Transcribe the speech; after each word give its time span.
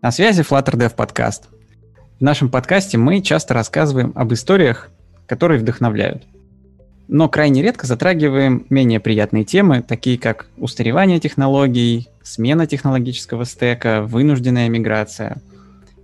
На 0.00 0.12
связи 0.12 0.42
Flutter 0.42 0.76
Dev 0.76 0.94
Podcast. 0.94 1.48
В 2.20 2.22
нашем 2.22 2.50
подкасте 2.50 2.96
мы 2.96 3.20
часто 3.20 3.52
рассказываем 3.52 4.12
об 4.14 4.32
историях, 4.32 4.90
которые 5.26 5.58
вдохновляют. 5.58 6.22
Но 7.08 7.28
крайне 7.28 7.62
редко 7.62 7.84
затрагиваем 7.84 8.64
менее 8.70 9.00
приятные 9.00 9.42
темы, 9.42 9.82
такие 9.82 10.16
как 10.16 10.46
устаревание 10.56 11.18
технологий, 11.18 12.06
смена 12.22 12.68
технологического 12.68 13.44
стека, 13.44 14.02
вынужденная 14.02 14.68
миграция. 14.68 15.42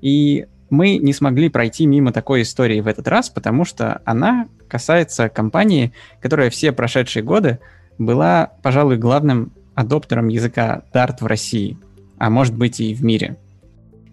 И 0.01 0.47
мы 0.71 0.97
не 0.97 1.13
смогли 1.13 1.49
пройти 1.49 1.87
мимо 1.87 2.13
такой 2.13 2.43
истории 2.43 2.81
в 2.81 2.89
этот 2.89 3.07
раз, 3.07 3.31
потому 3.31 3.65
что 3.65 4.03
она 4.05 4.49
касается 4.67 5.29
компании, 5.29 5.93
которая 6.21 6.51
все 6.51 6.73
прошедшие 6.73 7.23
годы 7.23 7.61
была, 7.99 8.55
пожалуй, 8.61 8.97
главным 8.97 9.53
адоптером 9.77 10.27
языка 10.27 10.83
Dart 10.93 11.19
в 11.21 11.27
России, 11.27 11.79
а 12.19 12.29
может 12.29 12.57
быть 12.57 12.81
и 12.81 12.93
в 12.93 13.05
мире. 13.05 13.37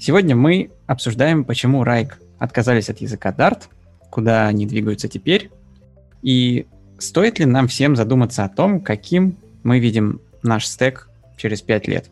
Сегодня 0.02 0.36
мы 0.36 0.72
обсуждаем, 0.88 1.46
почему 1.46 1.84
Райк 1.84 2.20
отказались 2.40 2.90
от 2.90 3.02
языка 3.02 3.32
Dart, 3.38 3.66
куда 4.10 4.48
они 4.48 4.66
двигаются 4.66 5.08
теперь, 5.08 5.52
и 6.24 6.66
стоит 6.98 7.38
ли 7.38 7.46
нам 7.46 7.68
всем 7.68 7.96
задуматься 7.96 8.44
о 8.44 8.50
том, 8.50 8.82
каким 8.82 9.38
мы 9.62 9.78
видим 9.78 10.20
наш 10.42 10.66
стек 10.66 11.08
через 11.38 11.62
5 11.62 11.88
лет. 11.88 12.10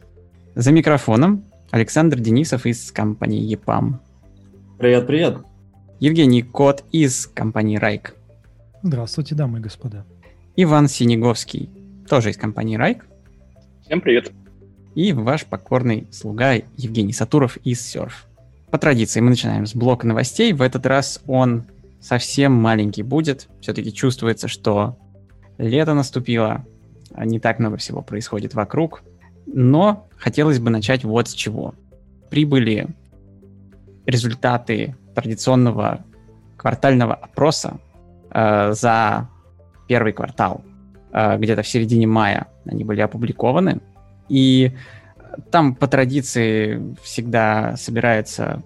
За 0.53 0.71
микрофоном 0.71 1.44
Александр 1.71 2.20
Денисов 2.20 2.67
из 2.67 2.91
компании 2.91 3.52
EPAM. 3.55 3.95
Привет, 4.77 5.08
привет. 5.08 5.38
Евгений 5.99 6.44
Кот 6.44 6.83
из 6.91 7.25
компании 7.25 7.77
Райк. 7.77 8.13
Здравствуйте, 8.83 9.33
дамы 9.33 9.58
и 9.58 9.61
господа. 9.63 10.05
Иван 10.55 10.89
Синеговский, 10.89 11.71
тоже 12.08 12.30
из 12.30 12.38
компании 12.38 12.77
Райк. 12.77 13.08
Всем 13.81 13.99
привет. 13.99 14.31
И 14.95 15.13
ваш 15.13 15.45
покорный 15.45 16.07
слуга 16.11 16.53
Евгений 16.77 17.13
Сатуров 17.13 17.57
из 17.57 17.80
Surf. 17.80 18.11
По 18.71 18.77
традиции 18.77 19.20
мы 19.20 19.30
начинаем 19.30 19.66
с 19.66 19.75
блока 19.75 20.05
новостей. 20.05 20.53
В 20.53 20.61
этот 20.61 20.86
раз 20.86 21.22
он 21.27 21.66
совсем 22.00 22.53
маленький 22.53 23.03
будет. 23.03 23.47
Все-таки 23.61 23.94
чувствуется, 23.94 24.47
что 24.47 24.97
лето 25.58 25.94
наступило, 25.94 26.66
а 27.13 27.25
не 27.25 27.39
так 27.39 27.59
много 27.59 27.78
всего 27.78 28.02
происходит 28.02 28.53
вокруг. 28.53 29.03
Но 29.45 30.08
хотелось 30.17 30.59
бы 30.59 30.69
начать 30.69 31.03
вот 31.03 31.28
с 31.30 31.33
чего. 31.33 31.73
Прибыли 32.30 32.88
результаты 34.06 34.95
традиционного 35.16 36.06
квартального 36.58 37.16
опроса 37.16 37.80
э, 38.31 38.73
за 38.73 39.30
первый 39.88 40.13
квартал. 40.13 40.63
Э, 41.11 41.38
где-то 41.38 41.63
в 41.63 41.67
середине 41.67 42.06
мая 42.06 42.47
они 42.66 42.83
были 42.83 43.02
опубликованы. 43.02 43.81
И 44.30 44.72
там 45.52 45.75
по 45.75 45.88
традиции 45.88 46.95
всегда 47.03 47.75
собирается 47.77 48.63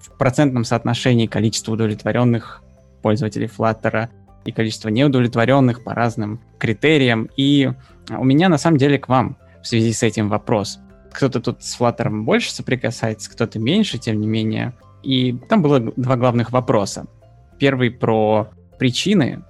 в 0.00 0.16
процентном 0.18 0.64
соотношении 0.64 1.26
количество 1.26 1.72
удовлетворенных 1.72 2.62
пользователей 3.02 3.46
Flutter 3.46 4.08
и 4.44 4.52
количество 4.52 4.88
неудовлетворенных 4.88 5.84
по 5.84 5.94
разным 5.94 6.40
критериям. 6.58 7.28
И 7.36 7.70
у 8.10 8.24
меня 8.24 8.48
на 8.48 8.58
самом 8.58 8.78
деле 8.78 8.98
к 8.98 9.08
вам 9.08 9.36
в 9.62 9.66
связи 9.66 9.92
с 9.92 10.02
этим 10.02 10.28
вопрос. 10.28 10.78
Кто-то 11.12 11.40
тут 11.40 11.62
с 11.62 11.78
Flutter 11.78 12.10
больше 12.10 12.52
соприкасается, 12.52 13.30
кто-то 13.30 13.58
меньше, 13.58 13.98
тем 13.98 14.20
не 14.20 14.26
менее. 14.26 14.74
И 15.02 15.32
там 15.48 15.62
было 15.62 15.80
два 15.80 16.16
главных 16.16 16.50
вопроса. 16.52 17.06
Первый 17.58 17.90
про 17.90 18.48
причины, 18.78 19.42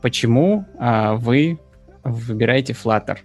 почему 0.00 0.64
а, 0.78 1.14
вы 1.14 1.58
выбираете 2.04 2.72
Flutter, 2.72 3.18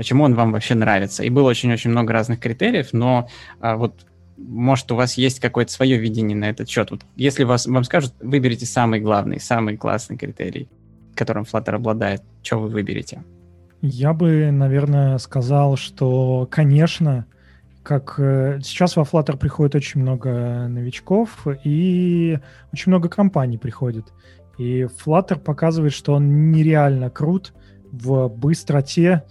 почему 0.00 0.24
он 0.24 0.34
вам 0.34 0.52
вообще 0.52 0.74
нравится. 0.74 1.22
И 1.24 1.28
было 1.28 1.50
очень-очень 1.50 1.90
много 1.90 2.14
разных 2.14 2.40
критериев, 2.40 2.94
но 2.94 3.28
а, 3.60 3.76
вот 3.76 4.06
может 4.38 4.90
у 4.92 4.96
вас 4.96 5.18
есть 5.18 5.40
какое-то 5.40 5.70
свое 5.70 5.98
видение 5.98 6.34
на 6.34 6.48
этот 6.48 6.70
счет. 6.70 6.90
Вот 6.90 7.02
если 7.16 7.44
вас, 7.44 7.66
вам 7.66 7.84
скажут, 7.84 8.14
выберите 8.18 8.64
самый 8.64 9.00
главный, 9.00 9.38
самый 9.38 9.76
классный 9.76 10.16
критерий, 10.16 10.70
которым 11.14 11.42
Flutter 11.42 11.74
обладает, 11.74 12.22
что 12.42 12.60
вы 12.60 12.68
выберете? 12.68 13.22
Я 13.82 14.14
бы, 14.14 14.50
наверное, 14.50 15.18
сказал, 15.18 15.76
что, 15.76 16.48
конечно, 16.50 17.26
как 17.82 18.14
э, 18.16 18.60
сейчас 18.62 18.96
во 18.96 19.02
Flutter 19.02 19.36
приходит 19.36 19.74
очень 19.74 20.00
много 20.00 20.66
новичков 20.66 21.46
и 21.62 22.38
очень 22.72 22.90
много 22.90 23.10
компаний 23.10 23.58
приходит. 23.58 24.06
И 24.56 24.84
Flutter 24.84 25.38
показывает, 25.38 25.92
что 25.92 26.14
он 26.14 26.52
нереально 26.52 27.10
крут 27.10 27.52
в 27.92 28.28
быстроте 28.28 29.24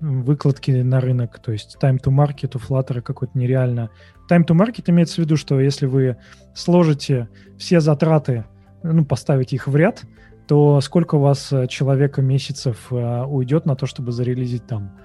выкладки 0.00 0.70
на 0.70 1.00
рынок. 1.00 1.38
То 1.38 1.52
есть 1.52 1.76
time 1.82 2.00
to 2.00 2.10
market 2.14 2.56
у 2.56 2.58
Flutter 2.58 3.00
какой-то 3.00 3.38
нереально. 3.38 3.90
Time 4.30 4.44
to 4.46 4.56
market 4.56 4.84
имеется 4.88 5.16
в 5.16 5.18
виду, 5.18 5.36
что 5.36 5.60
если 5.60 5.86
вы 5.86 6.16
сложите 6.54 7.28
все 7.58 7.80
затраты, 7.80 8.44
ну, 8.82 9.04
поставите 9.04 9.56
их 9.56 9.66
в 9.66 9.76
ряд, 9.76 10.04
то 10.46 10.80
сколько 10.80 11.16
у 11.16 11.20
вас 11.20 11.52
э, 11.52 11.66
человека 11.66 12.22
месяцев 12.22 12.90
уйдет 12.90 13.66
на 13.66 13.76
то, 13.76 13.86
чтобы 13.86 14.12
зарелизить 14.12 14.66
там 14.66 14.98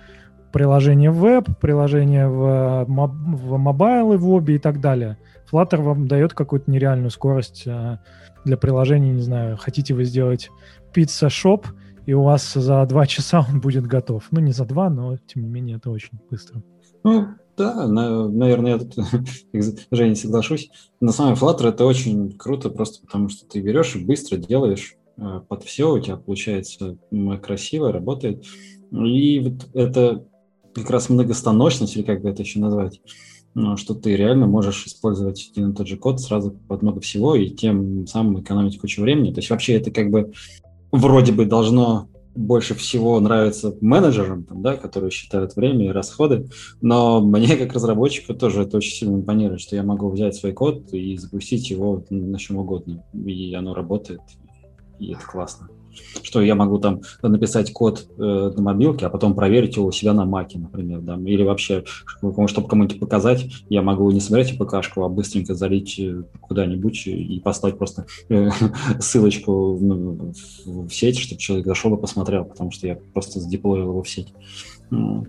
приложение 0.53 1.09
в 1.09 1.17
веб, 1.17 1.49
приложение 1.59 2.29
в, 2.29 2.85
в 2.87 3.57
mobile 3.57 4.13
и 4.13 4.17
в 4.17 4.29
обе 4.29 4.55
и 4.55 4.59
так 4.59 4.79
далее. 4.79 5.17
Flutter 5.51 5.81
вам 5.81 6.07
дает 6.07 6.33
какую-то 6.33 6.71
нереальную 6.71 7.09
скорость 7.09 7.63
э, 7.65 7.97
для 8.45 8.55
приложений, 8.55 9.11
не 9.13 9.21
знаю, 9.21 9.57
хотите 9.57 9.93
вы 9.93 10.05
сделать 10.05 10.49
pizza 10.93 11.29
shop, 11.29 11.67
и 12.05 12.13
у 12.13 12.23
вас 12.23 12.53
за 12.53 12.85
два 12.85 13.07
часа 13.07 13.45
он 13.47 13.59
будет 13.61 13.85
готов. 13.85 14.27
Ну, 14.31 14.39
не 14.39 14.51
за 14.51 14.65
два, 14.65 14.89
но, 14.89 15.17
тем 15.17 15.43
не 15.43 15.49
менее, 15.49 15.77
это 15.77 15.89
очень 15.89 16.19
быстро. 16.29 16.61
Ну, 17.03 17.27
да, 17.57 17.87
на, 17.87 18.27
наверное, 18.27 18.73
я 18.73 18.79
тут, 18.79 18.95
Женя, 19.91 20.15
соглашусь. 20.15 20.69
На 20.99 21.11
самом 21.11 21.35
деле 21.35 21.45
Flutter 21.45 21.69
это 21.69 21.85
очень 21.85 22.31
круто, 22.31 22.69
просто 22.69 23.01
потому 23.05 23.29
что 23.29 23.47
ты 23.47 23.61
берешь 23.61 23.95
и 23.95 24.03
быстро 24.03 24.37
делаешь 24.37 24.95
э, 25.17 25.41
под 25.47 25.63
все, 25.63 25.93
у 25.93 25.99
тебя 25.99 26.17
получается 26.17 26.97
красиво, 27.41 27.91
работает. 27.91 28.43
И 28.91 29.39
вот 29.39 29.69
это 29.73 30.25
как 30.73 30.89
раз 30.89 31.09
многостаночность, 31.09 31.95
или 31.95 32.03
как 32.03 32.21
бы 32.21 32.29
это 32.29 32.41
еще 32.41 32.59
назвать, 32.59 33.01
ну, 33.53 33.77
что 33.77 33.93
ты 33.93 34.15
реально 34.15 34.47
можешь 34.47 34.87
использовать 34.87 35.51
один 35.51 35.71
и 35.71 35.75
тот 35.75 35.87
же 35.87 35.97
код 35.97 36.19
сразу 36.19 36.51
под 36.51 36.81
много 36.81 37.01
всего 37.01 37.35
и 37.35 37.49
тем 37.49 38.07
самым 38.07 38.41
экономить 38.41 38.79
кучу 38.79 39.01
времени. 39.01 39.31
То 39.31 39.39
есть 39.39 39.51
вообще 39.51 39.73
это 39.73 39.91
как 39.91 40.09
бы 40.09 40.33
вроде 40.93 41.33
бы 41.33 41.45
должно 41.45 42.07
больше 42.35 42.73
всего 42.73 43.19
нравиться 43.19 43.75
менеджерам, 43.81 44.43
там, 44.43 44.61
да, 44.61 44.75
которые 44.75 45.11
считают 45.11 45.55
время 45.55 45.85
и 45.85 45.91
расходы, 45.91 46.49
но 46.81 47.21
мне 47.21 47.57
как 47.57 47.73
разработчику 47.73 48.33
тоже 48.33 48.63
это 48.63 48.77
очень 48.77 48.95
сильно 48.95 49.15
импонирует, 49.15 49.61
что 49.61 49.75
я 49.75 49.83
могу 49.83 50.09
взять 50.09 50.35
свой 50.35 50.53
код 50.53 50.93
и 50.93 51.17
запустить 51.17 51.69
его 51.69 52.03
на 52.09 52.39
чем 52.39 52.57
угодно, 52.57 53.03
и 53.13 53.53
оно 53.53 53.73
работает, 53.73 54.21
и 54.99 55.13
это 55.13 55.25
классно 55.25 55.69
что 56.21 56.41
я 56.41 56.55
могу 56.55 56.79
там 56.79 57.01
написать 57.21 57.71
код 57.73 58.07
э, 58.17 58.21
на 58.55 58.61
мобилке, 58.61 59.05
а 59.05 59.09
потом 59.09 59.35
проверить 59.35 59.75
его 59.75 59.87
у 59.87 59.91
себя 59.91 60.13
на 60.13 60.25
маке, 60.25 60.59
например, 60.59 61.01
да, 61.01 61.15
или 61.15 61.43
вообще, 61.43 61.83
чтобы 62.17 62.67
кому-нибудь 62.67 62.99
показать, 62.99 63.45
я 63.69 63.81
могу 63.81 64.09
не 64.11 64.19
собирать 64.19 64.57
ПКшку, 64.57 65.03
а 65.03 65.09
быстренько 65.09 65.55
залить 65.55 65.99
э, 65.99 66.23
куда-нибудь 66.41 67.07
и 67.07 67.39
послать 67.43 67.77
просто 67.77 68.05
э, 68.29 68.49
ссылочку 68.99 69.77
ну, 69.79 70.33
в 70.65 70.89
сеть, 70.89 71.19
чтобы 71.19 71.41
человек 71.41 71.67
зашел 71.67 71.93
и 71.95 72.01
посмотрел, 72.01 72.45
потому 72.45 72.71
что 72.71 72.87
я 72.87 72.97
просто 73.13 73.39
задеплоил 73.39 73.89
его 73.89 74.03
в 74.03 74.09
сеть. 74.09 74.33
Ну, 74.89 75.27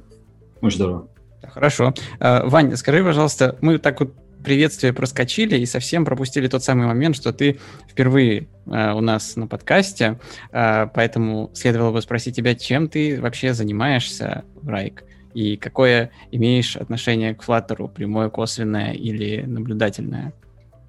очень 0.60 0.76
здорово. 0.76 1.08
Хорошо. 1.42 1.92
А, 2.20 2.46
Вань, 2.46 2.75
скажи, 2.76 3.04
пожалуйста, 3.04 3.56
мы 3.60 3.78
так 3.78 4.00
вот 4.00 4.14
приветствие 4.44 4.93
проскочили 4.93 5.59
и 5.59 5.66
совсем 5.66 6.05
пропустили 6.05 6.47
тот 6.47 6.62
самый 6.62 6.87
момент, 6.87 7.16
что 7.16 7.32
ты 7.32 7.59
впервые 7.88 8.49
э, 8.66 8.93
у 8.93 9.00
нас 9.00 9.37
на 9.37 9.47
подкасте, 9.47 10.21
э, 10.53 10.87
поэтому 10.94 11.50
следовало 11.55 11.93
бы 11.93 12.03
спросить 12.03 12.37
тебя, 12.37 12.55
чем 12.55 12.88
ты 12.88 13.21
вообще 13.21 13.55
занимаешься 13.55 14.44
в 14.55 14.69
Райк 14.69 15.05
и 15.34 15.56
какое 15.56 16.10
имеешь 16.31 16.77
отношение 16.77 17.34
к 17.34 17.44
Flutter, 17.47 17.88
прямое, 17.88 18.31
косвенное 18.31 18.93
или 18.93 19.43
наблюдательное? 19.43 20.32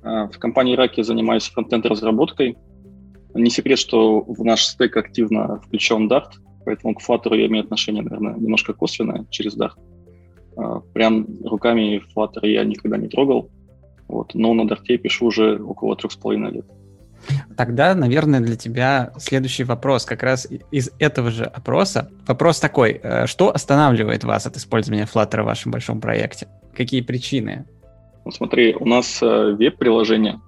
А, 0.03 0.27
в 0.27 0.37
компании 0.37 0.75
Райк 0.75 0.93
я 0.97 1.03
занимаюсь 1.03 1.49
фронтенд-разработкой. 1.49 2.55
Не 3.33 3.49
секрет, 3.49 3.79
что 3.79 4.21
в 4.21 4.45
наш 4.45 4.65
стек 4.65 4.95
активно 4.95 5.59
включен 5.59 6.07
Dart, 6.09 6.29
поэтому 6.63 6.93
к 6.93 7.01
Flutter 7.01 7.35
я 7.35 7.47
имею 7.47 7.63
отношение, 7.65 8.03
наверное, 8.03 8.35
немножко 8.35 8.73
косвенное 8.73 9.25
через 9.31 9.57
Dart. 9.57 9.73
А, 10.57 10.79
прям 10.93 11.27
руками 11.43 12.01
Flutter 12.15 12.47
я 12.47 12.63
никогда 12.63 12.97
не 12.97 13.07
трогал, 13.07 13.49
вот, 14.07 14.33
но 14.33 14.53
на 14.53 14.67
Дарте 14.67 14.97
пишу 14.97 15.27
уже 15.27 15.61
около 15.61 15.95
трех 15.95 16.11
с 16.11 16.15
половиной 16.15 16.51
лет. 16.51 16.65
Тогда, 17.57 17.95
наверное, 17.95 18.39
для 18.39 18.55
тебя 18.55 19.11
следующий 19.17 19.63
вопрос 19.63 20.05
как 20.05 20.21
раз 20.21 20.47
из 20.71 20.91
этого 20.99 21.31
же 21.31 21.45
опроса. 21.45 22.11
Вопрос 22.27 22.59
такой, 22.59 22.99
э, 23.01 23.25
что 23.25 23.53
останавливает 23.53 24.23
вас 24.23 24.45
от 24.45 24.57
использования 24.57 25.07
Flutter 25.11 25.41
в 25.41 25.45
вашем 25.45 25.71
большом 25.71 26.01
проекте? 26.01 26.47
Какие 26.75 27.01
причины? 27.01 27.65
Ну, 28.25 28.31
смотри, 28.31 28.75
у 28.79 28.85
нас 28.85 29.21
э, 29.23 29.55
веб-приложение, 29.57 30.39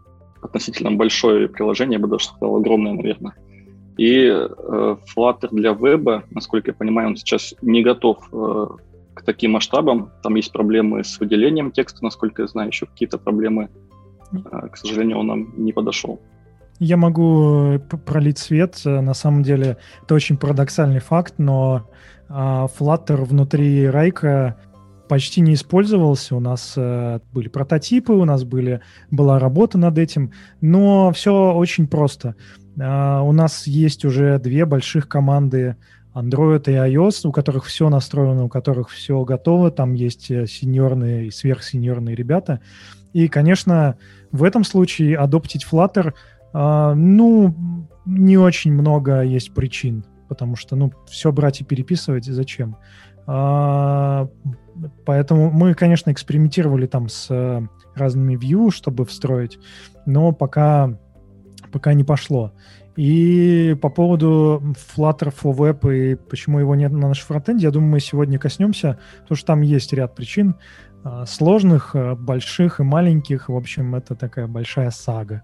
относительно 0.41 0.91
большое 0.91 1.47
приложение, 1.47 1.97
я 1.97 2.05
бы 2.05 2.07
даже 2.07 2.25
сказал, 2.25 2.57
огромное, 2.57 2.93
наверное. 2.93 3.33
И 3.97 4.27
э, 4.27 4.95
Flutter 5.15 5.49
для 5.51 5.71
веба, 5.73 6.23
насколько 6.29 6.71
я 6.71 6.75
понимаю, 6.75 7.09
он 7.09 7.15
сейчас 7.15 7.55
не 7.61 7.81
готов 7.81 8.17
э, 8.31 8.67
таким 9.27 9.51
масштабам. 9.51 10.09
Там 10.23 10.35
есть 10.35 10.53
проблемы 10.53 11.03
с 11.03 11.19
выделением 11.19 11.71
текста, 11.71 12.01
насколько 12.01 12.43
я 12.43 12.47
знаю, 12.47 12.69
еще 12.69 12.85
какие-то 12.85 13.17
проблемы. 13.17 13.69
К 14.71 14.77
сожалению, 14.77 15.19
он 15.19 15.27
нам 15.27 15.53
не 15.57 15.73
подошел. 15.73 16.19
Я 16.79 16.95
могу 16.95 17.73
э, 17.73 17.79
пролить 17.79 18.37
свет. 18.37 18.81
На 18.85 19.13
самом 19.13 19.43
деле, 19.43 19.77
это 20.03 20.15
очень 20.15 20.37
парадоксальный 20.37 20.99
факт, 20.99 21.35
но 21.37 21.89
а, 22.29 22.67
Flutter 22.67 23.23
внутри 23.25 23.89
Райка 23.89 24.57
почти 25.09 25.41
не 25.41 25.55
использовался. 25.55 26.35
У 26.35 26.39
нас 26.39 26.73
э, 26.77 27.19
были 27.33 27.49
прототипы, 27.49 28.13
у 28.13 28.25
нас 28.25 28.43
были, 28.43 28.81
была 29.11 29.39
работа 29.39 29.77
над 29.77 29.97
этим, 29.97 30.31
но 30.61 31.11
все 31.11 31.53
очень 31.53 31.87
просто. 31.87 32.35
Э, 32.79 33.19
у 33.21 33.31
нас 33.33 33.67
есть 33.67 34.05
уже 34.05 34.39
две 34.39 34.65
больших 34.65 35.09
команды 35.09 35.75
Android 36.17 36.63
и 36.67 36.73
iOS, 36.73 37.27
у 37.27 37.31
которых 37.31 37.65
все 37.65 37.89
настроено, 37.89 38.45
у 38.45 38.49
которых 38.49 38.89
все 38.89 39.23
готово, 39.23 39.71
там 39.71 39.93
есть 39.93 40.31
э, 40.31 40.47
сеньорные 40.47 41.27
и 41.27 41.31
сверхсеньорные 41.31 42.15
ребята. 42.15 42.59
И, 43.13 43.27
конечно, 43.27 43.97
в 44.31 44.43
этом 44.43 44.63
случае 44.63 45.17
адоптить 45.17 45.65
Flutter, 45.69 46.13
э, 46.53 46.93
ну, 46.95 47.55
не 48.05 48.37
очень 48.37 48.73
много 48.73 49.21
есть 49.21 49.53
причин, 49.53 50.05
потому 50.27 50.55
что, 50.55 50.75
ну, 50.75 50.91
все 51.07 51.31
брать 51.31 51.61
и 51.61 51.63
переписывать 51.63 52.25
зачем? 52.25 52.77
А, 53.27 54.29
поэтому 55.05 55.51
мы, 55.51 55.73
конечно, 55.73 56.11
экспериментировали 56.11 56.87
там 56.87 57.09
с 57.09 57.27
э, 57.29 57.61
разными 57.93 58.35
view, 58.35 58.71
чтобы 58.71 59.05
встроить, 59.05 59.59
но 60.05 60.31
пока, 60.31 60.97
пока 61.71 61.93
не 61.93 62.05
пошло. 62.05 62.53
И 62.97 63.77
по 63.81 63.89
поводу 63.89 64.61
Flutter 64.95 65.33
for 65.33 65.55
Web 65.55 65.93
и 65.93 66.15
почему 66.15 66.59
его 66.59 66.75
нет 66.75 66.91
на 66.91 67.07
нашем 67.07 67.27
фронтенде, 67.27 67.65
я 67.65 67.71
думаю, 67.71 67.91
мы 67.91 67.99
сегодня 67.99 68.39
коснемся, 68.39 68.99
потому 69.21 69.37
что 69.37 69.47
там 69.47 69.61
есть 69.61 69.93
ряд 69.93 70.15
причин 70.15 70.55
а, 71.03 71.25
сложных, 71.25 71.95
э, 71.95 72.15
больших 72.15 72.79
и 72.79 72.83
маленьких. 72.83 73.49
В 73.49 73.55
общем, 73.55 73.95
это 73.95 74.15
такая 74.15 74.47
большая 74.47 74.89
сага. 74.89 75.43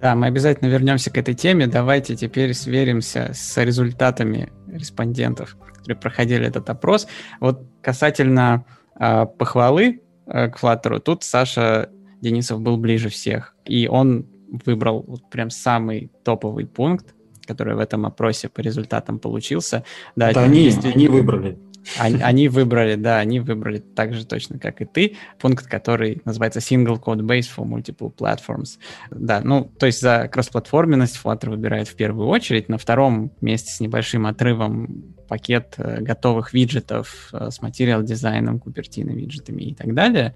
Да, 0.00 0.14
мы 0.14 0.26
обязательно 0.26 0.68
вернемся 0.68 1.10
к 1.10 1.18
этой 1.18 1.34
теме. 1.34 1.66
Давайте 1.66 2.16
теперь 2.16 2.54
сверимся 2.54 3.30
с 3.32 3.62
результатами 3.62 4.50
респондентов 4.66 5.56
которые 5.86 6.00
проходили 6.00 6.46
этот 6.46 6.68
опрос. 6.68 7.06
Вот 7.38 7.62
касательно 7.80 8.64
э, 8.98 9.26
похвалы 9.38 10.00
э, 10.26 10.48
к 10.48 10.60
Flutter, 10.60 10.98
тут 10.98 11.22
Саша 11.22 11.90
Денисов 12.20 12.60
был 12.60 12.76
ближе 12.76 13.08
всех, 13.08 13.54
и 13.64 13.86
он 13.86 14.26
выбрал 14.64 15.04
вот 15.06 15.28
прям 15.30 15.50
самый 15.50 16.10
топовый 16.24 16.66
пункт, 16.66 17.14
который 17.46 17.74
в 17.74 17.78
этом 17.78 18.06
опросе 18.06 18.48
по 18.48 18.60
результатам 18.60 19.18
получился. 19.18 19.84
Да, 20.16 20.30
Это 20.30 20.42
они, 20.42 20.72
они 20.84 21.08
выбрали. 21.08 21.58
Они, 21.98 22.20
они 22.22 22.48
выбрали, 22.48 22.96
да, 22.96 23.18
они 23.18 23.40
выбрали 23.40 23.78
так 23.78 24.14
же 24.14 24.26
точно, 24.26 24.58
как 24.58 24.80
и 24.80 24.84
ты, 24.84 25.16
пункт, 25.38 25.66
который 25.66 26.20
называется 26.24 26.60
Single 26.60 27.00
Code 27.00 27.20
Base 27.20 27.48
for 27.56 27.64
Multiple 27.64 28.14
Platforms. 28.14 28.78
Да, 29.10 29.40
ну, 29.40 29.70
то 29.78 29.86
есть 29.86 30.00
за 30.00 30.28
кроссплатформенность 30.28 31.18
Flutter 31.22 31.50
выбирает 31.50 31.88
в 31.88 31.94
первую 31.94 32.28
очередь. 32.28 32.68
На 32.68 32.78
втором 32.78 33.32
месте 33.40 33.70
с 33.70 33.80
небольшим 33.80 34.26
отрывом 34.26 35.14
пакет 35.28 35.74
э, 35.78 36.00
готовых 36.00 36.52
виджетов 36.52 37.30
э, 37.32 37.50
с 37.50 37.60
материал 37.62 38.02
дизайном, 38.02 38.58
купертино 38.58 39.10
виджетами 39.10 39.62
и 39.62 39.74
так 39.74 39.92
далее. 39.94 40.34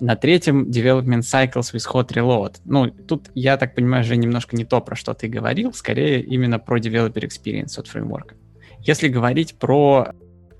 На 0.00 0.16
третьем 0.16 0.70
Development 0.70 1.20
Cycles 1.20 1.72
with 1.72 1.86
Hot 1.92 2.08
Reload. 2.08 2.56
Ну, 2.64 2.90
тут, 2.90 3.30
я 3.34 3.56
так 3.56 3.74
понимаю, 3.74 4.02
уже 4.02 4.16
немножко 4.16 4.56
не 4.56 4.64
то, 4.64 4.80
про 4.80 4.96
что 4.96 5.14
ты 5.14 5.28
говорил, 5.28 5.72
скорее 5.72 6.20
именно 6.20 6.58
про 6.58 6.78
Developer 6.78 7.22
Experience 7.22 7.78
от 7.78 7.86
фреймворка. 7.86 8.34
Если 8.80 9.08
говорить 9.08 9.56
про 9.58 10.08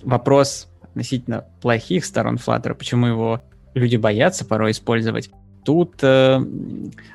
вопрос 0.02 0.68
относительно 0.82 1.46
плохих 1.60 2.04
сторон 2.04 2.36
Flutter, 2.36 2.74
почему 2.74 3.06
его 3.06 3.42
люди 3.74 3.96
боятся 3.96 4.44
порой 4.44 4.70
использовать, 4.70 5.30
тут 5.64 5.96
э, 6.02 6.38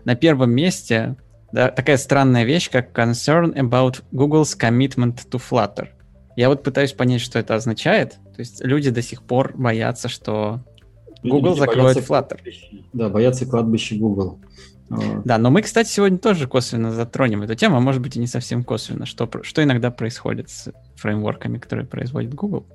на 0.03 0.15
первом 0.15 0.51
месте 0.51 1.15
да, 1.51 1.69
такая 1.69 1.97
странная 1.97 2.43
вещь, 2.43 2.69
как 2.69 2.97
concern 2.97 3.53
about 3.55 4.03
Google's 4.11 4.57
commitment 4.57 5.17
to 5.29 5.41
Flutter. 5.41 5.87
Я 6.35 6.49
вот 6.49 6.63
пытаюсь 6.63 6.93
понять, 6.93 7.21
что 7.21 7.39
это 7.39 7.55
означает. 7.55 8.13
То 8.35 8.39
есть 8.39 8.63
люди 8.63 8.91
до 8.91 9.01
сих 9.01 9.23
пор 9.23 9.53
боятся, 9.57 10.09
что 10.09 10.61
Google 11.23 11.55
закроет 11.55 11.97
Flutter. 11.97 12.39
Да, 12.93 13.09
боятся 13.09 13.45
кладбища 13.45 13.95
Google. 13.95 14.39
Да, 15.23 15.37
но 15.37 15.51
мы, 15.51 15.61
кстати, 15.61 15.87
сегодня 15.87 16.17
тоже 16.17 16.47
косвенно 16.47 16.91
затронем 16.91 17.43
эту 17.43 17.53
тему, 17.55 17.77
а 17.77 17.79
может 17.79 18.01
быть 18.01 18.15
и 18.15 18.19
не 18.19 18.27
совсем 18.27 18.63
косвенно. 18.63 19.05
Что, 19.05 19.29
что 19.43 19.63
иногда 19.63 19.91
происходит 19.91 20.49
с 20.49 20.71
фреймворками, 20.95 21.59
которые 21.59 21.85
производит 21.85 22.33
Google? 22.33 22.65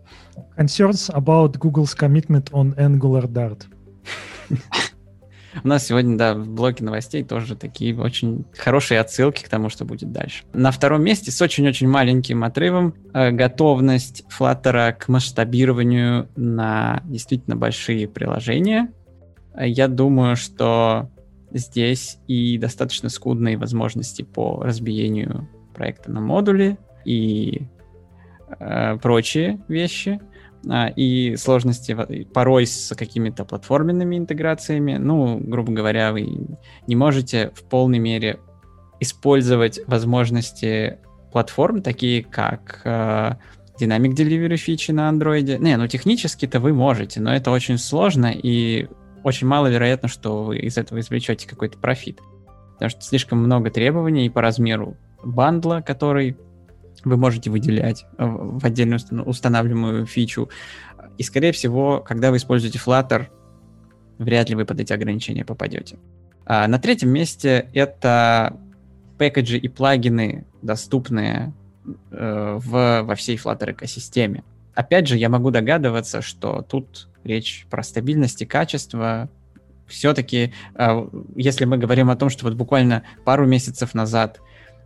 Concerns 0.56 1.10
about 1.10 1.58
Google's 1.58 1.96
commitment 1.98 2.50
on 2.52 2.76
Angular 2.76 3.26
Dart. 3.26 3.66
У 5.62 5.68
нас 5.68 5.86
сегодня, 5.86 6.16
да, 6.16 6.34
в 6.34 6.48
блоке 6.48 6.82
новостей 6.84 7.22
тоже 7.22 7.56
такие 7.56 7.96
очень 7.98 8.44
хорошие 8.56 9.00
отсылки 9.00 9.44
к 9.44 9.48
тому, 9.48 9.68
что 9.68 9.84
будет 9.84 10.10
дальше. 10.12 10.44
На 10.52 10.70
втором 10.70 11.02
месте 11.02 11.30
с 11.30 11.40
очень-очень 11.40 11.88
маленьким 11.88 12.44
отрывом 12.44 12.94
э, 13.12 13.30
готовность 13.30 14.24
Flutter 14.36 14.92
к 14.92 15.08
масштабированию 15.08 16.28
на 16.36 17.02
действительно 17.04 17.56
большие 17.56 18.08
приложения. 18.08 18.92
Я 19.56 19.86
думаю, 19.88 20.36
что 20.36 21.10
здесь 21.52 22.18
и 22.26 22.58
достаточно 22.58 23.08
скудные 23.08 23.56
возможности 23.56 24.22
по 24.22 24.60
разбиению 24.62 25.48
проекта 25.74 26.10
на 26.10 26.20
модули 26.20 26.78
и 27.04 27.62
э, 28.58 28.96
прочие 28.98 29.60
вещи– 29.68 30.20
и 30.96 31.36
сложности 31.36 32.26
порой 32.32 32.66
с 32.66 32.94
какими-то 32.94 33.44
платформенными 33.44 34.16
интеграциями. 34.16 34.96
Ну, 34.96 35.38
грубо 35.38 35.72
говоря, 35.72 36.12
вы 36.12 36.28
не 36.86 36.96
можете 36.96 37.52
в 37.54 37.64
полной 37.64 37.98
мере 37.98 38.40
использовать 39.00 39.80
возможности 39.86 40.98
платформ, 41.32 41.82
такие 41.82 42.22
как 42.22 42.80
э, 42.84 43.34
Dynamic 43.80 44.14
Delivery 44.14 44.56
фичи 44.56 44.92
на 44.92 45.10
Android. 45.10 45.58
Не, 45.58 45.76
ну 45.76 45.86
технически-то 45.88 46.60
вы 46.60 46.72
можете, 46.72 47.20
но 47.20 47.34
это 47.34 47.50
очень 47.50 47.78
сложно 47.78 48.32
и 48.32 48.88
очень 49.24 49.46
маловероятно, 49.46 50.08
что 50.08 50.44
вы 50.44 50.58
из 50.58 50.78
этого 50.78 51.00
извлечете 51.00 51.48
какой-то 51.48 51.78
профит. 51.78 52.20
Потому 52.74 52.90
что 52.90 53.02
слишком 53.02 53.38
много 53.38 53.70
требований 53.70 54.30
по 54.30 54.42
размеру 54.42 54.96
бандла, 55.24 55.82
который 55.84 56.36
вы 57.06 57.16
можете 57.16 57.50
выделять 57.50 58.06
э, 58.18 58.24
в 58.26 58.64
отдельную 58.64 59.00
устанавливаемую 59.24 60.06
фичу. 60.06 60.48
И, 61.18 61.22
скорее 61.22 61.52
всего, 61.52 62.00
когда 62.00 62.30
вы 62.30 62.38
используете 62.38 62.78
Flutter, 62.78 63.28
вряд 64.18 64.48
ли 64.48 64.54
вы 64.54 64.64
под 64.64 64.80
эти 64.80 64.92
ограничения 64.92 65.44
попадете. 65.44 65.98
А 66.46 66.66
на 66.68 66.78
третьем 66.78 67.10
месте 67.10 67.70
это 67.72 68.58
пэкэджи 69.18 69.58
и 69.58 69.68
плагины, 69.68 70.46
доступные 70.62 71.52
э, 72.10 72.58
в, 72.60 73.02
во 73.02 73.14
всей 73.14 73.36
Flutter 73.36 73.72
экосистеме. 73.72 74.44
Опять 74.74 75.06
же, 75.06 75.16
я 75.16 75.28
могу 75.28 75.50
догадываться, 75.50 76.20
что 76.20 76.62
тут 76.62 77.08
речь 77.22 77.66
про 77.70 77.82
стабильность 77.82 78.42
и 78.42 78.46
качество. 78.46 79.30
Все-таки, 79.86 80.52
э, 80.74 81.08
если 81.36 81.64
мы 81.64 81.78
говорим 81.78 82.10
о 82.10 82.16
том, 82.16 82.28
что 82.28 82.44
вот 82.44 82.54
буквально 82.54 83.04
пару 83.24 83.46
месяцев 83.46 83.94
назад 83.94 84.40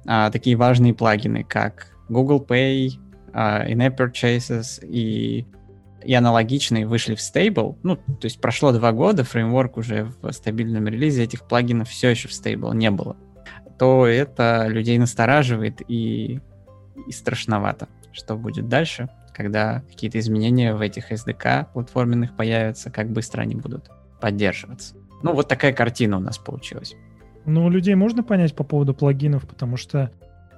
э, 0.06 0.30
такие 0.32 0.56
важные 0.56 0.94
плагины, 0.94 1.42
как 1.42 1.98
Google 2.08 2.44
Pay, 2.46 2.90
In-App 3.32 3.96
Purchases 3.96 4.84
и, 4.84 5.46
и 6.02 6.14
аналогичные 6.14 6.86
вышли 6.86 7.14
в 7.14 7.20
стейбл, 7.20 7.78
ну, 7.82 7.96
то 7.96 8.24
есть 8.24 8.40
прошло 8.40 8.72
два 8.72 8.92
года, 8.92 9.24
фреймворк 9.24 9.76
уже 9.76 10.12
в 10.22 10.32
стабильном 10.32 10.86
релизе, 10.88 11.24
этих 11.24 11.46
плагинов 11.46 11.88
все 11.88 12.10
еще 12.10 12.28
в 12.28 12.32
стейбл 12.32 12.72
не 12.72 12.90
было, 12.90 13.16
то 13.78 14.06
это 14.06 14.66
людей 14.68 14.98
настораживает 14.98 15.82
и, 15.88 16.40
и 17.06 17.12
страшновато, 17.12 17.88
что 18.12 18.36
будет 18.36 18.68
дальше, 18.68 19.08
когда 19.34 19.82
какие-то 19.88 20.18
изменения 20.18 20.74
в 20.74 20.80
этих 20.80 21.12
SDK 21.12 21.68
платформенных 21.72 22.36
появятся, 22.36 22.90
как 22.90 23.10
быстро 23.10 23.42
они 23.42 23.54
будут 23.54 23.90
поддерживаться. 24.20 24.96
Ну, 25.22 25.32
вот 25.32 25.48
такая 25.48 25.72
картина 25.72 26.16
у 26.16 26.20
нас 26.20 26.38
получилась. 26.38 26.94
Ну, 27.44 27.68
людей 27.70 27.94
можно 27.94 28.22
понять 28.22 28.54
по 28.54 28.64
поводу 28.64 28.94
плагинов, 28.94 29.46
потому 29.46 29.76
что 29.76 30.10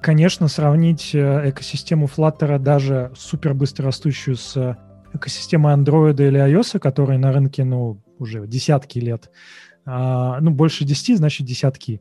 Конечно, 0.03 0.49
сравнить 0.49 1.15
э, 1.15 1.51
экосистему 1.51 2.07
Flutter 2.07 2.59
даже 2.59 3.13
супер 3.17 3.55
быстро 3.55 3.87
растущую 3.87 4.37
с 4.37 4.57
э, 4.57 4.77
экосистемой 5.13 5.75
Android 5.75 6.17
или 6.27 6.41
iOS, 6.41 6.79
которые 6.79 7.19
на 7.19 7.33
рынке, 7.33 7.65
ну, 7.65 8.01
уже 8.19 8.47
десятки 8.47 8.99
лет, 8.99 9.31
а, 9.85 10.41
ну, 10.41 10.51
больше 10.51 10.85
десяти, 10.85 11.17
значит, 11.17 11.47
десятки. 11.47 12.01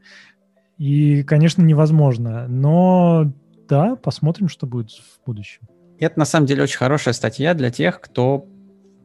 И, 0.77 1.23
конечно, 1.23 1.61
невозможно. 1.61 2.47
Но 2.47 3.33
да, 3.67 3.95
посмотрим, 3.95 4.47
что 4.47 4.65
будет 4.65 4.91
в 4.91 5.25
будущем. 5.25 5.67
Это, 5.99 6.17
на 6.19 6.25
самом 6.25 6.45
деле, 6.47 6.63
очень 6.63 6.77
хорошая 6.77 7.13
статья 7.13 7.53
для 7.53 7.69
тех, 7.69 7.99
кто 7.99 8.47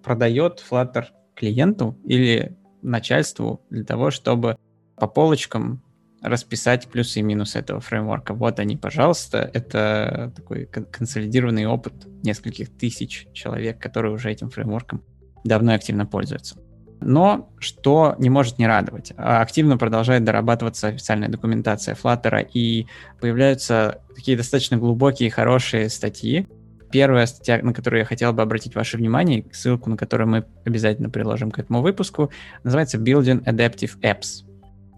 продает 0.03 0.63
Flutter 0.71 1.07
клиенту 1.35 1.99
или 2.05 2.57
начальству 2.83 3.63
для 3.71 3.85
того, 3.85 4.11
чтобы 4.11 4.57
по 4.97 5.09
полочкам 5.09 5.83
расписать 6.25 6.89
плюсы 6.89 7.21
и 7.21 7.23
минусы 7.23 7.59
этого 7.59 7.81
фреймворка. 7.81 8.35
Вот 8.35 8.59
они, 8.59 8.77
пожалуйста. 8.77 9.51
Это 9.53 10.33
такой 10.35 10.67
консолидированный 10.67 11.67
опыт 11.67 11.93
нескольких 12.23 12.77
тысяч 12.77 13.29
человек, 13.33 13.79
которые 13.79 14.15
уже 14.15 14.31
этим 14.31 14.51
фреймворком 14.51 15.03
давно 15.45 15.73
и 15.73 15.77
активно 15.77 16.07
пользуются. 16.07 16.57
Но 17.01 17.51
что 17.59 18.15
не 18.19 18.31
может 18.31 18.59
не 18.59 18.67
радовать, 18.67 19.13
а 19.19 19.43
активно 19.43 19.77
продолжает 19.77 20.25
дорабатываться 20.25 20.89
официальная 20.89 21.29
документация 21.29 21.95
Flutter, 21.95 22.49
и 22.51 22.87
появляются 23.21 24.01
такие 24.15 24.39
достаточно 24.39 24.79
глубокие 24.79 25.27
и 25.27 25.31
хорошие 25.31 25.91
статьи. 25.91 26.49
Первая 26.91 27.27
статья, 27.27 27.61
на 27.63 27.75
которую 27.75 28.01
я 28.01 28.07
хотел 28.07 28.33
бы 28.33 28.41
обратить 28.41 28.75
ваше 28.75 28.97
внимание, 28.97 29.45
ссылку 29.53 29.91
на 29.91 29.99
которую 29.99 30.29
мы 30.29 30.47
обязательно 30.65 31.11
приложим 31.11 31.51
к 31.51 31.59
этому 31.59 31.83
выпуску, 31.83 32.31
называется 32.63 32.97
Building 32.97 33.45
Adaptive 33.45 34.01
Apps. 34.01 34.47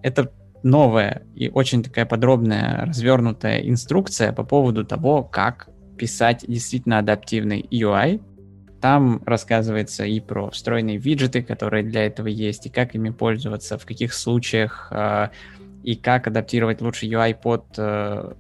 Это 0.03 0.31
новая 0.63 1.23
и 1.35 1.49
очень 1.49 1.83
такая 1.83 2.07
подробная, 2.07 2.85
развернутая 2.87 3.61
инструкция 3.61 4.33
по 4.33 4.45
поводу 4.45 4.85
того, 4.85 5.23
как 5.23 5.69
писать 5.97 6.45
действительно 6.47 6.99
адаптивный 6.99 7.67
UI, 7.71 8.21
там 8.81 9.23
рассказывается 9.25 10.05
и 10.05 10.21
про 10.21 10.51
встроенные 10.51 10.99
виджеты, 10.99 11.43
которые 11.43 11.83
для 11.83 12.07
этого 12.07 12.29
есть, 12.29 12.67
и 12.67 12.71
как 12.71 12.95
ими 12.95 13.11
пользоваться, 13.11 13.79
в 13.79 13.87
каких 13.87 14.13
случаях, 14.13 14.89
э, 14.91 15.29
и 15.83 15.97
как 15.97 16.27
адаптировать 16.27 16.81
лучше 16.81 17.07
UI 17.07 17.35
под 17.35 17.65
э, 17.79 18.33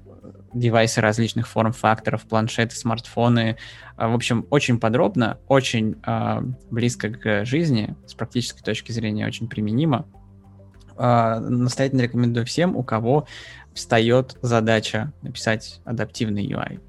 девайсы 0.53 1.01
различных 1.01 1.49
форм-факторов, 1.49 2.23
планшеты, 2.23 2.77
смартфоны. 2.77 3.57
В 3.97 4.15
общем, 4.15 4.47
очень 4.51 4.79
подробно, 4.79 5.39
очень 5.49 5.97
э, 6.07 6.41
близко 6.71 7.11
к 7.11 7.45
жизни, 7.45 7.97
с 8.07 8.15
практической 8.15 8.63
точки 8.63 8.93
зрения 8.93 9.27
очень 9.27 9.49
применимо. 9.49 10.07
Э, 10.99 11.39
настоятельно 11.41 12.03
рекомендую 12.03 12.47
всем, 12.47 12.77
у 12.77 12.83
кого 12.83 13.27
встает 13.75 14.39
задача 14.43 15.13
написать 15.23 15.81
адаптивный 15.85 16.47
UI. 16.47 16.81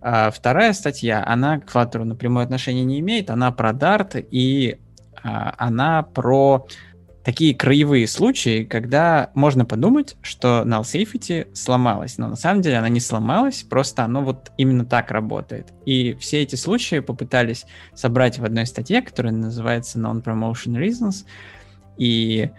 А 0.00 0.30
вторая 0.30 0.72
статья, 0.72 1.24
она 1.26 1.60
к 1.60 1.72
Flutter 1.72 2.04
напрямую 2.04 2.44
отношения 2.44 2.84
не 2.84 3.00
имеет, 3.00 3.30
она 3.30 3.52
про 3.52 3.70
Dart 3.70 4.26
и 4.30 4.78
а, 5.22 5.54
она 5.58 6.02
про 6.02 6.66
такие 7.24 7.56
краевые 7.56 8.06
случаи, 8.06 8.62
когда 8.62 9.30
можно 9.34 9.64
подумать, 9.64 10.16
что 10.22 10.62
null 10.64 10.82
safety 10.82 11.52
сломалась, 11.54 12.18
но 12.18 12.28
на 12.28 12.36
самом 12.36 12.62
деле 12.62 12.78
она 12.78 12.88
не 12.88 13.00
сломалась, 13.00 13.64
просто 13.64 14.04
оно 14.04 14.22
вот 14.22 14.52
именно 14.56 14.84
так 14.84 15.10
работает. 15.10 15.72
И 15.84 16.14
все 16.14 16.42
эти 16.42 16.54
случаи 16.54 17.00
попытались 17.00 17.66
собрать 17.94 18.38
в 18.38 18.44
одной 18.44 18.66
статье, 18.66 19.02
которая 19.02 19.32
называется 19.32 19.98
Non-Promotion 19.98 20.78
Reasons, 20.78 21.24
и 21.96 22.50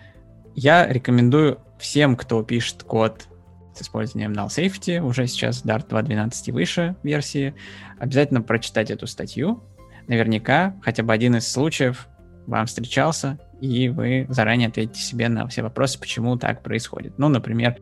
я 0.58 0.88
рекомендую 0.88 1.60
всем, 1.78 2.18
кто 2.18 2.42
пишет 2.42 2.82
код 2.82 3.28
с 3.76 3.84
использованием 3.84 4.34
null 4.34 4.48
safety, 4.48 5.00
уже 5.00 5.28
сейчас 5.28 5.64
Dart 5.64 5.88
2.12 5.88 6.32
и 6.48 6.52
выше 6.52 6.96
версии, 7.04 7.54
обязательно 8.00 8.42
прочитать 8.42 8.90
эту 8.90 9.06
статью. 9.06 9.64
Наверняка 10.08 10.76
хотя 10.82 11.04
бы 11.04 11.14
один 11.14 11.36
из 11.36 11.48
случаев 11.48 12.08
вам 12.48 12.66
встречался, 12.66 13.38
и 13.62 13.88
вы 13.90 14.26
заранее 14.30 14.70
ответите 14.70 15.00
себе 15.00 15.30
на 15.30 15.48
все 15.48 15.62
вопросы, 15.62 16.00
почему 16.00 16.38
так 16.38 16.64
происходит. 16.64 17.20
Ну, 17.20 17.30
например, 17.30 17.78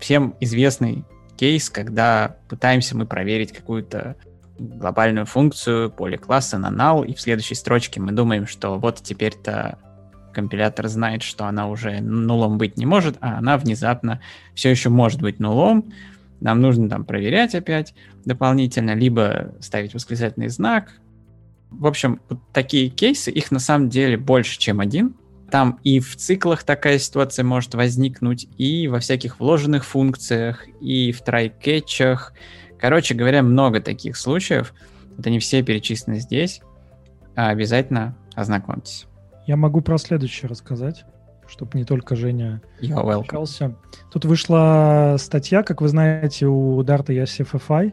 всем 0.00 0.34
известный 0.40 1.04
кейс, 1.36 1.70
когда 1.70 2.38
пытаемся 2.48 2.96
мы 2.96 3.06
проверить 3.06 3.52
какую-то 3.52 4.16
глобальную 4.58 5.26
функцию 5.26 5.92
поле 5.92 6.18
класса 6.18 6.58
на 6.58 6.70
null, 6.72 7.06
и 7.06 7.14
в 7.14 7.20
следующей 7.20 7.54
строчке 7.54 8.00
мы 8.00 8.10
думаем, 8.10 8.48
что 8.48 8.80
вот 8.80 9.00
теперь-то 9.00 9.78
компилятор 10.36 10.86
знает, 10.88 11.22
что 11.22 11.46
она 11.46 11.66
уже 11.66 12.02
нулом 12.02 12.58
быть 12.58 12.76
не 12.76 12.84
может, 12.84 13.16
а 13.20 13.38
она 13.38 13.56
внезапно 13.56 14.20
все 14.54 14.68
еще 14.68 14.90
может 14.90 15.22
быть 15.22 15.40
нулом. 15.40 15.90
Нам 16.42 16.60
нужно 16.60 16.90
там 16.90 17.06
проверять 17.06 17.54
опять 17.54 17.94
дополнительно, 18.26 18.94
либо 18.94 19.54
ставить 19.60 19.94
восклицательный 19.94 20.48
знак. 20.48 20.92
В 21.70 21.86
общем, 21.86 22.20
вот 22.28 22.38
такие 22.52 22.90
кейсы, 22.90 23.30
их 23.30 23.50
на 23.50 23.58
самом 23.58 23.88
деле 23.88 24.18
больше, 24.18 24.58
чем 24.58 24.80
один. 24.80 25.14
Там 25.50 25.78
и 25.84 26.00
в 26.00 26.16
циклах 26.16 26.64
такая 26.64 26.98
ситуация 26.98 27.42
может 27.42 27.74
возникнуть, 27.74 28.46
и 28.58 28.88
во 28.88 29.00
всяких 29.00 29.40
вложенных 29.40 29.86
функциях, 29.86 30.66
и 30.82 31.12
в 31.12 31.22
трайкетчах. 31.22 32.34
Короче 32.78 33.14
говоря, 33.14 33.42
много 33.42 33.80
таких 33.80 34.18
случаев. 34.18 34.74
Это 35.18 35.30
не 35.30 35.38
все 35.38 35.62
перечислены 35.62 36.20
здесь. 36.20 36.60
Обязательно 37.36 38.14
ознакомьтесь. 38.34 39.06
Я 39.46 39.56
могу 39.56 39.80
про 39.80 39.96
следующее 39.96 40.48
рассказать, 40.48 41.04
чтобы 41.46 41.78
не 41.78 41.84
только 41.84 42.16
Женя 42.16 42.60
общался. 43.20 43.76
Тут 44.12 44.24
вышла 44.24 45.16
статья, 45.18 45.62
как 45.62 45.80
вы 45.80 45.88
знаете, 45.88 46.46
у 46.46 46.80
Dart 46.82 47.12
есть 47.12 47.40
FFI, 47.40 47.92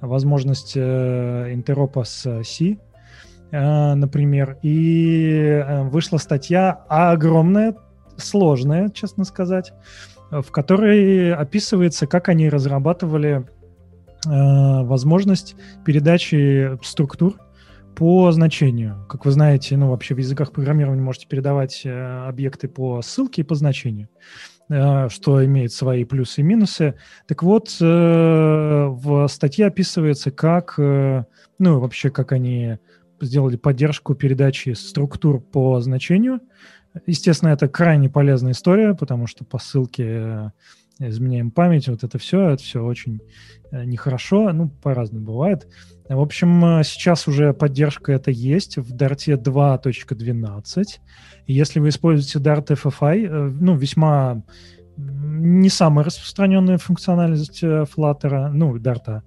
возможность 0.00 0.72
э, 0.76 1.52
интеропа 1.52 2.04
с 2.04 2.42
C, 2.42 2.78
э, 3.50 3.94
например. 3.94 4.58
И 4.62 5.28
э, 5.28 5.82
вышла 5.82 6.16
статья 6.16 6.70
огромная, 6.88 7.74
сложная, 8.16 8.88
честно 8.88 9.24
сказать, 9.24 9.72
в 10.30 10.50
которой 10.50 11.34
описывается, 11.34 12.06
как 12.06 12.30
они 12.30 12.48
разрабатывали 12.48 13.44
э, 14.26 14.30
возможность 14.84 15.54
передачи 15.84 16.78
структур 16.82 17.36
по 17.94 18.30
значению. 18.32 19.06
Как 19.08 19.24
вы 19.24 19.30
знаете, 19.30 19.76
ну, 19.76 19.90
вообще 19.90 20.14
в 20.14 20.18
языках 20.18 20.52
программирования 20.52 21.02
можете 21.02 21.26
передавать 21.26 21.82
э, 21.84 22.26
объекты 22.26 22.68
по 22.68 23.02
ссылке 23.02 23.42
и 23.42 23.44
по 23.44 23.54
значению, 23.54 24.08
э, 24.68 25.08
что 25.08 25.44
имеет 25.44 25.72
свои 25.72 26.04
плюсы 26.04 26.40
и 26.40 26.44
минусы. 26.44 26.94
Так 27.26 27.42
вот, 27.42 27.76
э, 27.80 27.84
в 27.84 29.28
статье 29.28 29.66
описывается, 29.66 30.30
как, 30.30 30.74
э, 30.78 31.24
ну, 31.58 31.78
вообще, 31.80 32.10
как 32.10 32.32
они 32.32 32.78
сделали 33.20 33.56
поддержку 33.56 34.14
передачи 34.14 34.70
структур 34.70 35.40
по 35.40 35.80
значению. 35.80 36.40
Естественно, 37.06 37.50
это 37.50 37.68
крайне 37.68 38.08
полезная 38.08 38.52
история, 38.52 38.94
потому 38.94 39.26
что 39.26 39.44
по 39.44 39.58
ссылке 39.58 40.04
э, 40.06 40.50
изменяем 40.98 41.50
память, 41.50 41.88
вот 41.88 42.04
это 42.04 42.18
все, 42.18 42.50
это 42.50 42.62
все 42.62 42.84
очень 42.84 43.20
э, 43.70 43.84
нехорошо, 43.84 44.52
ну, 44.52 44.68
по-разному 44.68 45.26
бывает. 45.26 45.66
В 46.08 46.20
общем, 46.20 46.64
э, 46.64 46.84
сейчас 46.84 47.26
уже 47.26 47.52
поддержка 47.52 48.12
это 48.12 48.30
есть 48.30 48.76
в 48.76 48.94
Dart 48.94 49.18
2.12. 49.26 50.84
Если 51.46 51.80
вы 51.80 51.88
используете 51.88 52.38
Dart 52.38 52.66
FFI, 52.66 53.26
э, 53.26 53.50
ну, 53.60 53.76
весьма 53.76 54.42
не 54.96 55.68
самая 55.68 56.04
распространенная 56.04 56.78
функциональность 56.78 57.62
э, 57.62 57.84
Flutter, 57.84 58.48
ну, 58.50 58.76
Dart, 58.76 59.22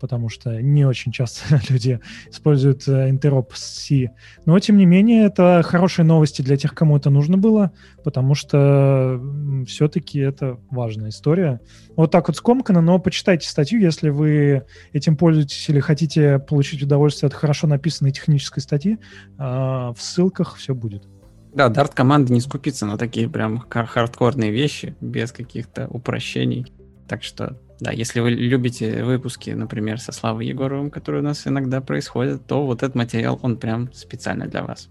потому 0.00 0.28
что 0.28 0.60
не 0.60 0.84
очень 0.84 1.12
часто 1.12 1.60
люди 1.68 2.00
используют 2.30 2.88
интероп 2.88 3.52
с 3.54 3.84
C. 3.84 4.10
Но, 4.46 4.58
тем 4.58 4.78
не 4.78 4.86
менее, 4.86 5.26
это 5.26 5.62
хорошие 5.64 6.04
новости 6.04 6.42
для 6.42 6.56
тех, 6.56 6.74
кому 6.74 6.96
это 6.96 7.10
нужно 7.10 7.36
было, 7.36 7.72
потому 8.02 8.34
что 8.34 9.20
все-таки 9.66 10.18
это 10.18 10.58
важная 10.70 11.10
история. 11.10 11.60
Вот 11.96 12.10
так 12.10 12.28
вот 12.28 12.36
скомкано, 12.36 12.80
но 12.80 12.98
почитайте 12.98 13.48
статью, 13.48 13.80
если 13.80 14.08
вы 14.08 14.64
этим 14.92 15.16
пользуетесь 15.16 15.68
или 15.68 15.80
хотите 15.80 16.38
получить 16.38 16.82
удовольствие 16.82 17.28
от 17.28 17.34
хорошо 17.34 17.66
написанной 17.66 18.12
технической 18.12 18.62
статьи. 18.62 18.98
А, 19.38 19.92
в 19.92 20.02
ссылках 20.02 20.56
все 20.56 20.74
будет. 20.74 21.06
Да, 21.52 21.68
Dart 21.68 21.92
команда 21.94 22.32
не 22.32 22.40
скупится 22.40 22.86
на 22.86 22.96
такие 22.96 23.28
прям 23.28 23.58
хардкорные 23.68 24.50
вещи, 24.50 24.94
без 25.00 25.32
каких-то 25.32 25.88
упрощений. 25.88 26.72
Так 27.08 27.24
что, 27.24 27.58
да, 27.80 27.90
если 27.90 28.20
вы 28.20 28.30
любите 28.30 29.02
выпуски, 29.02 29.50
например, 29.50 30.00
со 30.00 30.12
Славой 30.12 30.46
Егоровым, 30.46 30.90
которые 30.90 31.22
у 31.22 31.24
нас 31.24 31.46
иногда 31.46 31.80
происходят, 31.80 32.46
то 32.46 32.64
вот 32.64 32.82
этот 32.82 32.94
материал, 32.94 33.38
он 33.42 33.56
прям 33.56 33.92
специально 33.92 34.46
для 34.46 34.62
вас. 34.62 34.88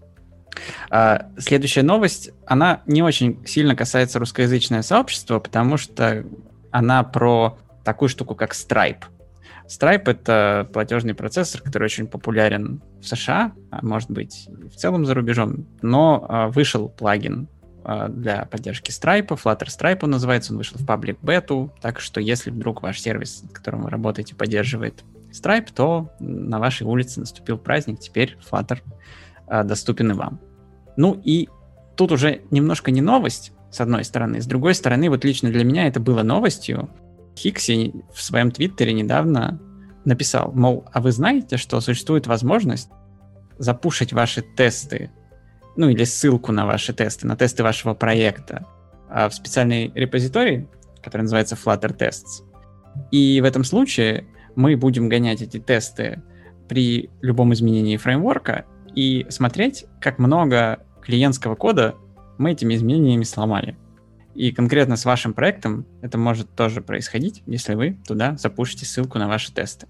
А, 0.90 1.30
следующая 1.38 1.82
новость, 1.82 2.30
она 2.46 2.82
не 2.86 3.02
очень 3.02 3.44
сильно 3.46 3.74
касается 3.74 4.18
русскоязычного 4.18 4.82
сообщества, 4.82 5.38
потому 5.38 5.76
что 5.78 6.26
она 6.70 7.02
про 7.04 7.58
такую 7.84 8.08
штуку, 8.08 8.34
как 8.34 8.52
Stripe. 8.52 9.04
Stripe— 9.70 10.02
это 10.10 10.68
платежный 10.72 11.14
процессор, 11.14 11.62
который 11.62 11.84
очень 11.84 12.08
популярен 12.08 12.82
в 13.00 13.06
США, 13.06 13.52
а 13.70 13.86
может 13.86 14.10
быть, 14.10 14.48
в 14.48 14.74
целом 14.74 15.06
за 15.06 15.14
рубежом, 15.14 15.66
но 15.80 16.26
а, 16.28 16.48
вышел 16.48 16.88
плагин 16.88 17.46
а, 17.84 18.08
для 18.08 18.46
поддержки 18.46 18.90
Stripe, 18.90 19.28
Flutter 19.28 19.68
Stripe 19.68 20.00
он 20.02 20.10
называется, 20.10 20.52
он 20.52 20.58
вышел 20.58 20.76
в 20.76 20.84
паблик 20.84 21.18
бету, 21.22 21.72
так 21.80 22.00
что 22.00 22.20
если 22.20 22.50
вдруг 22.50 22.82
ваш 22.82 23.00
сервис, 23.00 23.44
с 23.44 23.52
которым 23.52 23.82
вы 23.82 23.90
работаете, 23.90 24.34
поддерживает 24.34 25.04
Stripe, 25.30 25.68
то 25.72 26.10
на 26.18 26.58
вашей 26.58 26.84
улице 26.84 27.20
наступил 27.20 27.56
праздник, 27.56 28.00
теперь 28.00 28.36
Flutter 28.50 28.80
а, 29.46 29.62
доступен 29.62 30.10
и 30.10 30.14
вам. 30.14 30.40
Ну 30.96 31.20
и 31.24 31.48
тут 31.96 32.10
уже 32.10 32.42
немножко 32.50 32.90
не 32.90 33.02
новость, 33.02 33.52
с 33.70 33.80
одной 33.80 34.02
стороны. 34.02 34.40
С 34.40 34.46
другой 34.46 34.74
стороны, 34.74 35.08
вот 35.08 35.24
лично 35.24 35.48
для 35.50 35.62
меня 35.62 35.86
это 35.86 36.00
было 36.00 36.24
новостью, 36.24 36.90
Хикси 37.36 37.92
в 38.12 38.22
своем 38.22 38.50
твиттере 38.50 38.92
недавно 38.92 39.60
написал, 40.04 40.52
мол, 40.52 40.86
а 40.92 41.00
вы 41.00 41.12
знаете, 41.12 41.56
что 41.56 41.80
существует 41.80 42.26
возможность 42.26 42.90
запушить 43.58 44.12
ваши 44.12 44.42
тесты, 44.42 45.10
ну 45.76 45.88
или 45.88 46.04
ссылку 46.04 46.52
на 46.52 46.66
ваши 46.66 46.92
тесты, 46.92 47.26
на 47.26 47.36
тесты 47.36 47.62
вашего 47.62 47.94
проекта 47.94 48.66
а, 49.08 49.28
в 49.28 49.34
специальный 49.34 49.92
репозиторий, 49.94 50.68
который 51.02 51.22
называется 51.22 51.56
Flutter 51.56 51.96
Tests. 51.96 52.44
И 53.10 53.40
в 53.40 53.44
этом 53.44 53.64
случае 53.64 54.26
мы 54.56 54.76
будем 54.76 55.08
гонять 55.08 55.42
эти 55.42 55.58
тесты 55.58 56.22
при 56.68 57.10
любом 57.20 57.52
изменении 57.52 57.96
фреймворка, 57.96 58.64
и 58.94 59.26
смотреть, 59.28 59.86
как 60.00 60.18
много 60.18 60.84
клиентского 61.02 61.54
кода 61.54 61.94
мы 62.38 62.52
этими 62.52 62.74
изменениями 62.74 63.24
сломали. 63.24 63.76
И 64.34 64.52
конкретно 64.52 64.96
с 64.96 65.04
вашим 65.04 65.34
проектом 65.34 65.86
это 66.02 66.16
может 66.16 66.54
тоже 66.54 66.80
происходить, 66.80 67.42
если 67.46 67.74
вы 67.74 67.98
туда 68.06 68.36
запушите 68.36 68.86
ссылку 68.86 69.18
на 69.18 69.28
ваши 69.28 69.52
тесты. 69.52 69.86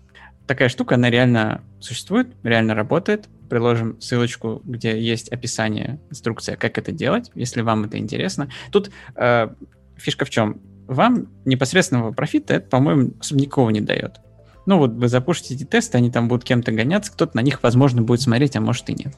Такая 0.46 0.68
штука, 0.68 0.96
она 0.96 1.10
реально 1.10 1.62
существует, 1.78 2.34
реально 2.42 2.74
работает. 2.74 3.28
Приложим 3.48 4.00
ссылочку, 4.00 4.62
где 4.64 5.00
есть 5.00 5.28
описание, 5.28 6.00
инструкция, 6.10 6.56
как 6.56 6.78
это 6.78 6.92
делать, 6.92 7.30
если 7.34 7.60
вам 7.62 7.84
это 7.84 7.98
интересно. 7.98 8.48
Тут 8.72 8.90
э, 9.16 9.48
фишка 9.96 10.24
в 10.24 10.30
чем? 10.30 10.60
Вам 10.86 11.28
непосредственного 11.44 12.12
профита 12.12 12.54
это, 12.54 12.68
по-моему, 12.68 13.12
особо 13.20 13.40
никого 13.40 13.70
не 13.70 13.80
дает. 13.80 14.20
Ну 14.66 14.78
вот 14.78 14.92
вы 14.92 15.08
запушите 15.08 15.54
эти 15.54 15.64
тесты, 15.64 15.98
они 15.98 16.10
там 16.10 16.28
будут 16.28 16.44
кем-то 16.44 16.72
гоняться, 16.72 17.12
кто-то 17.12 17.36
на 17.36 17.42
них, 17.42 17.62
возможно, 17.62 18.02
будет 18.02 18.20
смотреть, 18.20 18.56
а 18.56 18.60
может 18.60 18.88
и 18.90 18.94
нет. 18.94 19.14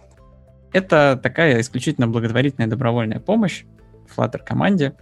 Это 0.72 1.18
такая 1.22 1.60
исключительно 1.60 2.08
благотворительная 2.08 2.68
добровольная 2.68 3.20
помощь 3.20 3.64
Flutter 4.14 4.40
команде, 4.44 4.94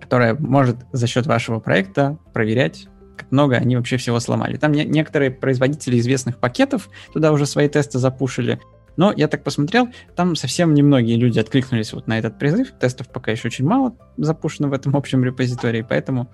которая 0.00 0.34
может 0.34 0.76
за 0.92 1.06
счет 1.06 1.26
вашего 1.26 1.60
проекта 1.60 2.18
проверять, 2.32 2.88
как 3.16 3.30
много 3.32 3.56
они 3.56 3.76
вообще 3.76 3.96
всего 3.96 4.20
сломали. 4.20 4.56
Там 4.56 4.72
не- 4.72 4.84
некоторые 4.84 5.30
производители 5.30 5.98
известных 5.98 6.38
пакетов 6.38 6.88
туда 7.12 7.32
уже 7.32 7.46
свои 7.46 7.68
тесты 7.68 7.98
запушили, 7.98 8.60
но 8.96 9.12
я 9.16 9.28
так 9.28 9.44
посмотрел, 9.44 9.88
там 10.16 10.34
совсем 10.34 10.74
немногие 10.74 11.16
люди 11.16 11.38
откликнулись 11.38 11.92
вот 11.92 12.08
на 12.08 12.18
этот 12.18 12.38
призыв. 12.38 12.72
Тестов 12.80 13.08
пока 13.08 13.30
еще 13.30 13.46
очень 13.46 13.64
мало 13.64 13.94
запущено 14.16 14.68
в 14.68 14.72
этом 14.72 14.96
общем 14.96 15.24
репозитории, 15.24 15.86
поэтому 15.88 16.28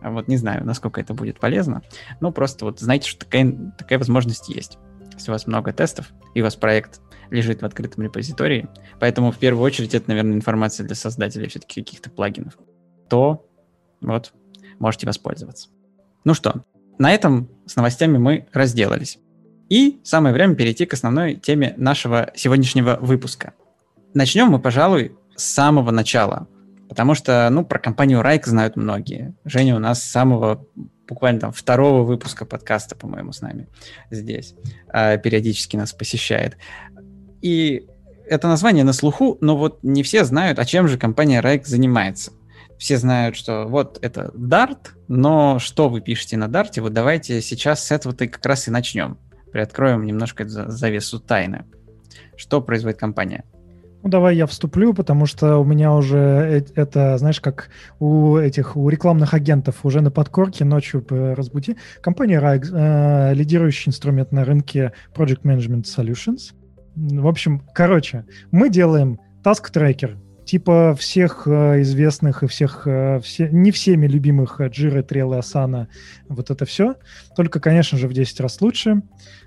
а, 0.00 0.10
вот 0.10 0.28
не 0.28 0.36
знаю, 0.36 0.64
насколько 0.64 1.00
это 1.00 1.12
будет 1.12 1.38
полезно. 1.38 1.82
Но 2.20 2.32
просто 2.32 2.64
вот 2.64 2.80
знайте, 2.80 3.08
что 3.08 3.26
такая, 3.26 3.72
такая 3.76 3.98
возможность 3.98 4.48
есть. 4.48 4.78
Если 5.14 5.30
у 5.30 5.34
вас 5.34 5.46
много 5.46 5.72
тестов, 5.72 6.12
и 6.34 6.40
у 6.40 6.44
вас 6.44 6.56
проект 6.56 7.00
лежит 7.30 7.60
в 7.60 7.66
открытом 7.66 8.04
репозитории, 8.04 8.68
поэтому 9.00 9.30
в 9.30 9.38
первую 9.38 9.64
очередь 9.64 9.94
это, 9.94 10.08
наверное, 10.08 10.36
информация 10.36 10.86
для 10.86 10.94
создателей 10.94 11.48
все-таки 11.48 11.82
каких-то 11.82 12.08
плагинов, 12.08 12.56
то 13.08 13.46
вот 14.00 14.32
можете 14.78 15.06
воспользоваться. 15.06 15.68
Ну 16.24 16.34
что, 16.34 16.64
на 16.98 17.12
этом 17.12 17.48
с 17.66 17.76
новостями 17.76 18.18
мы 18.18 18.46
разделались. 18.52 19.18
И 19.68 20.00
самое 20.04 20.32
время 20.32 20.54
перейти 20.54 20.86
к 20.86 20.94
основной 20.94 21.34
теме 21.34 21.74
нашего 21.76 22.30
сегодняшнего 22.34 22.98
выпуска. 23.00 23.52
Начнем 24.14 24.48
мы, 24.48 24.60
пожалуй, 24.60 25.16
с 25.34 25.44
самого 25.44 25.90
начала, 25.90 26.46
потому 26.88 27.14
что, 27.14 27.48
ну, 27.50 27.64
про 27.64 27.78
компанию 27.78 28.22
Райк 28.22 28.46
знают 28.46 28.76
многие. 28.76 29.34
Женя 29.44 29.76
у 29.76 29.80
нас 29.80 30.02
с 30.02 30.10
самого 30.10 30.64
буквально 31.08 31.40
там 31.40 31.52
второго 31.52 32.02
выпуска 32.02 32.44
подкаста, 32.44 32.96
по-моему, 32.96 33.32
с 33.32 33.40
нами 33.40 33.68
здесь. 34.10 34.54
Э, 34.92 35.18
периодически 35.18 35.76
нас 35.76 35.92
посещает. 35.92 36.56
И 37.42 37.86
это 38.28 38.48
название 38.48 38.84
на 38.84 38.92
слуху, 38.92 39.38
но 39.40 39.56
вот 39.56 39.82
не 39.82 40.02
все 40.02 40.24
знают, 40.24 40.58
а 40.58 40.64
чем 40.64 40.88
же 40.88 40.98
компания 40.98 41.40
Rike 41.40 41.64
занимается. 41.64 42.32
Все 42.78 42.98
знают, 42.98 43.36
что 43.36 43.66
вот 43.66 43.98
это 44.02 44.30
Dart, 44.34 44.90
но 45.08 45.58
что 45.58 45.88
вы 45.88 46.00
пишете 46.00 46.36
на 46.36 46.44
Dart, 46.44 46.80
вот 46.80 46.92
давайте 46.92 47.40
сейчас 47.40 47.84
с 47.84 47.90
этого-то 47.90 48.26
как 48.28 48.44
раз 48.44 48.68
и 48.68 48.70
начнем. 48.70 49.18
Приоткроем 49.52 50.04
немножко 50.04 50.46
завесу 50.46 51.20
тайны. 51.20 51.64
Что 52.36 52.60
производит 52.60 52.98
компания? 52.98 53.44
Ну, 54.02 54.10
давай 54.10 54.36
я 54.36 54.46
вступлю, 54.46 54.94
потому 54.94 55.26
что 55.26 55.58
у 55.58 55.64
меня 55.64 55.92
уже 55.92 56.64
это, 56.76 57.18
знаешь, 57.18 57.40
как 57.40 57.70
у 57.98 58.36
этих, 58.36 58.76
у 58.76 58.88
рекламных 58.88 59.34
агентов 59.34 59.84
уже 59.84 60.00
на 60.00 60.12
подкорке 60.12 60.64
ночью 60.64 61.04
разбуди. 61.08 61.76
Компания 62.02 62.38
RAG, 62.38 62.66
э, 62.72 63.34
лидирующий 63.34 63.88
инструмент 63.90 64.30
на 64.30 64.44
рынке 64.44 64.92
Project 65.12 65.42
Management 65.42 65.84
Solutions. 65.84 66.52
В 66.94 67.26
общем, 67.26 67.62
короче, 67.74 68.26
мы 68.52 68.70
делаем 68.70 69.18
task 69.42 69.72
tracker, 69.72 70.16
типа 70.46 70.94
всех 70.98 71.46
э, 71.46 71.82
известных 71.82 72.42
и 72.42 72.46
всех, 72.46 72.86
э, 72.86 73.20
все, 73.20 73.48
не 73.50 73.72
всеми 73.72 74.06
любимых 74.06 74.60
Jira, 74.60 75.06
Trello, 75.06 75.38
Asana, 75.40 75.88
вот 76.28 76.50
это 76.50 76.64
все. 76.64 76.94
Только, 77.36 77.60
конечно 77.60 77.98
же, 77.98 78.08
в 78.08 78.12
10 78.12 78.40
раз 78.40 78.60
лучше. 78.60 79.02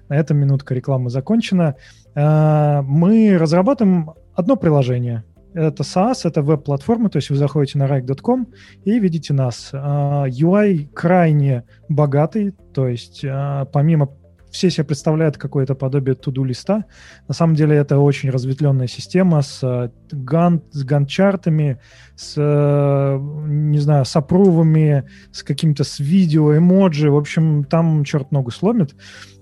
На 0.09 0.17
этом 0.17 0.37
минутка 0.37 0.75
рекламы 0.75 1.09
закончена. 1.09 1.75
Э, 2.15 2.81
мы 2.83 3.37
разрабатываем 3.39 4.11
одно 4.35 4.57
приложение. 4.57 5.23
Это 5.53 5.81
SaaS, 5.81 6.21
это 6.25 6.43
веб-платформа, 6.43 7.09
то 7.09 7.17
есть 7.17 7.31
вы 7.31 7.37
заходите 7.37 7.79
на 7.79 7.87
rike.com 7.87 8.49
и 8.83 8.99
видите 8.99 9.33
нас. 9.33 9.71
UI 9.73 10.89
крайне 10.93 11.63
богатый, 11.87 12.51
то 12.71 12.87
есть 12.87 13.25
помимо 13.73 14.11
все 14.51 14.69
себе 14.69 14.85
представляют 14.85 15.37
какое-то 15.37 15.75
подобие 15.75 16.15
туду 16.15 16.43
листа. 16.43 16.85
На 17.27 17.33
самом 17.33 17.55
деле 17.55 17.75
это 17.75 17.99
очень 17.99 18.29
разветвленная 18.29 18.87
система 18.87 19.41
с, 19.41 19.59
э, 19.63 19.89
ган, 20.11 20.61
с 20.71 20.83
ганчартами, 20.83 21.79
с, 22.15 22.33
э, 22.37 23.19
не 23.47 23.79
знаю, 23.79 24.05
с 24.05 24.15
опрувами, 24.15 25.05
с 25.31 25.43
каким-то 25.43 25.83
с 25.83 25.99
видео, 25.99 26.57
эмоджи. 26.57 27.11
В 27.11 27.17
общем, 27.17 27.63
там 27.63 28.03
черт 28.03 28.31
ногу 28.31 28.51
сломит. 28.51 28.95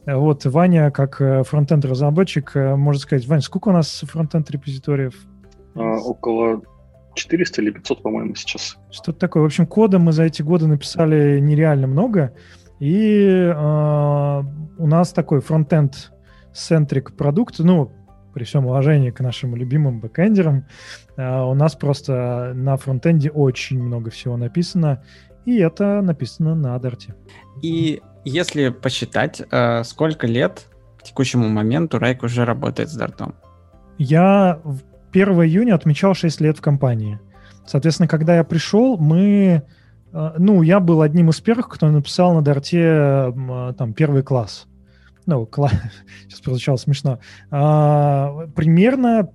Вот 0.05 0.45
Ваня, 0.45 0.91
как 0.91 1.21
э, 1.21 1.43
фронтенд 1.43 1.85
разработчик, 1.85 2.53
может 2.55 3.01
сказать, 3.01 3.27
Ваня, 3.27 3.41
сколько 3.41 3.69
у 3.69 3.73
нас 3.73 4.03
фронтенд 4.05 4.49
репозиториев? 4.51 5.15
А, 5.75 5.97
около 5.97 6.61
400 7.17 7.61
или 7.61 7.71
500, 7.71 8.01
по-моему, 8.01 8.35
сейчас. 8.35 8.77
Что-то 8.91 9.19
такое. 9.19 9.43
В 9.43 9.45
общем, 9.45 9.67
кода 9.67 9.99
мы 9.99 10.11
за 10.13 10.23
эти 10.23 10.41
годы 10.41 10.67
написали 10.67 11.39
нереально 11.39 11.87
много. 11.87 12.33
И 12.79 13.51
э, 13.53 14.43
у 14.77 14.87
нас 14.87 15.11
такой 15.11 15.41
фронтенд 15.41 16.11
центрик 16.53 17.15
продукт, 17.15 17.59
ну, 17.59 17.91
при 18.33 18.43
всем 18.43 18.67
уважении 18.67 19.09
к 19.09 19.19
нашим 19.19 19.55
любимым 19.55 19.99
бэкэндерам, 19.99 20.65
э, 21.15 21.41
у 21.41 21.53
нас 21.55 21.75
просто 21.75 22.51
на 22.53 22.77
фронтенде 22.77 23.31
очень 23.31 23.81
много 23.81 24.11
всего 24.11 24.37
написано, 24.37 25.03
и 25.45 25.57
это 25.57 26.01
написано 26.01 26.55
на 26.55 26.77
Дарте. 26.77 27.15
И 27.61 28.01
если 28.25 28.69
посчитать, 28.69 29.41
э, 29.49 29.83
сколько 29.83 30.27
лет 30.27 30.67
к 30.99 31.03
текущему 31.03 31.47
моменту 31.49 31.97
Райк 31.97 32.23
уже 32.23 32.45
работает 32.45 32.89
с 32.89 32.95
Дартом? 32.95 33.33
Я 33.97 34.59
в 34.63 34.81
1 35.11 35.43
июня 35.45 35.73
отмечал 35.73 36.13
6 36.13 36.41
лет 36.41 36.57
в 36.57 36.61
компании. 36.61 37.19
Соответственно, 37.65 38.07
когда 38.07 38.35
я 38.35 38.43
пришел, 38.43 38.97
мы 38.97 39.63
ну, 40.11 40.61
я 40.61 40.79
был 40.79 41.01
одним 41.01 41.29
из 41.29 41.39
первых, 41.41 41.69
кто 41.69 41.89
написал 41.89 42.33
на 42.33 42.41
Дарте 42.41 42.81
а, 42.81 43.73
там 43.77 43.93
первый 43.93 44.23
класс. 44.23 44.67
Ну, 45.25 45.45
класс, 45.45 45.73
сейчас 46.23 46.39
прозвучало 46.39 46.77
смешно. 46.77 47.19
А, 47.51 48.47
примерно 48.55 49.29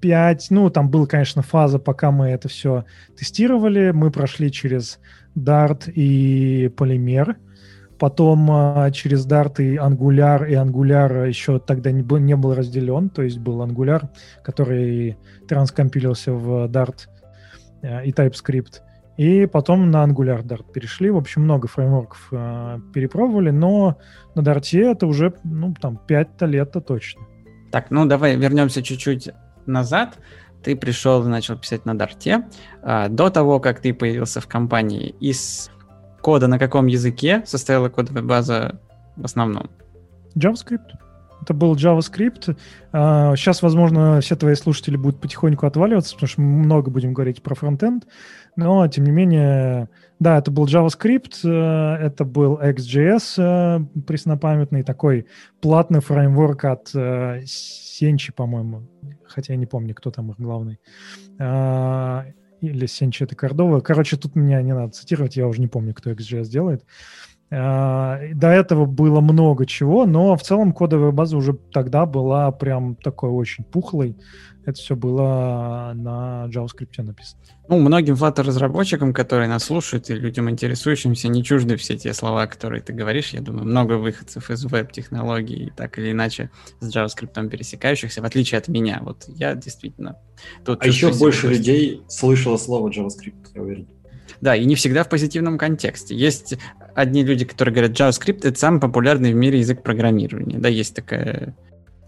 5, 0.00 0.46
ну, 0.50 0.70
там 0.70 0.90
была, 0.90 1.06
конечно, 1.06 1.42
фаза, 1.42 1.78
пока 1.78 2.10
мы 2.10 2.28
это 2.28 2.48
все 2.48 2.84
тестировали. 3.16 3.90
Мы 3.92 4.10
прошли 4.10 4.50
через 4.50 4.98
Dart 5.36 5.90
и 5.90 6.68
Полимер. 6.68 7.36
Потом 7.98 8.50
а, 8.50 8.90
через 8.90 9.26
Dart 9.26 9.62
и 9.62 9.76
Angular, 9.76 10.48
и 10.48 10.54
Angular 10.54 11.28
еще 11.28 11.58
тогда 11.58 11.90
не 11.90 12.02
был, 12.02 12.18
не 12.18 12.36
был 12.36 12.54
разделен, 12.54 13.10
то 13.10 13.22
есть 13.22 13.38
был 13.38 13.62
Angular, 13.62 14.08
который 14.42 15.18
транскомпилился 15.48 16.32
в 16.32 16.66
Dart 16.68 17.08
и 17.82 18.10
TypeScript. 18.10 18.80
И 19.16 19.46
потом 19.46 19.90
на 19.90 20.04
Angular 20.04 20.42
Dart 20.42 20.70
перешли. 20.72 21.10
В 21.10 21.16
общем, 21.16 21.42
много 21.42 21.68
фреймворков 21.68 22.28
э, 22.32 22.78
перепробовали, 22.92 23.50
но 23.50 23.98
на 24.34 24.40
Dart 24.40 24.78
это 24.78 25.06
уже, 25.06 25.32
ну, 25.44 25.74
там, 25.80 25.98
5 26.06 26.42
лет-то 26.42 26.80
точно. 26.80 27.22
Так, 27.70 27.90
ну, 27.90 28.04
давай 28.06 28.36
вернемся 28.36 28.82
чуть-чуть 28.82 29.30
назад. 29.64 30.18
Ты 30.62 30.76
пришел 30.76 31.24
и 31.24 31.28
начал 31.28 31.56
писать 31.56 31.86
на 31.86 31.92
Dart. 31.92 32.44
А, 32.82 33.08
до 33.08 33.30
того, 33.30 33.60
как 33.60 33.80
ты 33.80 33.94
появился 33.94 34.40
в 34.40 34.46
компании, 34.46 35.14
из 35.20 35.70
кода 36.20 36.46
на 36.46 36.58
каком 36.58 36.86
языке 36.86 37.42
состояла 37.46 37.88
кодовая 37.88 38.22
база 38.22 38.80
в 39.16 39.24
основном? 39.24 39.70
JavaScript. 40.36 40.90
Это 41.40 41.54
был 41.54 41.76
JavaScript. 41.76 42.56
Сейчас, 43.36 43.62
а, 43.62 43.66
возможно, 43.66 44.20
все 44.20 44.36
твои 44.36 44.54
слушатели 44.54 44.96
будут 44.96 45.20
потихоньку 45.20 45.66
отваливаться, 45.66 46.14
потому 46.14 46.28
что 46.28 46.40
мы 46.40 46.64
много 46.64 46.90
будем 46.90 47.14
говорить 47.14 47.42
про 47.42 47.54
фронтенд. 47.54 48.06
Но, 48.56 48.88
тем 48.88 49.04
не 49.04 49.10
менее, 49.10 49.88
да, 50.18 50.38
это 50.38 50.50
был 50.50 50.64
JavaScript, 50.64 51.40
э, 51.44 52.06
это 52.06 52.24
был 52.24 52.58
XJS 52.58 53.34
э, 53.36 54.00
преснопамятный, 54.00 54.82
такой 54.82 55.26
платный 55.60 56.00
фреймворк 56.00 56.64
от 56.64 56.90
э, 56.94 57.42
Сенчи, 57.44 58.32
по-моему. 58.32 58.82
Хотя 59.26 59.52
я 59.52 59.58
не 59.58 59.66
помню, 59.66 59.94
кто 59.94 60.10
там 60.10 60.30
их 60.30 60.38
главный. 60.38 60.80
А, 61.38 62.24
или 62.62 62.86
Сенчи 62.86 63.24
это 63.24 63.36
Кордова. 63.36 63.80
Короче, 63.80 64.16
тут 64.16 64.34
меня 64.34 64.62
не 64.62 64.74
надо 64.74 64.92
цитировать, 64.92 65.36
я 65.36 65.46
уже 65.46 65.60
не 65.60 65.68
помню, 65.68 65.92
кто 65.92 66.10
XJS 66.10 66.44
делает. 66.44 66.84
До 67.48 68.28
этого 68.42 68.86
было 68.86 69.20
много 69.20 69.66
чего, 69.66 70.04
но 70.04 70.34
в 70.34 70.42
целом 70.42 70.72
кодовая 70.72 71.12
база 71.12 71.36
уже 71.36 71.52
тогда 71.52 72.04
была 72.04 72.50
прям 72.50 72.96
такой 72.96 73.30
очень 73.30 73.62
пухлой 73.62 74.16
это 74.66 74.80
все 74.80 74.96
было 74.96 75.92
на 75.94 76.48
JavaScript 76.48 77.00
написано. 77.00 77.40
Ну, 77.68 77.78
многим 77.78 78.14
Flutter-разработчикам, 78.14 79.12
которые 79.12 79.48
нас 79.48 79.64
слушают, 79.64 80.10
и 80.10 80.14
людям, 80.14 80.50
интересующимся, 80.50 81.28
не 81.28 81.44
чужды 81.44 81.76
все 81.76 81.96
те 81.96 82.12
слова, 82.12 82.48
которые 82.48 82.82
ты 82.82 82.92
говоришь. 82.92 83.30
Я 83.30 83.40
думаю, 83.40 83.64
много 83.64 83.92
выходцев 83.92 84.50
из 84.50 84.64
веб-технологий, 84.64 85.72
так 85.76 85.98
или 85.98 86.10
иначе, 86.10 86.50
с 86.80 86.94
JavaScript 86.94 87.48
пересекающихся, 87.48 88.20
в 88.20 88.24
отличие 88.24 88.58
от 88.58 88.66
меня. 88.66 89.00
Вот 89.02 89.24
я 89.28 89.54
действительно... 89.54 90.16
Тут 90.64 90.82
а 90.82 90.86
еще 90.86 91.12
больше 91.12 91.46
людей 91.46 92.02
слышало 92.08 92.56
слово 92.56 92.90
JavaScript, 92.90 93.52
я 93.54 93.62
уверен. 93.62 93.86
Да, 94.40 94.56
и 94.56 94.64
не 94.64 94.74
всегда 94.74 95.04
в 95.04 95.08
позитивном 95.08 95.58
контексте. 95.58 96.16
Есть 96.16 96.58
одни 96.96 97.22
люди, 97.22 97.44
которые 97.44 97.72
говорят, 97.72 97.92
JavaScript— 97.92 98.40
это 98.42 98.58
самый 98.58 98.80
популярный 98.80 99.32
в 99.32 99.36
мире 99.36 99.60
язык 99.60 99.84
программирования. 99.84 100.58
Да, 100.58 100.68
есть 100.68 100.96
такая 100.96 101.56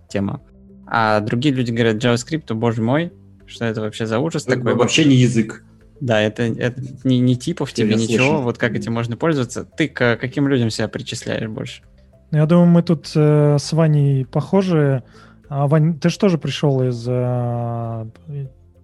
тема. 0.08 0.42
А 0.90 1.20
другие 1.20 1.54
люди 1.54 1.70
говорят 1.70 1.96
JavaScript, 1.96 2.44
то, 2.46 2.54
боже 2.54 2.82
мой, 2.82 3.12
что 3.46 3.64
это 3.64 3.80
вообще 3.80 4.06
за 4.06 4.18
ужас 4.18 4.46
это 4.46 4.56
такой? 4.56 4.74
Вообще 4.74 5.04
не 5.04 5.16
язык. 5.16 5.64
Да, 6.00 6.20
это, 6.20 6.44
это 6.44 6.80
не, 7.04 7.18
не 7.18 7.36
типов 7.36 7.72
тебе, 7.72 7.94
ничего, 7.94 8.18
слышно. 8.18 8.38
вот 8.38 8.58
как 8.58 8.74
этим 8.74 8.94
можно 8.94 9.16
пользоваться. 9.16 9.64
Ты 9.64 9.88
к 9.88 10.16
каким 10.16 10.46
людям 10.48 10.70
себя 10.70 10.88
причисляешь 10.88 11.48
больше? 11.48 11.82
Ну, 12.30 12.38
я 12.38 12.46
думаю, 12.46 12.68
мы 12.68 12.82
тут 12.82 13.10
э, 13.14 13.56
с 13.58 13.72
Ваней 13.72 14.24
похожи. 14.26 15.02
А, 15.48 15.66
Вань, 15.66 15.98
ты 15.98 16.08
же 16.10 16.18
тоже 16.18 16.38
пришел 16.38 16.82
из, 16.82 17.04
э, 17.08 18.06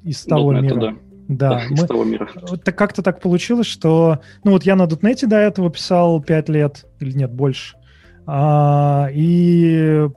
из 0.02 0.22
того 0.22 0.52
.NET, 0.52 0.62
мира. 0.62 0.80
Да. 0.80 0.94
Да, 1.26 1.50
да 1.50 1.62
мы, 1.70 1.76
из 1.76 1.84
того 1.84 2.04
мира. 2.04 2.28
Так 2.64 2.76
как-то 2.76 3.02
так 3.02 3.20
получилось, 3.20 3.66
что... 3.66 4.20
Ну 4.44 4.50
вот 4.50 4.64
я 4.64 4.76
на 4.76 4.84
.NET 4.84 5.26
до 5.26 5.36
этого 5.36 5.70
писал 5.70 6.20
5 6.20 6.48
лет, 6.48 6.84
или 7.00 7.12
нет, 7.12 7.30
больше. 7.30 7.76
А, 8.26 9.08
и 9.12 10.08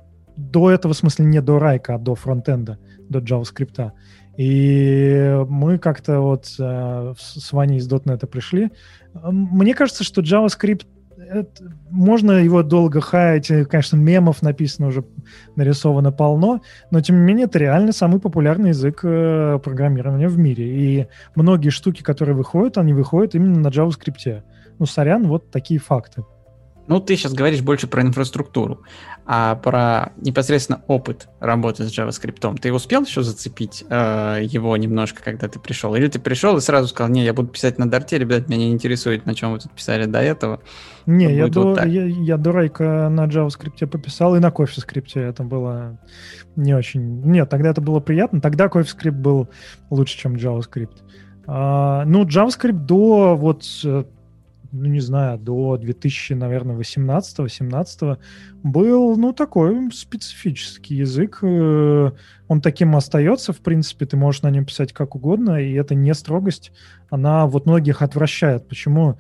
до 0.57 0.71
этого, 0.71 0.93
в 0.93 0.97
смысле, 0.97 1.25
не 1.25 1.39
до 1.39 1.59
Райка, 1.59 1.95
а 1.95 1.99
до 1.99 2.15
фронтенда, 2.15 2.79
до 3.09 3.19
JavaScript. 3.19 3.91
И 4.37 5.43
мы 5.47 5.77
как-то 5.77 6.19
вот 6.19 6.45
э, 6.59 7.13
с 7.17 7.51
Ваней 7.53 7.77
из 7.77 7.87
.NET 7.87 8.25
пришли. 8.25 8.71
Мне 9.13 9.75
кажется, 9.75 10.03
что 10.03 10.21
JavaScript 10.21 10.85
это, 11.17 11.63
можно 11.89 12.31
его 12.31 12.63
долго 12.63 13.01
хаять, 13.01 13.51
конечно, 13.69 13.97
мемов 13.97 14.41
написано 14.41 14.87
уже, 14.87 15.03
нарисовано 15.55 16.11
полно, 16.11 16.61
но 16.91 17.01
тем 17.01 17.17
не 17.17 17.21
менее 17.21 17.45
это 17.45 17.59
реально 17.59 17.91
самый 17.91 18.19
популярный 18.19 18.69
язык 18.69 19.01
э, 19.03 19.59
программирования 19.63 20.27
в 20.27 20.37
мире. 20.39 20.65
И 20.65 21.07
многие 21.35 21.69
штуки, 21.69 22.01
которые 22.01 22.35
выходят, 22.35 22.77
они 22.77 22.93
выходят 22.93 23.35
именно 23.35 23.59
на 23.59 23.67
JavaScript. 23.67 24.41
Ну, 24.79 24.85
сорян, 24.87 25.27
вот 25.27 25.51
такие 25.51 25.79
факты. 25.79 26.23
Ну, 26.87 26.99
ты 26.99 27.15
сейчас 27.15 27.33
говоришь 27.33 27.61
больше 27.61 27.87
про 27.87 28.01
инфраструктуру, 28.01 28.81
а 29.25 29.55
про 29.55 30.13
непосредственно 30.17 30.81
опыт 30.87 31.27
работы 31.39 31.83
с 31.83 31.97
JavaScript. 31.97 32.59
Ты 32.59 32.71
успел 32.71 33.03
еще 33.03 33.23
зацепить 33.23 33.83
э, 33.89 34.39
его 34.43 34.75
немножко, 34.77 35.21
когда 35.21 35.47
ты 35.49 35.59
пришел? 35.59 35.95
Или 35.95 36.07
ты 36.07 36.19
пришел 36.19 36.55
и 36.55 36.61
сразу 36.61 36.87
сказал, 36.87 37.11
не, 37.11 37.25
я 37.25 37.33
буду 37.33 37.49
писать 37.49 37.77
на 37.77 37.89
Дарте, 37.89 38.17
ребят, 38.17 38.47
меня 38.47 38.67
не 38.67 38.71
интересует, 38.71 39.25
на 39.25 39.35
чем 39.35 39.51
вы 39.51 39.59
тут 39.59 39.71
писали 39.73 40.05
до 40.05 40.19
этого? 40.19 40.61
Не, 41.05 41.35
я 41.35 41.47
до, 41.47 41.61
вот 41.61 41.85
я, 41.85 42.05
я 42.05 42.37
до 42.37 42.51
Райка 42.53 43.09
на 43.09 43.25
JavaScript 43.25 43.85
пописал, 43.87 44.35
и 44.35 44.39
на 44.39 44.47
CoffeeScript 44.47 45.19
это 45.19 45.43
было 45.43 45.99
не 46.55 46.73
очень... 46.73 47.21
Нет, 47.21 47.49
тогда 47.49 47.69
это 47.71 47.81
было 47.81 47.99
приятно. 47.99 48.39
Тогда 48.39 48.67
CoffeeScript 48.67 49.11
был 49.11 49.49
лучше, 49.89 50.17
чем 50.17 50.35
JavaScript. 50.35 50.97
Uh, 51.45 52.03
ну, 52.05 52.25
JavaScript 52.25 52.73
до 52.73 53.35
вот 53.37 53.63
ну, 54.71 54.85
не 54.85 54.99
знаю, 54.99 55.37
до 55.37 55.77
2000, 55.77 56.33
наверное, 56.33 56.75
18-17 56.75 58.17
был, 58.63 59.17
ну, 59.17 59.33
такой 59.33 59.91
специфический 59.91 60.95
язык. 60.95 61.39
Э, 61.41 62.11
он 62.47 62.61
таким 62.61 62.95
остается, 62.95 63.53
в 63.53 63.59
принципе, 63.59 64.05
ты 64.05 64.17
можешь 64.17 64.41
на 64.41 64.49
нем 64.49 64.65
писать 64.65 64.93
как 64.93 65.15
угодно, 65.15 65.61
и 65.61 65.73
это 65.73 65.95
не 65.95 66.13
строгость. 66.13 66.71
Она 67.09 67.45
вот 67.47 67.65
многих 67.65 68.01
отвращает. 68.01 68.67
Почему, 68.67 69.17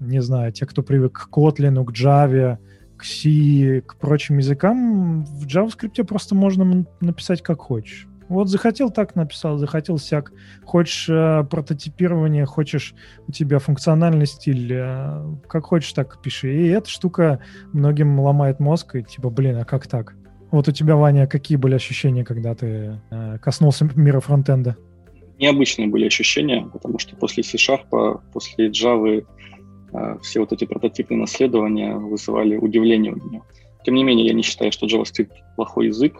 не 0.00 0.22
знаю, 0.22 0.52
те, 0.52 0.66
кто 0.66 0.82
привык 0.82 1.12
к 1.12 1.28
Kotlin, 1.30 1.84
к 1.84 1.92
Java, 1.92 2.58
к 2.96 3.04
C, 3.04 3.82
к 3.86 3.96
прочим 3.96 4.38
языкам, 4.38 5.24
в 5.24 5.46
JavaScript 5.46 6.02
просто 6.04 6.34
можно 6.34 6.86
написать 7.00 7.42
как 7.42 7.60
хочешь. 7.60 8.08
Вот 8.28 8.48
захотел 8.48 8.90
так 8.90 9.14
написал, 9.14 9.56
захотел 9.56 9.98
сяк. 9.98 10.32
Хочешь 10.64 11.08
э, 11.08 11.44
прототипирование, 11.48 12.44
хочешь 12.44 12.94
у 13.28 13.32
тебя 13.32 13.58
функциональный 13.58 14.26
стиль, 14.26 14.72
э, 14.72 15.36
как 15.48 15.66
хочешь 15.66 15.92
так 15.92 16.20
пиши. 16.22 16.52
И 16.52 16.66
эта 16.68 16.90
штука 16.90 17.40
многим 17.72 18.18
ломает 18.18 18.58
мозг, 18.58 18.96
и 18.96 19.04
типа, 19.04 19.30
блин, 19.30 19.58
а 19.58 19.64
как 19.64 19.86
так? 19.86 20.14
Вот 20.50 20.68
у 20.68 20.72
тебя, 20.72 20.96
Ваня, 20.96 21.26
какие 21.26 21.56
были 21.56 21.74
ощущения, 21.74 22.24
когда 22.24 22.54
ты 22.54 23.00
э, 23.10 23.38
коснулся 23.38 23.88
мира 23.94 24.20
фронтенда? 24.20 24.76
Необычные 25.38 25.86
были 25.86 26.06
ощущения, 26.06 26.68
потому 26.72 26.98
что 26.98 27.14
после 27.16 27.42
C-Sharp, 27.42 28.20
после 28.32 28.70
Java 28.70 29.24
э, 29.92 30.18
все 30.22 30.40
вот 30.40 30.52
эти 30.52 30.64
прототипные 30.64 31.18
наследования 31.18 31.94
вызывали 31.94 32.56
удивление 32.56 33.12
у 33.12 33.16
меня. 33.16 33.42
Тем 33.84 33.94
не 33.94 34.02
менее, 34.02 34.26
я 34.26 34.32
не 34.32 34.42
считаю, 34.42 34.72
что 34.72 34.86
JavaScript 34.86 35.30
плохой 35.54 35.86
язык. 35.86 36.14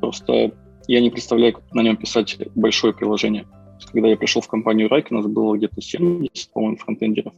Просто 0.00 0.52
я 0.86 1.00
не 1.00 1.10
представляю, 1.10 1.54
как 1.54 1.72
на 1.72 1.82
нем 1.82 1.96
писать 1.96 2.38
большое 2.54 2.92
приложение. 2.94 3.46
Когда 3.92 4.08
я 4.08 4.16
пришел 4.16 4.40
в 4.40 4.48
компанию 4.48 4.88
Rike, 4.88 5.08
у 5.10 5.14
нас 5.14 5.26
было 5.26 5.56
где-то 5.56 5.80
70, 5.80 6.52
по-моему, 6.52 6.76
фронтендеров. 6.76 7.34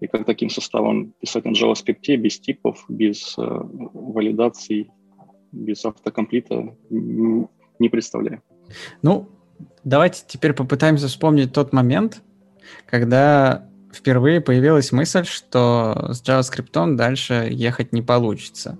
И 0.00 0.06
как 0.06 0.24
таким 0.24 0.50
составом 0.50 1.12
писать 1.20 1.44
на 1.44 1.50
JavaScript 1.50 2.16
без 2.16 2.40
типов, 2.40 2.84
без 2.88 3.34
э, 3.38 3.42
валидаций, 3.42 4.90
без 5.52 5.84
автокомплита, 5.84 6.74
не 6.90 7.88
представляю. 7.88 8.42
Ну, 9.02 9.28
давайте 9.84 10.22
теперь 10.26 10.52
попытаемся 10.52 11.08
вспомнить 11.08 11.52
тот 11.52 11.72
момент, 11.72 12.22
когда 12.86 13.68
впервые 13.92 14.40
появилась 14.40 14.92
мысль, 14.92 15.24
что 15.24 16.10
с 16.12 16.22
JavaScript 16.22 16.96
дальше 16.96 17.48
ехать 17.50 17.92
не 17.92 18.02
получится. 18.02 18.78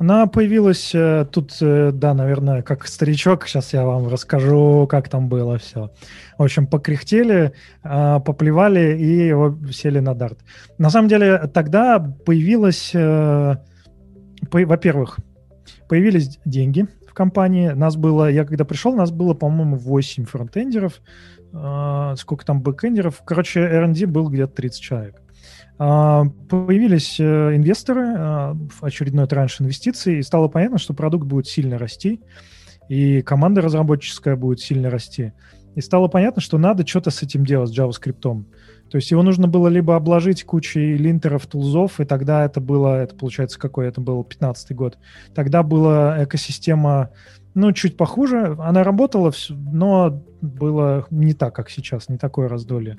Она 0.00 0.26
появилась 0.26 0.94
э, 0.94 1.26
тут, 1.30 1.58
э, 1.60 1.90
да, 1.92 2.14
наверное, 2.14 2.62
как 2.62 2.86
старичок. 2.86 3.46
Сейчас 3.46 3.74
я 3.74 3.84
вам 3.84 4.08
расскажу, 4.08 4.86
как 4.88 5.10
там 5.10 5.28
было 5.28 5.58
все. 5.58 5.90
В 6.38 6.42
общем, 6.42 6.66
покряхтели, 6.66 7.52
э, 7.84 8.20
поплевали 8.24 8.96
и 8.98 9.26
его 9.26 9.54
сели 9.70 9.98
на 9.98 10.14
дарт. 10.14 10.38
На 10.78 10.88
самом 10.88 11.08
деле, 11.08 11.46
тогда 11.52 11.98
появилась, 11.98 12.94
во-первых, 14.50 15.18
появились 15.86 16.38
деньги 16.46 16.86
в 17.06 17.12
компании. 17.12 17.68
Нас 17.68 17.96
было, 17.96 18.30
я 18.30 18.46
когда 18.46 18.64
пришел, 18.64 18.96
нас 18.96 19.10
было, 19.10 19.34
по-моему, 19.34 19.76
8 19.76 20.24
фронтендеров. 20.24 21.02
Сколько 22.16 22.46
там 22.46 22.62
бэкендеров? 22.62 23.20
Короче, 23.26 23.60
R&D 23.60 24.06
был 24.06 24.30
где-то 24.30 24.54
30 24.54 24.80
человек. 24.80 25.20
А, 25.82 26.26
появились 26.50 27.18
э, 27.18 27.56
инвесторы, 27.56 28.12
а, 28.14 28.56
очередной 28.82 29.26
транш 29.26 29.62
инвестиций, 29.62 30.18
и 30.18 30.22
стало 30.22 30.48
понятно, 30.48 30.76
что 30.76 30.92
продукт 30.92 31.26
будет 31.26 31.46
сильно 31.46 31.78
расти, 31.78 32.20
и 32.90 33.22
команда 33.22 33.62
разработческая 33.62 34.36
будет 34.36 34.60
сильно 34.60 34.90
расти. 34.90 35.32
И 35.76 35.80
стало 35.80 36.08
понятно, 36.08 36.42
что 36.42 36.58
надо 36.58 36.86
что-то 36.86 37.10
с 37.10 37.22
этим 37.22 37.46
делать, 37.46 37.70
с 37.70 37.78
JavaScript. 37.78 38.20
То 38.20 38.96
есть 38.98 39.10
его 39.10 39.22
нужно 39.22 39.48
было 39.48 39.68
либо 39.68 39.96
обложить 39.96 40.44
кучей 40.44 40.98
линтеров, 40.98 41.46
тулзов, 41.46 41.98
и 41.98 42.04
тогда 42.04 42.44
это 42.44 42.60
было, 42.60 43.00
это 43.00 43.14
получается 43.14 43.58
какой, 43.58 43.88
это 43.88 44.02
был 44.02 44.22
15 44.22 44.76
год. 44.76 44.98
Тогда 45.34 45.62
была 45.62 46.22
экосистема, 46.22 47.08
ну, 47.54 47.72
чуть 47.72 47.96
похуже. 47.96 48.54
Она 48.58 48.84
работала, 48.84 49.32
но 49.48 50.22
было 50.42 51.06
не 51.10 51.32
так, 51.32 51.54
как 51.54 51.70
сейчас, 51.70 52.10
не 52.10 52.18
такое 52.18 52.48
раздолье 52.48 52.98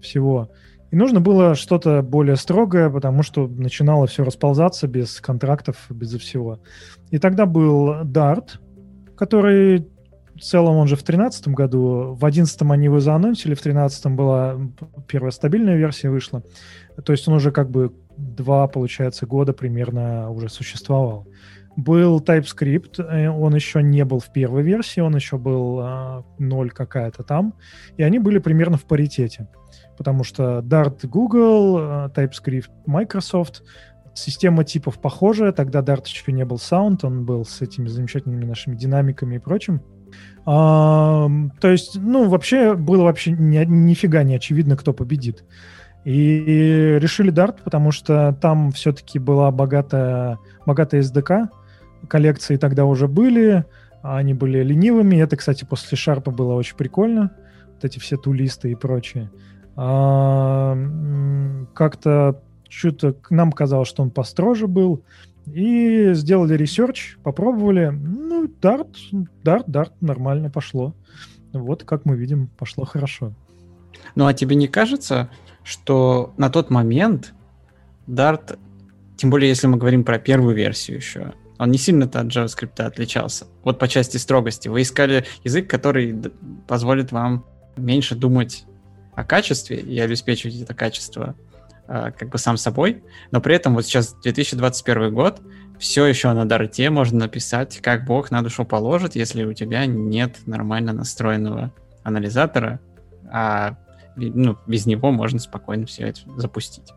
всего. 0.00 0.50
И 0.90 0.96
нужно 0.96 1.20
было 1.20 1.54
что-то 1.54 2.02
более 2.02 2.36
строгое, 2.36 2.88
потому 2.90 3.22
что 3.22 3.48
начинало 3.48 4.06
все 4.06 4.24
расползаться 4.24 4.86
без 4.86 5.20
контрактов, 5.20 5.76
без 5.90 6.12
всего. 6.14 6.60
И 7.10 7.18
тогда 7.18 7.46
был 7.46 8.02
Dart, 8.02 8.58
который 9.16 9.86
в 10.36 10.40
целом 10.40 10.76
он 10.76 10.86
же 10.86 10.96
в 10.96 11.04
2013 11.04 11.48
году, 11.48 12.12
в 12.12 12.20
2011 12.20 12.62
они 12.70 12.84
его 12.84 13.00
заанонсили, 13.00 13.54
в 13.54 13.62
2013 13.62 14.06
была 14.06 14.56
первая 15.08 15.30
стабильная 15.30 15.76
версия 15.76 16.10
вышла. 16.10 16.42
То 17.04 17.12
есть 17.12 17.26
он 17.26 17.34
уже 17.34 17.50
как 17.50 17.70
бы 17.70 17.92
два, 18.16 18.66
получается, 18.68 19.26
года 19.26 19.52
примерно 19.52 20.30
уже 20.30 20.48
существовал. 20.48 21.26
Был 21.76 22.20
TypeScript, 22.20 23.02
э, 23.02 23.28
он 23.28 23.54
еще 23.54 23.82
не 23.82 24.04
был 24.04 24.18
в 24.18 24.32
первой 24.32 24.62
версии, 24.62 25.00
он 25.00 25.14
еще 25.14 25.36
был 25.36 25.80
а, 25.80 26.24
ноль 26.38 26.70
какая-то 26.70 27.22
там, 27.22 27.52
и 27.98 28.02
они 28.02 28.18
были 28.18 28.38
примерно 28.38 28.78
в 28.78 28.84
паритете 28.84 29.48
потому 29.96 30.24
что 30.24 30.58
Dart 30.58 31.06
Google, 31.06 31.78
э, 31.78 32.08
TypeScript 32.14 32.70
Microsoft, 32.86 33.62
система 34.14 34.64
типов 34.64 34.98
похожая, 34.98 35.52
тогда 35.52 35.80
Dart 35.80 36.06
еще 36.06 36.32
не 36.32 36.44
был 36.44 36.56
Sound, 36.56 37.00
он 37.02 37.24
был 37.24 37.44
с 37.44 37.60
этими 37.60 37.88
замечательными 37.88 38.44
нашими 38.44 38.74
динамиками 38.74 39.36
и 39.36 39.38
прочим. 39.38 39.82
А, 40.44 41.28
то 41.60 41.70
есть, 41.70 41.96
ну, 41.96 42.28
вообще 42.28 42.74
было 42.74 43.04
вообще 43.04 43.32
ни, 43.32 43.58
нифига 43.64 44.22
не 44.22 44.36
очевидно, 44.36 44.76
кто 44.76 44.92
победит. 44.92 45.44
И 46.04 46.98
решили 47.00 47.32
Dart, 47.32 47.58
потому 47.64 47.90
что 47.90 48.36
там 48.40 48.70
все-таки 48.70 49.18
была 49.18 49.50
богатая, 49.50 50.38
богатая 50.64 51.02
SDK, 51.02 51.48
коллекции 52.08 52.56
тогда 52.56 52.84
уже 52.84 53.08
были, 53.08 53.64
они 54.02 54.34
были 54.34 54.62
ленивыми. 54.62 55.16
Это, 55.16 55.36
кстати, 55.36 55.64
после 55.64 55.96
Шарпа 55.96 56.30
было 56.30 56.54
очень 56.54 56.76
прикольно. 56.76 57.32
Вот 57.74 57.84
эти 57.84 57.98
все 57.98 58.16
ToList 58.16 58.62
ы 58.62 58.70
и 58.70 58.76
прочее. 58.76 59.30
А, 59.76 60.76
как-то 61.74 62.40
что-то 62.68 63.14
нам 63.30 63.52
казалось, 63.52 63.88
что 63.88 64.02
он 64.02 64.10
построже 64.10 64.66
был. 64.66 65.02
И 65.46 66.10
сделали 66.14 66.54
research, 66.54 67.18
попробовали. 67.22 67.90
Ну, 67.90 68.46
Dart, 68.60 68.96
Dart, 69.44 69.66
Dart 69.66 69.92
нормально 70.00 70.50
пошло. 70.50 70.94
Вот, 71.52 71.84
как 71.84 72.04
мы 72.04 72.16
видим, 72.16 72.48
пошло 72.58 72.84
хорошо. 72.84 73.32
Ну, 74.14 74.26
а 74.26 74.34
тебе 74.34 74.56
не 74.56 74.66
кажется, 74.66 75.30
что 75.62 76.34
на 76.36 76.50
тот 76.50 76.70
момент 76.70 77.32
Dart, 78.08 78.58
тем 79.16 79.30
более 79.30 79.48
если 79.48 79.68
мы 79.68 79.78
говорим 79.78 80.04
про 80.04 80.18
первую 80.18 80.54
версию 80.56 80.96
еще, 80.96 81.32
он 81.58 81.70
не 81.70 81.78
сильно-то 81.78 82.20
от 82.20 82.26
JavaScript 82.26 82.80
отличался. 82.82 83.46
Вот 83.62 83.78
по 83.78 83.88
части 83.88 84.16
строгости. 84.16 84.68
Вы 84.68 84.82
искали 84.82 85.24
язык, 85.44 85.70
который 85.70 86.14
позволит 86.66 87.12
вам 87.12 87.44
меньше 87.76 88.14
думать 88.14 88.66
о 89.16 89.24
качестве 89.24 89.78
и 89.78 89.98
обеспечивать 89.98 90.60
это 90.60 90.74
качество 90.74 91.34
э, 91.88 92.12
как 92.16 92.28
бы 92.28 92.38
сам 92.38 92.56
собой, 92.56 93.02
но 93.32 93.40
при 93.40 93.56
этом 93.56 93.74
вот 93.74 93.86
сейчас 93.86 94.14
2021 94.22 95.12
год, 95.12 95.40
все 95.78 96.06
еще 96.06 96.32
на 96.32 96.46
дарте 96.46 96.90
можно 96.90 97.20
написать, 97.20 97.78
как 97.78 98.04
Бог 98.04 98.30
на 98.30 98.42
душу 98.42 98.64
положит, 98.64 99.16
если 99.16 99.44
у 99.44 99.54
тебя 99.54 99.86
нет 99.86 100.36
нормально 100.46 100.92
настроенного 100.92 101.72
анализатора, 102.02 102.78
а 103.30 103.76
ну, 104.16 104.56
без 104.66 104.86
него 104.86 105.10
можно 105.10 105.38
спокойно 105.38 105.86
все 105.86 106.08
это 106.08 106.20
запустить. 106.36 106.92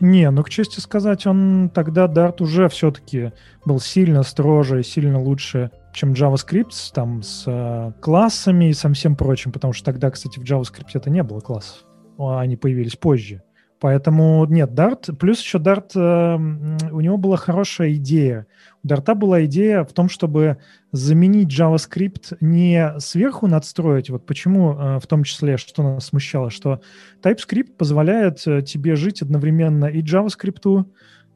Не, 0.00 0.30
ну, 0.30 0.42
к 0.42 0.50
чести 0.50 0.80
сказать, 0.80 1.26
он 1.26 1.70
тогда 1.72 2.06
Dart 2.06 2.42
уже 2.42 2.68
все-таки 2.68 3.32
был 3.64 3.78
сильно 3.78 4.22
строже, 4.22 4.82
сильно 4.82 5.20
лучше, 5.20 5.70
чем 5.92 6.12
JavaScript, 6.12 6.92
там, 6.92 7.22
с 7.22 7.44
э, 7.46 7.92
классами 8.00 8.70
и 8.70 8.72
со 8.72 8.92
всем 8.92 9.16
прочим, 9.16 9.52
потому 9.52 9.72
что 9.72 9.84
тогда, 9.84 10.10
кстати, 10.10 10.38
в 10.38 10.42
JavaScript 10.42 10.90
это 10.94 11.10
не 11.10 11.22
было 11.22 11.40
классов, 11.40 11.84
а 12.18 12.40
они 12.40 12.56
появились 12.56 12.96
позже. 12.96 13.42
Поэтому 13.80 14.44
нет, 14.46 14.70
Dart, 14.70 15.14
плюс 15.16 15.40
еще 15.40 15.58
Dart, 15.58 15.92
э, 15.94 16.90
у 16.90 17.00
него 17.00 17.16
была 17.16 17.36
хорошая 17.36 17.94
идея. 17.94 18.46
У 18.82 18.88
Dart 18.88 19.14
была 19.14 19.44
идея 19.44 19.84
в 19.84 19.92
том, 19.92 20.08
чтобы 20.08 20.58
заменить 20.90 21.56
JavaScript 21.56 22.38
не 22.40 22.98
сверху 22.98 23.46
надстроить. 23.46 24.10
Вот 24.10 24.26
почему, 24.26 24.72
э, 24.72 24.98
в 24.98 25.06
том 25.06 25.22
числе, 25.22 25.56
что 25.56 25.82
нас 25.82 26.06
смущало, 26.06 26.50
что 26.50 26.80
TypeScript 27.22 27.74
позволяет 27.76 28.44
э, 28.46 28.62
тебе 28.62 28.96
жить 28.96 29.22
одновременно 29.22 29.84
и 29.84 30.02
JavaScript, 30.02 30.84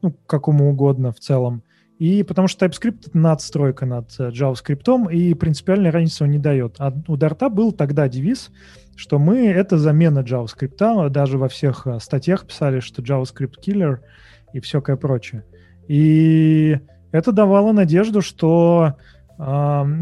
ну, 0.01 0.15
какому 0.27 0.69
угодно 0.69 1.13
в 1.13 1.19
целом, 1.19 1.63
и 2.03 2.23
потому 2.23 2.47
что 2.47 2.65
TypeScript— 2.65 3.09
надстройка 3.13 3.85
над 3.85 4.13
э, 4.19 4.29
JavaScript, 4.29 5.11
и 5.11 5.33
принципиальной 5.33 5.89
разницы 5.89 6.23
он 6.23 6.31
не 6.31 6.39
дает. 6.39 6.75
А 6.79 6.93
у 7.07 7.15
Dart 7.15 7.49
был 7.49 7.71
тогда 7.71 8.07
девиз— 8.07 8.51
что 8.95 9.19
мы— 9.19 9.47
это 9.47 9.77
замена 9.77 10.19
JavaScript. 10.19 11.09
Даже 11.09 11.37
во 11.37 11.47
всех 11.47 11.87
э, 11.87 11.99
статьях 11.99 12.45
писали, 12.45 12.79
что 12.79 13.01
JavaScript 13.01 13.55
killer 13.65 13.99
и 14.53 14.59
всякое 14.59 14.95
прочее. 14.95 15.43
И 15.87 16.79
это 17.11 17.31
давало 17.31 17.71
надежду, 17.71 18.21
что 18.21 18.95
э, 19.37 19.41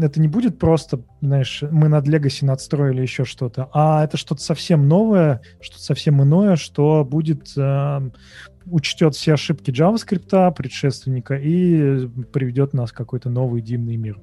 это 0.02 0.20
не 0.20 0.28
будет 0.28 0.58
просто, 0.58 1.00
знаешь, 1.20 1.62
мы 1.70 1.88
над 1.88 2.06
Legacy 2.06 2.44
надстроили 2.44 3.02
еще 3.02 3.24
что-то, 3.24 3.68
а 3.72 4.04
это 4.04 4.16
что-то 4.16 4.42
совсем 4.42 4.88
новое, 4.88 5.40
что-то 5.60 5.82
совсем 5.82 6.22
иное, 6.22 6.56
что 6.56 7.04
будет 7.04 7.52
э, 7.56 8.10
учтет 8.66 9.14
все 9.14 9.34
ошибки 9.34 9.70
JavaScript, 9.70 10.54
предшественника, 10.54 11.34
и 11.34 12.06
приведет 12.32 12.72
нас 12.72 12.90
в 12.90 12.94
какой-то 12.94 13.30
новый 13.30 13.62
дивный 13.62 13.96
мир. 13.96 14.20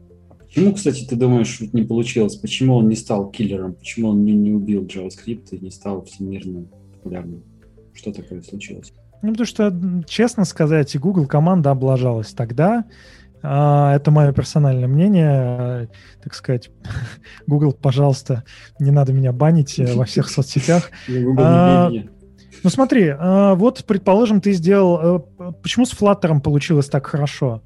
Почему, 0.49 0.73
кстати, 0.73 1.05
ты 1.05 1.15
думаешь, 1.15 1.59
не 1.73 1.83
получилось? 1.83 2.35
Почему 2.35 2.75
он 2.75 2.89
не 2.89 2.95
стал 2.95 3.29
киллером? 3.29 3.75
Почему 3.75 4.09
он 4.09 4.23
не, 4.23 4.33
не 4.33 4.51
убил 4.51 4.85
JavaScript 4.85 5.49
и 5.51 5.59
не 5.59 5.69
стал 5.69 6.03
всемирно 6.05 6.65
популярным? 6.93 7.43
Что 7.93 8.11
такое 8.11 8.41
случилось? 8.41 8.91
Ну, 9.21 9.31
потому 9.31 9.45
что, 9.45 10.03
честно 10.07 10.45
сказать, 10.45 10.97
Google 10.97 11.27
команда 11.27 11.71
облажалась 11.71 12.33
тогда. 12.33 12.85
А, 13.41 13.95
это 13.95 14.11
мое 14.11 14.31
персональное 14.31 14.87
мнение. 14.87 15.89
Так 16.23 16.33
сказать, 16.33 16.71
Google, 17.47 17.73
пожалуйста, 17.73 18.43
не 18.79 18.91
надо 18.91 19.13
меня 19.13 19.31
банить 19.31 19.79
э, 19.79 19.93
во 19.93 20.05
всех 20.05 20.29
соцсетях. 20.29 20.91
А, 21.37 21.91
ну 22.63 22.69
смотри, 22.69 23.13
вот, 23.19 23.83
предположим, 23.85 24.41
ты 24.41 24.53
сделал... 24.53 25.23
Э, 25.39 25.51
почему 25.61 25.85
с 25.85 25.93
Flutter 25.93 26.39
получилось 26.41 26.87
так 26.87 27.07
хорошо? 27.07 27.61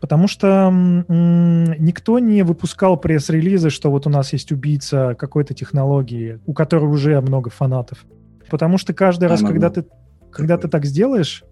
Потому 0.00 0.28
что 0.28 0.70
никто 0.70 2.18
не 2.20 2.42
выпускал 2.42 2.96
пресс-релизы, 2.96 3.70
что 3.70 3.90
вот 3.90 4.06
у 4.06 4.10
нас 4.10 4.32
есть 4.32 4.52
убийца 4.52 5.16
какой-то 5.18 5.54
технологии, 5.54 6.38
у 6.46 6.54
которой 6.54 6.84
уже 6.84 7.20
много 7.20 7.50
фанатов. 7.50 8.04
Потому 8.48 8.78
что 8.78 8.94
каждый 8.94 9.28
раз, 9.28 9.40
когда 9.40 9.70
ты, 9.70 9.84
когда 10.30 10.56
ты 10.56 10.68
так 10.68 10.84
сделаешь, 10.84 11.42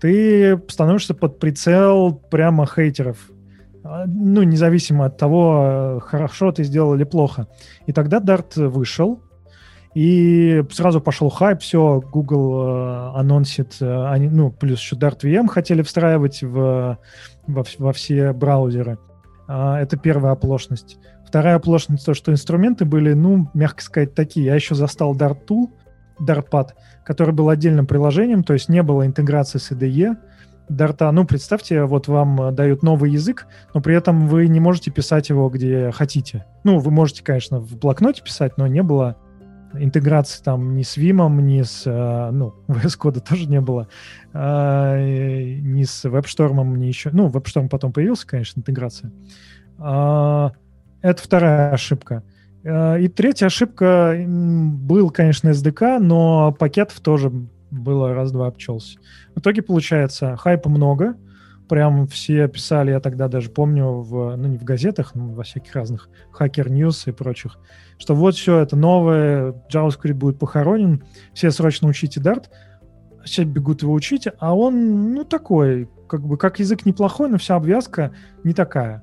ты 0.00 0.60
становишься 0.68 1.14
под 1.14 1.38
прицел 1.38 2.12
прямо 2.30 2.66
хейтеров. 2.66 3.30
А, 3.84 4.04
ну, 4.06 4.42
независимо 4.42 5.06
от 5.06 5.16
того, 5.16 6.02
хорошо 6.04 6.50
ты 6.50 6.64
сделал 6.64 6.94
или 6.94 7.04
плохо. 7.04 7.46
И 7.86 7.92
тогда 7.92 8.18
Dart 8.18 8.68
вышел, 8.68 9.20
и 9.94 10.64
сразу 10.72 11.00
пошел 11.00 11.30
хайп, 11.30 11.60
все, 11.60 12.00
Google 12.00 12.62
э, 12.66 13.18
анонсит, 13.18 13.76
э, 13.80 14.06
они, 14.08 14.28
ну, 14.28 14.50
плюс 14.50 14.80
еще 14.80 14.96
Dart 14.96 15.20
VM 15.20 15.46
хотели 15.46 15.82
встраивать 15.82 16.42
в 16.42 16.98
во, 17.46 17.64
во 17.78 17.92
все 17.92 18.32
браузеры. 18.32 18.98
А, 19.46 19.80
это 19.80 19.96
первая 19.96 20.32
оплошность. 20.32 20.98
Вторая 21.26 21.56
оплошность 21.56 22.04
то, 22.04 22.14
что 22.14 22.32
инструменты 22.32 22.84
были, 22.84 23.12
ну, 23.12 23.50
мягко 23.54 23.82
сказать, 23.82 24.14
такие. 24.14 24.46
Я 24.46 24.54
еще 24.54 24.74
застал 24.74 25.14
Darttool, 25.16 25.68
Dartpad, 26.20 26.70
который 27.04 27.34
был 27.34 27.48
отдельным 27.48 27.86
приложением, 27.86 28.44
то 28.44 28.52
есть 28.52 28.68
не 28.68 28.82
было 28.82 29.06
интеграции 29.06 29.58
с 29.58 29.70
IDE. 29.72 30.16
Дарта, 30.68 31.10
ну, 31.12 31.26
представьте, 31.26 31.84
вот 31.84 32.08
вам 32.08 32.54
дают 32.54 32.82
новый 32.82 33.10
язык, 33.10 33.46
но 33.74 33.82
при 33.82 33.94
этом 33.94 34.26
вы 34.28 34.48
не 34.48 34.60
можете 34.60 34.90
писать 34.90 35.28
его 35.28 35.50
где 35.50 35.90
хотите. 35.90 36.46
Ну, 36.64 36.78
вы 36.78 36.90
можете, 36.90 37.22
конечно, 37.22 37.60
в 37.60 37.76
блокноте 37.76 38.22
писать, 38.22 38.56
но 38.56 38.66
не 38.66 38.82
было 38.82 39.16
интеграции 39.78 40.42
там 40.42 40.76
ни 40.76 40.82
с 40.82 40.96
Vim, 40.96 41.28
ни 41.40 41.62
с, 41.62 41.82
э, 41.86 42.30
ну, 42.30 42.54
VS 42.68 42.98
Code 43.00 43.20
тоже 43.20 43.46
не 43.46 43.60
было, 43.60 43.88
а, 44.32 44.98
ни 44.98 45.82
с 45.82 46.04
WebStorm, 46.04 46.64
ни 46.76 46.86
еще, 46.86 47.10
ну, 47.12 47.28
WebStorm 47.28 47.68
потом 47.68 47.92
появился, 47.92 48.26
конечно, 48.26 48.60
интеграция. 48.60 49.12
А, 49.78 50.52
это 51.02 51.22
вторая 51.22 51.72
ошибка. 51.72 52.22
А, 52.64 52.96
и 52.96 53.08
третья 53.08 53.46
ошибка 53.46 54.16
был, 54.26 55.10
конечно, 55.10 55.50
SDK, 55.50 55.98
но 55.98 56.52
пакетов 56.52 57.00
тоже 57.00 57.30
было 57.70 58.14
раз-два 58.14 58.46
обчелся. 58.48 58.98
В 59.34 59.40
итоге 59.40 59.62
получается 59.62 60.36
хайпа 60.36 60.68
много, 60.68 61.16
прям 61.68 62.06
все 62.06 62.48
писали, 62.48 62.90
я 62.90 63.00
тогда 63.00 63.28
даже 63.28 63.50
помню, 63.50 64.00
в, 64.00 64.36
ну 64.36 64.48
не 64.48 64.58
в 64.58 64.64
газетах, 64.64 65.14
но 65.14 65.28
во 65.28 65.42
всяких 65.42 65.74
разных 65.74 66.08
Hacker 66.38 66.68
News 66.68 67.08
и 67.08 67.12
прочих, 67.12 67.58
что 67.98 68.14
вот 68.14 68.34
все 68.34 68.58
это 68.58 68.76
новое, 68.76 69.54
JavaScript 69.72 70.14
будет 70.14 70.38
похоронен, 70.38 71.04
все 71.32 71.50
срочно 71.50 71.88
учите 71.88 72.20
Dart, 72.20 72.46
все 73.24 73.44
бегут 73.44 73.82
его 73.82 73.92
учить, 73.92 74.28
а 74.38 74.54
он, 74.54 75.12
ну, 75.14 75.24
такой, 75.24 75.88
как 76.08 76.26
бы, 76.26 76.36
как 76.36 76.58
язык 76.58 76.84
неплохой, 76.84 77.30
но 77.30 77.38
вся 77.38 77.56
обвязка 77.56 78.12
не 78.44 78.52
такая. 78.52 79.02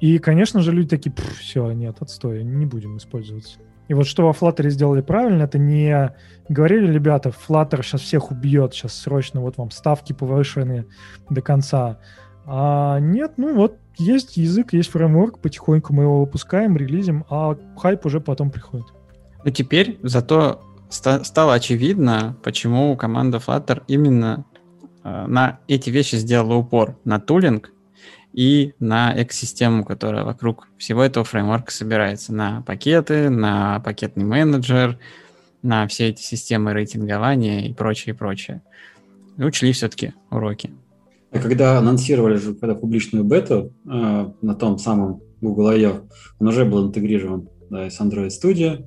И, 0.00 0.18
конечно 0.18 0.60
же, 0.60 0.72
люди 0.72 0.88
такие, 0.88 1.14
все, 1.38 1.70
нет, 1.72 1.96
отстой, 2.00 2.44
не 2.44 2.66
будем 2.66 2.98
использовать. 2.98 3.58
И 3.88 3.94
вот 3.94 4.06
что 4.06 4.24
во 4.24 4.32
Flutter 4.32 4.68
сделали 4.70 5.02
правильно, 5.02 5.42
это 5.42 5.58
не 5.58 6.14
говорили, 6.48 6.92
ребята, 6.92 7.30
Flutter 7.30 7.82
сейчас 7.82 8.00
всех 8.00 8.30
убьет, 8.30 8.74
сейчас 8.74 8.94
срочно 8.94 9.40
вот 9.40 9.58
вам 9.58 9.70
ставки 9.70 10.12
повышены 10.12 10.86
до 11.28 11.42
конца. 11.42 11.98
А 12.46 12.98
нет, 12.98 13.32
ну 13.36 13.54
вот 13.54 13.78
есть 13.96 14.36
язык, 14.36 14.72
есть 14.72 14.90
фреймворк, 14.90 15.38
потихоньку 15.38 15.92
мы 15.92 16.04
его 16.04 16.20
выпускаем, 16.20 16.76
релизим, 16.76 17.24
а 17.28 17.56
хайп 17.76 18.06
уже 18.06 18.20
потом 18.20 18.50
приходит. 18.50 18.86
Ну 19.44 19.50
теперь 19.50 19.98
зато 20.02 20.62
ста- 20.88 21.24
стало 21.24 21.54
очевидно, 21.54 22.36
почему 22.42 22.96
команда 22.96 23.38
Flutter 23.38 23.82
именно 23.86 24.44
э, 25.02 25.26
на 25.26 25.60
эти 25.68 25.90
вещи 25.90 26.16
сделала 26.16 26.54
упор, 26.54 26.96
на 27.04 27.20
тулинг 27.20 27.70
и 28.34 28.74
на 28.80 29.14
экосистему, 29.22 29.84
которая 29.84 30.24
вокруг 30.24 30.68
всего 30.76 31.04
этого 31.04 31.24
фреймворка 31.24 31.70
собирается, 31.70 32.34
на 32.34 32.62
пакеты, 32.62 33.30
на 33.30 33.78
пакетный 33.80 34.24
менеджер, 34.24 34.98
на 35.62 35.86
все 35.86 36.08
эти 36.08 36.20
системы 36.20 36.72
рейтингования 36.74 37.68
и 37.68 37.72
прочее, 37.72 38.14
и 38.14 38.18
прочее. 38.18 38.62
И 39.38 39.44
учли 39.44 39.72
все-таки 39.72 40.14
уроки. 40.30 40.70
Когда 41.30 41.78
анонсировали 41.78 42.36
же 42.36 42.54
когда 42.54 42.74
публичную 42.74 43.24
бету 43.24 43.72
э, 43.86 44.30
на 44.42 44.54
том 44.54 44.78
самом 44.78 45.22
Google 45.40 45.68
I.O., 45.68 46.08
он 46.40 46.48
уже 46.48 46.64
был 46.64 46.88
интегрирован 46.88 47.48
да, 47.70 47.88
с 47.88 48.00
Android 48.00 48.30
Studio. 48.30 48.84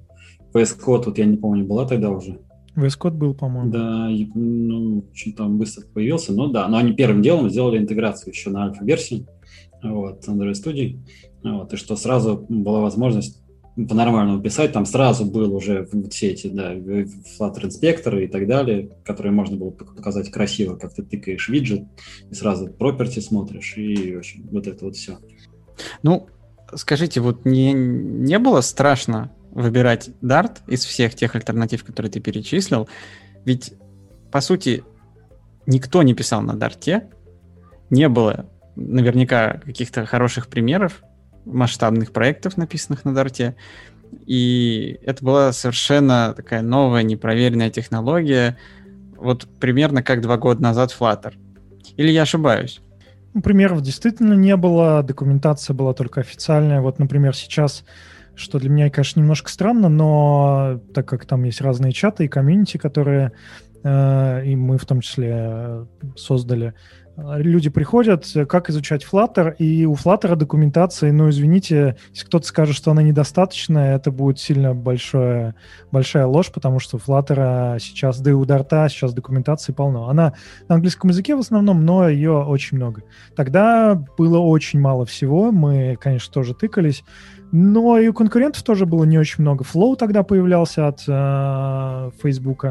VS 0.54 0.78
Code, 0.78 1.04
вот 1.06 1.18
я 1.18 1.26
не 1.26 1.38
помню, 1.38 1.66
была 1.66 1.88
тогда 1.88 2.10
уже? 2.10 2.40
VS 2.76 2.98
Code 3.00 3.12
был, 3.12 3.34
по-моему. 3.34 3.72
Да, 3.72 4.10
ну, 4.36 5.06
очень 5.12 5.34
там 5.34 5.58
быстро 5.58 5.86
появился, 5.88 6.34
но 6.34 6.48
да, 6.48 6.68
но 6.68 6.78
они 6.78 6.94
первым 6.94 7.22
делом 7.22 7.50
сделали 7.50 7.78
интеграцию 7.78 8.34
еще 8.34 8.50
на 8.50 8.66
альфа-версии, 8.66 9.26
вот, 9.84 10.28
Android 10.28 10.54
Studio, 10.54 11.00
вот, 11.44 11.74
и 11.74 11.78
что 11.78 11.96
сразу 11.96 12.46
была 12.50 12.82
возможность 12.82 13.42
по-нормальному 13.76 14.42
писать, 14.42 14.72
там 14.72 14.86
сразу 14.86 15.24
был 15.26 15.54
уже 15.54 15.88
все 16.10 16.32
эти, 16.32 16.48
да, 16.48 16.74
Flutter 16.74 17.66
инспекторы 17.66 18.26
и 18.26 18.28
так 18.28 18.48
далее, 18.48 18.90
которые 19.06 19.32
можно 19.32 19.56
было 19.56 19.70
показать 19.70 20.32
красиво, 20.32 20.76
как 20.76 20.96
ты 20.96 21.04
тыкаешь 21.04 21.48
виджет, 21.48 21.84
и 22.32 22.34
сразу 22.34 22.68
property 22.68 23.22
смотришь, 23.22 23.78
и 23.78 24.16
очень, 24.16 24.48
вот 24.50 24.66
это 24.66 24.86
вот 24.86 24.96
все. 24.96 25.20
Ну, 26.02 26.28
скажите, 26.74 27.22
вот 27.22 27.46
не, 27.46 27.74
не 27.74 28.40
было 28.40 28.62
страшно 28.62 29.32
выбирать 29.52 30.10
Dart 30.24 30.58
из 30.68 30.84
всех 30.84 31.14
тех 31.14 31.36
альтернатив, 31.36 31.84
которые 31.84 32.12
ты 32.12 32.20
перечислил? 32.20 32.90
Ведь, 33.46 33.74
по 34.32 34.42
сути, 34.42 34.84
никто 35.68 36.02
не 36.02 36.16
писал 36.16 36.42
на 36.42 36.54
Dart, 36.54 37.04
не 37.92 38.10
было 38.10 38.50
наверняка 38.78 39.60
каких-то 39.66 40.06
хороших 40.06 40.48
примеров, 40.48 41.04
масштабных 41.46 42.12
проектов, 42.12 42.58
написанных 42.58 43.06
на 43.06 43.14
Дарте. 43.14 43.56
И 44.26 45.00
это 45.04 45.24
была 45.26 45.52
совершенно 45.52 46.34
такая 46.36 46.62
новая, 46.62 47.04
непроверенная 47.04 47.70
технология, 47.70 48.58
вот 49.18 49.48
примерно 49.60 50.04
как 50.04 50.22
два 50.22 50.38
года 50.38 50.62
назад 50.62 50.96
Flutter. 50.98 51.34
Или 51.98 52.12
я 52.12 52.22
ошибаюсь? 52.22 52.80
Ну, 53.34 53.42
примеров 53.42 53.82
действительно 53.82 54.34
не 54.34 54.56
было, 54.56 55.04
документация 55.04 55.74
была 55.74 55.94
только 55.94 56.22
официальная. 56.22 56.82
Вот, 56.82 57.00
например, 57.00 57.36
сейчас, 57.36 57.84
что 58.36 58.60
для 58.60 58.70
меня, 58.70 58.90
конечно, 58.90 59.20
немножко 59.20 59.50
странно, 59.50 59.90
но 59.90 60.80
так 60.94 61.08
как 61.08 61.26
там 61.26 61.44
есть 61.44 61.62
разные 61.62 61.92
чаты 61.92 62.26
и 62.26 62.30
комьюнити, 62.30 62.78
которые 62.78 63.32
э, 63.84 64.46
и 64.46 64.56
мы 64.56 64.78
в 64.78 64.86
том 64.86 65.02
числе 65.02 65.32
э, 65.34 65.86
создали, 66.16 66.74
люди 67.18 67.70
приходят, 67.70 68.26
как 68.48 68.70
изучать 68.70 69.06
Flutter, 69.06 69.56
и 69.58 69.86
у 69.86 69.94
Flutter 69.96 70.36
документации, 70.36 71.10
ну, 71.10 71.30
извините, 71.30 71.98
если 72.12 72.26
кто-то 72.26 72.46
скажет, 72.46 72.76
что 72.76 72.92
она 72.92 73.02
недостаточная, 73.02 73.96
это 73.96 74.12
будет 74.12 74.40
сильно 74.40 74.76
большое, 74.76 75.56
большая 75.92 76.28
ложь, 76.28 76.52
потому 76.52 76.80
что 76.80 76.98
Flutter 76.98 77.80
сейчас, 77.80 78.20
да 78.20 78.30
и 78.30 78.34
у 78.34 78.46
Дарта 78.46 78.88
сейчас 78.90 79.14
документации 79.14 79.74
полно. 79.74 80.10
Она 80.10 80.34
на 80.70 80.76
английском 80.76 81.10
языке 81.10 81.36
в 81.36 81.40
основном, 81.40 81.86
но 81.86 82.08
ее 82.08 82.44
очень 82.44 82.78
много. 82.78 83.02
Тогда 83.36 83.96
было 84.18 84.38
очень 84.38 84.80
мало 84.80 85.06
всего, 85.06 85.52
мы, 85.52 85.98
конечно, 86.00 86.32
тоже 86.32 86.54
тыкались, 86.54 87.04
но 87.52 87.98
и 87.98 88.08
у 88.10 88.14
конкурентов 88.14 88.62
тоже 88.62 88.86
было 88.86 89.06
не 89.06 89.18
очень 89.18 89.42
много. 89.42 89.64
Flow 89.64 89.96
тогда 89.96 90.22
появлялся 90.22 90.88
от 90.88 91.04
э, 91.08 92.12
Facebook. 92.22 92.66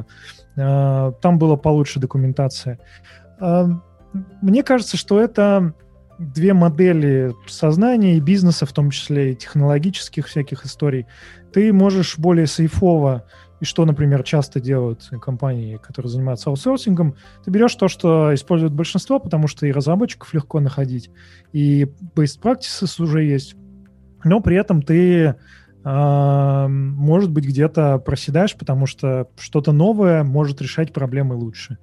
Э, 0.56 1.12
там 1.20 1.38
было 1.38 1.56
получше 1.56 1.98
документация. 1.98 2.78
Мне 4.42 4.62
кажется, 4.62 4.96
что 4.96 5.20
это 5.20 5.74
две 6.18 6.54
модели 6.54 7.34
сознания 7.46 8.16
и 8.16 8.20
бизнеса, 8.20 8.66
в 8.66 8.72
том 8.72 8.90
числе 8.90 9.32
и 9.32 9.36
технологических 9.36 10.26
всяких 10.26 10.64
историй. 10.64 11.06
Ты 11.52 11.72
можешь 11.72 12.18
более 12.18 12.46
сейфово, 12.46 13.24
и 13.60 13.64
что, 13.64 13.84
например, 13.84 14.22
часто 14.22 14.60
делают 14.60 15.08
компании, 15.20 15.78
которые 15.82 16.10
занимаются 16.10 16.50
аутсорсингом, 16.50 17.16
ты 17.44 17.50
берешь 17.50 17.74
то, 17.74 17.88
что 17.88 18.34
используют 18.34 18.74
большинство, 18.74 19.18
потому 19.18 19.48
что 19.48 19.66
и 19.66 19.72
разработчиков 19.72 20.32
легко 20.34 20.60
находить, 20.60 21.10
и 21.52 21.84
best 22.14 22.40
practices 22.42 23.02
уже 23.02 23.24
есть, 23.24 23.56
но 24.24 24.40
при 24.40 24.56
этом 24.56 24.82
ты 24.82 25.36
э, 25.84 26.66
может 26.68 27.30
быть, 27.30 27.46
где-то 27.46 27.98
проседаешь, 27.98 28.56
потому 28.56 28.86
что 28.86 29.28
что-то 29.38 29.72
новое 29.72 30.24
может 30.24 30.60
решать 30.60 30.92
проблемы 30.92 31.34
лучше. 31.34 31.78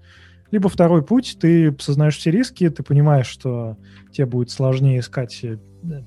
Либо 0.53 0.69
второй 0.69 1.01
путь, 1.01 1.37
ты 1.41 1.69
осознаешь 1.69 2.15
все 2.15 2.29
риски, 2.29 2.69
ты 2.69 2.83
понимаешь, 2.83 3.25
что 3.25 3.75
тебе 4.11 4.27
будет 4.27 4.51
сложнее 4.51 4.99
искать, 4.99 5.43
э, 5.43 5.57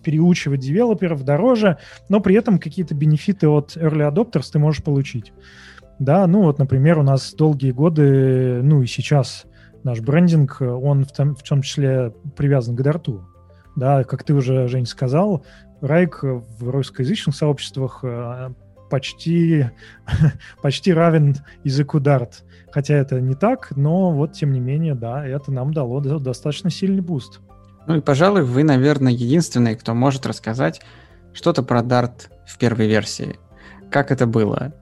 переучивать 0.04 0.60
девелоперов 0.60 1.24
дороже, 1.24 1.78
но 2.08 2.20
при 2.20 2.36
этом 2.36 2.60
какие-то 2.60 2.94
бенефиты 2.94 3.48
от 3.48 3.76
early 3.76 4.08
adopters 4.08 4.48
ты 4.52 4.60
можешь 4.60 4.84
получить. 4.84 5.32
Да, 5.98 6.28
ну 6.28 6.42
вот, 6.42 6.60
например, 6.60 7.00
у 7.00 7.02
нас 7.02 7.34
долгие 7.34 7.72
годы, 7.72 8.60
ну 8.62 8.82
и 8.82 8.86
сейчас 8.86 9.46
наш 9.82 9.98
брендинг, 9.98 10.58
он 10.60 11.04
в 11.04 11.10
том, 11.10 11.34
в 11.34 11.42
том 11.42 11.62
числе 11.62 12.12
привязан 12.36 12.76
к 12.76 12.82
Дарту. 12.82 13.26
Да, 13.74 14.04
как 14.04 14.22
ты 14.22 14.32
уже, 14.32 14.68
Жень, 14.68 14.86
сказал, 14.86 15.44
Wrike 15.80 16.20
в 16.22 16.70
русскоязычных 16.70 17.34
сообществах 17.34 17.98
э, 18.04 18.50
почти, 18.90 19.66
почти 20.62 20.92
равен 20.92 21.34
языку 21.64 21.98
Dart. 21.98 22.44
Хотя 22.76 22.96
это 22.96 23.22
не 23.22 23.34
так, 23.34 23.74
но 23.74 24.12
вот 24.12 24.34
тем 24.34 24.52
не 24.52 24.60
менее, 24.60 24.94
да, 24.94 25.26
это 25.26 25.50
нам 25.50 25.72
дало 25.72 25.98
достаточно 26.00 26.68
сильный 26.68 27.00
буст. 27.00 27.40
Ну 27.86 27.96
и, 27.96 28.00
пожалуй, 28.02 28.42
вы, 28.42 28.64
наверное, 28.64 29.12
единственный, 29.12 29.76
кто 29.76 29.94
может 29.94 30.26
рассказать 30.26 30.82
что-то 31.32 31.62
про 31.62 31.80
Dart 31.80 32.28
в 32.46 32.58
первой 32.58 32.86
версии. 32.86 33.38
Как 33.90 34.10
это 34.12 34.26
было? 34.26 34.74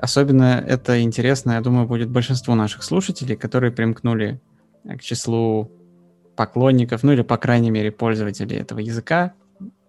Особенно 0.00 0.64
это 0.66 1.02
интересно, 1.02 1.52
я 1.52 1.60
думаю, 1.60 1.86
будет 1.86 2.08
большинству 2.08 2.54
наших 2.54 2.82
слушателей, 2.82 3.36
которые 3.36 3.70
примкнули 3.70 4.40
к 4.84 5.02
числу 5.02 5.70
поклонников, 6.36 7.02
ну 7.02 7.12
или, 7.12 7.20
по 7.20 7.36
крайней 7.36 7.70
мере, 7.70 7.92
пользователей 7.92 8.56
этого 8.56 8.78
языка 8.78 9.34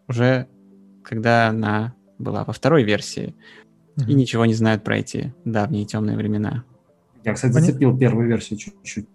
уже 0.09 0.47
когда 1.01 1.47
она 1.47 1.95
была 2.17 2.43
во 2.43 2.51
второй 2.51 2.83
версии 2.83 3.33
mm-hmm. 3.95 4.09
и 4.09 4.13
ничего 4.15 4.45
не 4.45 4.53
знают 4.53 4.83
про 4.83 4.97
эти 4.97 5.33
давние 5.45 5.85
темные 5.85 6.17
времена. 6.17 6.65
Я, 7.23 7.33
кстати, 7.33 7.53
зацепил 7.53 7.97
первую 7.97 8.27
версию 8.27 8.59
чуть-чуть. 8.59 9.07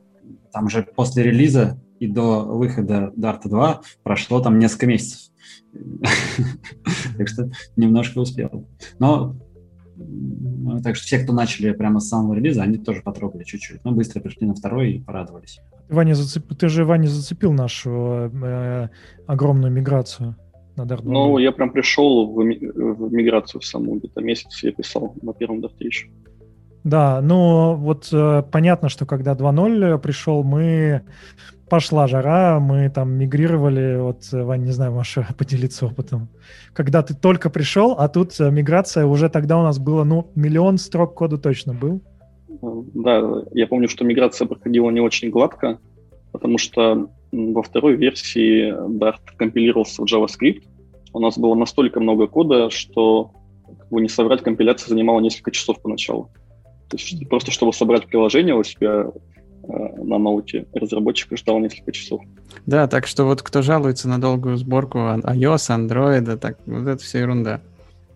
Там 0.53 0.69
же 0.69 0.83
после 0.83 1.23
релиза 1.23 1.79
и 2.01 2.07
до 2.07 2.45
выхода 2.45 3.13
Dart 3.17 3.41
2 3.45 3.83
прошло 4.03 4.41
там 4.41 4.59
несколько 4.59 4.87
месяцев. 4.87 5.31
Так 7.19 7.29
что 7.29 7.51
немножко 7.77 8.19
успел. 8.19 8.67
Но 8.99 9.37
так 10.83 10.97
что 10.97 11.07
все, 11.07 11.19
кто 11.19 11.33
начали 11.33 11.73
прямо 11.73 12.01
с 12.01 12.09
самого 12.09 12.35
релиза, 12.35 12.63
они 12.63 12.79
тоже 12.79 13.03
потрогали 13.03 13.45
чуть-чуть. 13.45 13.85
Но 13.85 13.93
быстро 13.93 14.21
пришли 14.21 14.47
на 14.47 14.55
второй 14.55 14.93
и 14.93 15.01
порадовались. 15.01 15.61
Ваня, 15.89 16.15
зацеп... 16.15 16.55
ты 16.57 16.69
же, 16.69 16.85
Ваня, 16.85 17.09
зацепил 17.09 17.53
нашу 17.53 17.91
э, 17.91 18.89
огромную 19.27 19.73
миграцию 19.73 20.37
на 20.77 20.83
Dart 20.83 21.03
2. 21.03 21.13
Ну, 21.13 21.39
я 21.39 21.51
прям 21.53 21.71
пришел 21.71 22.33
в, 22.33 22.37
в 22.37 23.13
миграцию 23.13 23.61
в 23.61 23.65
саму, 23.65 23.97
где-то 23.97 24.21
месяц 24.21 24.63
я 24.63 24.73
писал 24.73 25.15
на 25.23 25.33
первом 25.33 25.61
Dart 25.61 25.75
еще. 25.81 26.09
Да, 26.85 27.21
ну 27.21 27.75
вот 27.75 28.09
э, 28.13 28.43
понятно, 28.51 28.89
что 28.89 29.05
когда 29.05 29.35
2.0 29.35 29.99
пришел, 29.99 30.43
мы 30.43 31.03
пошла 31.69 32.07
жара, 32.07 32.61
мы 32.61 32.89
там 32.89 33.13
мигрировали, 33.13 33.99
вот, 34.01 34.23
э, 34.33 34.43
Вань, 34.43 34.65
не 34.65 34.71
знаю, 34.71 34.93
Маша, 34.93 35.27
поделиться 35.39 35.87
опытом. 35.87 36.29
Когда 36.73 37.03
ты 37.03 37.15
только 37.15 37.51
пришел, 37.51 37.93
а 37.99 38.09
тут 38.09 38.39
э, 38.41 38.51
миграция 38.51 39.07
уже 39.07 39.29
тогда 39.29 39.59
у 39.59 39.63
нас 39.63 39.79
было, 39.79 40.05
ну, 40.05 40.31
миллион 40.35 40.79
строк 40.79 41.15
кода 41.15 41.39
точно 41.39 41.75
был. 41.75 42.01
Да, 42.95 43.45
я 43.53 43.67
помню, 43.67 43.89
что 43.89 44.05
миграция 44.05 44.47
проходила 44.47 44.91
не 44.91 45.01
очень 45.01 45.31
гладко, 45.31 45.79
потому 46.33 46.59
что 46.59 47.09
во 47.31 47.63
второй 47.63 47.97
версии 47.97 48.73
Dart 48.99 49.21
компилировался 49.37 50.03
в 50.03 50.07
JavaScript. 50.07 50.63
У 51.13 51.21
нас 51.21 51.39
было 51.39 51.55
настолько 51.55 52.01
много 52.01 52.27
кода, 52.27 52.71
что, 52.71 53.33
как 53.67 53.89
бы 53.91 54.01
не 54.01 54.09
соврать, 54.09 54.43
компиляция 54.43 54.89
занимала 54.89 55.21
несколько 55.21 55.51
часов 55.51 55.81
поначалу. 55.83 56.31
То 56.89 56.97
есть 56.97 57.29
просто 57.29 57.51
чтобы 57.51 57.73
собрать 57.73 58.07
приложение 58.07 58.55
у 58.55 58.65
себя 58.65 59.07
э, 59.63 60.03
на 60.03 60.19
ноуте, 60.19 60.67
разработчик 60.73 61.37
ждал 61.37 61.59
несколько 61.59 61.93
часов. 61.93 62.23
Да, 62.67 62.87
так 62.87 63.07
что 63.07 63.25
вот 63.25 63.43
кто 63.43 63.63
жалуется 63.63 64.09
на 64.09 64.21
долгую 64.21 64.57
сборку 64.57 64.99
iOS, 64.99 65.89
Android, 65.89 66.37
так 66.39 66.59
вот 66.67 66.87
это 66.87 67.03
все 67.03 67.21
ерунда. 67.21 67.61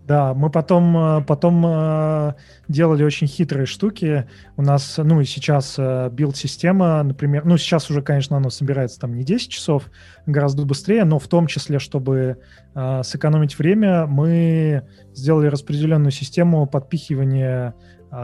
Да, 0.07 0.35
мы 0.35 0.51
потом, 0.51 0.97
э, 0.97 1.25
потом 1.25 1.65
э, 1.67 2.35
делали 2.67 3.05
очень 3.05 3.27
хитрые 3.27 3.67
штуки. 3.67 4.27
У 4.57 4.63
нас, 4.63 4.95
ну 4.97 5.21
и 5.21 5.25
сейчас 5.25 5.79
билд-система, 5.79 7.03
например, 7.03 7.45
ну 7.45 7.59
сейчас 7.59 7.91
уже, 7.91 8.01
конечно, 8.01 8.39
она 8.39 8.49
собирается 8.49 8.99
там 8.99 9.15
не 9.15 9.23
10 9.23 9.51
часов, 9.51 9.91
гораздо 10.25 10.65
быстрее, 10.65 11.05
но 11.05 11.19
в 11.19 11.29
том 11.29 11.47
числе, 11.47 11.79
чтобы 11.79 12.39
сэкономить 12.75 13.59
время, 13.59 14.07
мы 14.07 14.89
сделали 15.13 15.49
распределенную 15.49 16.11
систему 16.11 16.67
подпихивания 16.67 17.75
а, 17.75 17.75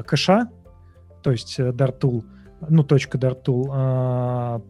кэша, 0.07 0.49
то 1.23 1.31
есть 1.31 1.59
э, 1.59 1.71
Dartool, 1.71 2.23
ну, 2.69 2.83
точка 2.83 3.19
Dartool 3.19 3.67
а, 3.71 4.61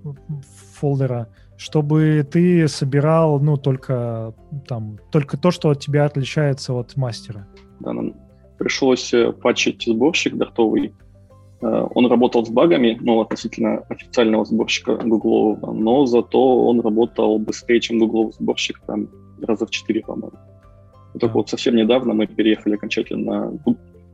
фолдера, 0.74 1.28
чтобы 1.56 2.26
ты 2.30 2.68
собирал, 2.68 3.40
ну, 3.40 3.56
только 3.56 4.34
там, 4.66 4.98
только 5.10 5.36
то, 5.36 5.50
что 5.50 5.70
от 5.70 5.80
тебя 5.80 6.04
отличается 6.04 6.74
от 6.74 6.96
мастера. 6.96 7.46
Да, 7.80 7.92
нам 7.92 8.14
пришлось 8.58 9.12
э, 9.14 9.32
патчить 9.32 9.84
сборщик 9.84 10.36
дартовый. 10.36 10.92
Э, 11.60 11.86
он 11.94 12.06
работал 12.06 12.44
с 12.44 12.50
багами, 12.50 12.98
ну, 13.00 13.20
относительно 13.20 13.78
официального 13.88 14.44
сборщика 14.44 14.96
Google, 14.96 15.58
но 15.72 16.06
зато 16.06 16.66
он 16.66 16.80
работал 16.80 17.38
быстрее, 17.38 17.80
чем 17.80 17.98
Google 17.98 18.32
сборщик, 18.32 18.80
там, 18.86 19.08
раза 19.42 19.66
в 19.66 19.70
четыре, 19.70 20.02
по-моему. 20.02 20.36
Только 21.18 21.34
вот 21.34 21.48
совсем 21.48 21.74
недавно 21.74 22.14
мы 22.14 22.26
переехали 22.26 22.74
окончательно 22.74 23.50
на 23.50 23.58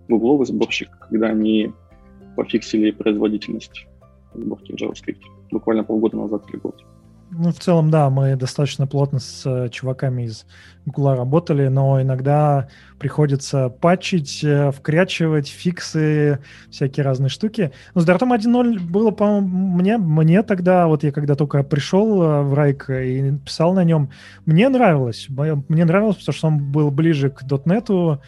гугловый 0.09 0.47
сборщик, 0.47 0.91
когда 1.09 1.29
они 1.29 1.73
пофиксили 2.37 2.91
производительность 2.91 3.87
сборки 4.35 4.73
в 4.73 4.77
JavaScript 4.77 5.23
буквально 5.51 5.85
полгода 5.85 6.17
назад 6.17 6.45
или 6.49 6.59
год. 6.59 6.85
Ну, 7.31 7.51
в 7.51 7.59
целом, 7.59 7.91
да, 7.91 8.11
мы 8.11 8.37
достаточно 8.37 8.87
плотно 8.87 9.19
с 9.19 9.43
э, 9.45 9.69
чуваками 9.69 10.25
из 10.25 10.47
Google 10.87 11.15
работали, 11.15 11.69
но 11.69 12.01
иногда 12.01 12.69
приходится 12.99 13.69
патчить, 13.69 14.45
э, 14.45 14.71
вкрячивать, 14.71 15.49
фиксы, 15.49 16.39
всякие 16.71 17.05
разные 17.05 17.31
штуки. 17.31 17.73
Но 17.95 18.03
с 18.03 18.09
Dart 18.09 18.21
1.0 18.21 18.79
было, 18.79 19.11
по-моему, 19.11 19.49
мне, 19.49 19.99
мне 19.99 20.43
тогда, 20.43 20.87
вот 20.87 21.03
я 21.03 21.13
когда 21.13 21.35
только 21.35 21.63
пришел 21.65 22.23
э, 22.23 22.43
в 22.43 22.55
Райк 22.55 22.89
и 22.91 23.33
писал 23.45 23.75
на 23.75 23.85
нем, 23.85 24.11
мне 24.47 24.69
нравилось. 24.69 25.27
Мне 25.29 25.85
нравилось, 25.85 26.17
потому 26.17 26.37
что 26.37 26.47
он 26.49 26.73
был 26.73 26.91
ближе 26.91 27.31
к 27.31 27.43
.NET, 27.43 28.21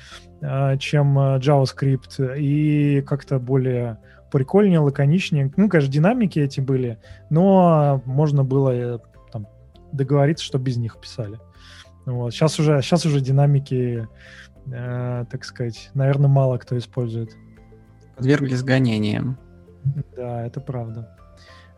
чем 0.78 1.18
JavaScript, 1.18 2.38
и 2.38 3.00
как-то 3.02 3.38
более 3.38 3.98
прикольнее, 4.30 4.80
лаконичнее. 4.80 5.52
Ну, 5.56 5.68
конечно, 5.68 5.92
динамики 5.92 6.38
эти 6.38 6.60
были, 6.60 6.98
но 7.30 8.02
можно 8.04 8.44
было 8.44 8.70
э, 8.70 8.98
там, 9.32 9.46
договориться, 9.92 10.44
что 10.44 10.58
без 10.58 10.76
них 10.76 10.98
писали. 11.00 11.38
Вот. 12.04 12.32
Сейчас, 12.32 12.58
уже, 12.58 12.80
сейчас 12.82 13.04
уже 13.06 13.20
динамики, 13.20 14.06
э, 14.66 15.24
так 15.30 15.44
сказать, 15.44 15.90
наверное, 15.94 16.28
мало 16.28 16.58
кто 16.58 16.76
использует. 16.78 17.36
Подверглись 18.16 18.62
гонениям. 18.62 19.38
Да, 20.16 20.44
это 20.44 20.60
правда. 20.60 21.16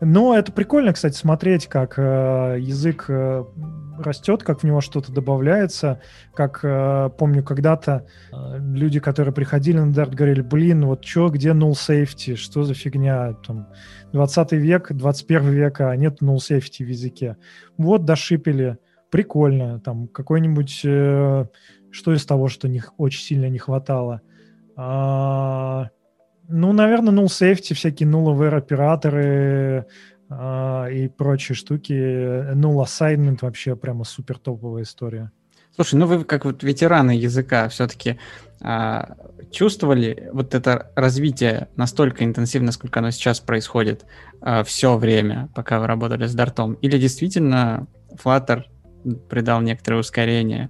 Но 0.01 0.37
это 0.37 0.51
прикольно, 0.51 0.93
кстати, 0.93 1.15
смотреть, 1.15 1.67
как 1.67 1.99
э, 1.99 2.57
язык 2.59 3.05
э, 3.09 3.43
растет, 3.99 4.43
как 4.43 4.61
в 4.61 4.63
него 4.63 4.81
что-то 4.81 5.11
добавляется. 5.11 6.01
Как, 6.33 6.59
э, 6.63 7.09
помню, 7.17 7.43
когда-то 7.43 8.05
э, 8.31 8.59
люди, 8.59 8.99
которые 8.99 9.33
приходили 9.33 9.79
на 9.79 9.91
Dart, 9.91 10.15
говорили, 10.15 10.41
блин, 10.41 10.85
вот 10.85 11.05
что, 11.05 11.29
где 11.29 11.49
null 11.49 11.71
safety, 11.71 12.35
что 12.35 12.63
за 12.63 12.73
фигня, 12.73 13.33
там, 13.45 13.67
20 14.13 14.51
век, 14.53 14.91
21 14.91 15.49
век, 15.49 15.81
а 15.81 15.95
нет 15.95 16.21
null 16.21 16.37
safety 16.37 16.83
в 16.83 16.89
языке. 16.89 17.37
Вот, 17.77 18.05
дошипели, 18.05 18.77
прикольно, 19.09 19.79
там, 19.79 20.07
какой-нибудь, 20.07 20.81
э, 20.83 21.45
что 21.91 22.13
из 22.13 22.25
того, 22.25 22.47
что 22.47 22.67
не, 22.67 22.81
очень 22.97 23.21
сильно 23.21 23.49
не 23.49 23.59
хватало. 23.59 24.21
А, 24.75 25.89
ну, 26.47 26.73
наверное, 26.73 27.13
null 27.13 27.25
safety, 27.25 27.75
всякие 27.75 28.07
нуловые 28.09 28.51
операторы 28.51 29.23
э, 29.23 29.83
и 30.31 31.07
прочие 31.17 31.55
штуки. 31.55 31.93
Null 32.53 32.83
assignment 32.83 33.39
вообще 33.41 33.75
прямо 33.75 34.03
супер 34.03 34.37
топовая 34.37 34.83
история. 34.83 35.31
Слушай, 35.75 35.95
ну 35.95 36.07
вы 36.07 36.25
как 36.25 36.45
вот 36.45 36.61
ветераны 36.61 37.11
языка 37.11 37.69
все-таки 37.69 38.19
а, 38.61 39.15
чувствовали 39.49 40.29
вот 40.33 40.53
это 40.53 40.91
развитие 40.95 41.69
настолько 41.77 42.25
интенсивно, 42.25 42.67
насколько 42.67 42.99
оно 42.99 43.11
сейчас 43.11 43.39
происходит 43.39 44.05
а, 44.41 44.63
все 44.65 44.97
время, 44.97 45.49
пока 45.55 45.79
вы 45.79 45.87
работали 45.87 46.25
с 46.25 46.35
Дартом? 46.35 46.73
Или 46.73 46.97
действительно 46.97 47.87
Flutter 48.11 48.63
придал 49.29 49.61
некоторое 49.61 49.97
ускорение? 49.99 50.69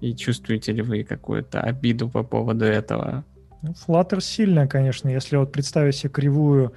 И 0.00 0.14
чувствуете 0.14 0.72
ли 0.72 0.82
вы 0.82 1.04
какую-то 1.04 1.60
обиду 1.60 2.10
по 2.10 2.22
поводу 2.22 2.66
этого? 2.66 3.24
Ну, 3.62 3.72
Flutter 3.72 4.20
сильная, 4.20 4.66
конечно. 4.66 5.08
Если 5.08 5.36
вот 5.36 5.52
представить 5.52 5.96
себе 5.96 6.10
кривую 6.10 6.74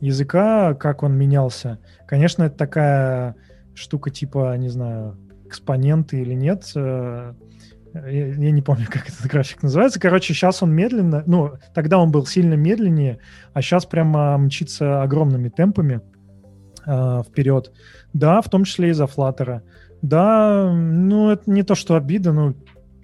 языка, 0.00 0.74
как 0.74 1.02
он 1.02 1.16
менялся, 1.16 1.78
конечно, 2.06 2.44
это 2.44 2.56
такая 2.56 3.36
штука 3.74 4.10
типа, 4.10 4.56
не 4.56 4.68
знаю, 4.68 5.16
экспоненты 5.44 6.20
или 6.20 6.34
нет. 6.34 6.70
Э, 6.74 7.34
я, 7.92 8.50
не 8.50 8.62
помню, 8.62 8.86
как 8.88 9.08
этот 9.08 9.26
график 9.26 9.62
называется. 9.62 10.00
Короче, 10.00 10.32
сейчас 10.32 10.62
он 10.62 10.72
медленно, 10.72 11.22
ну, 11.26 11.52
тогда 11.74 11.98
он 11.98 12.12
был 12.12 12.26
сильно 12.26 12.54
медленнее, 12.54 13.18
а 13.52 13.62
сейчас 13.62 13.84
прямо 13.86 14.38
мчится 14.38 15.02
огромными 15.02 15.48
темпами 15.48 16.00
э, 16.86 17.22
вперед. 17.28 17.72
Да, 18.12 18.40
в 18.42 18.48
том 18.48 18.64
числе 18.64 18.90
и 18.90 18.92
за 18.92 19.04
Flutter. 19.04 19.62
Да, 20.02 20.72
ну, 20.72 21.30
это 21.30 21.50
не 21.50 21.62
то, 21.62 21.74
что 21.74 21.96
обида, 21.96 22.32
ну, 22.32 22.54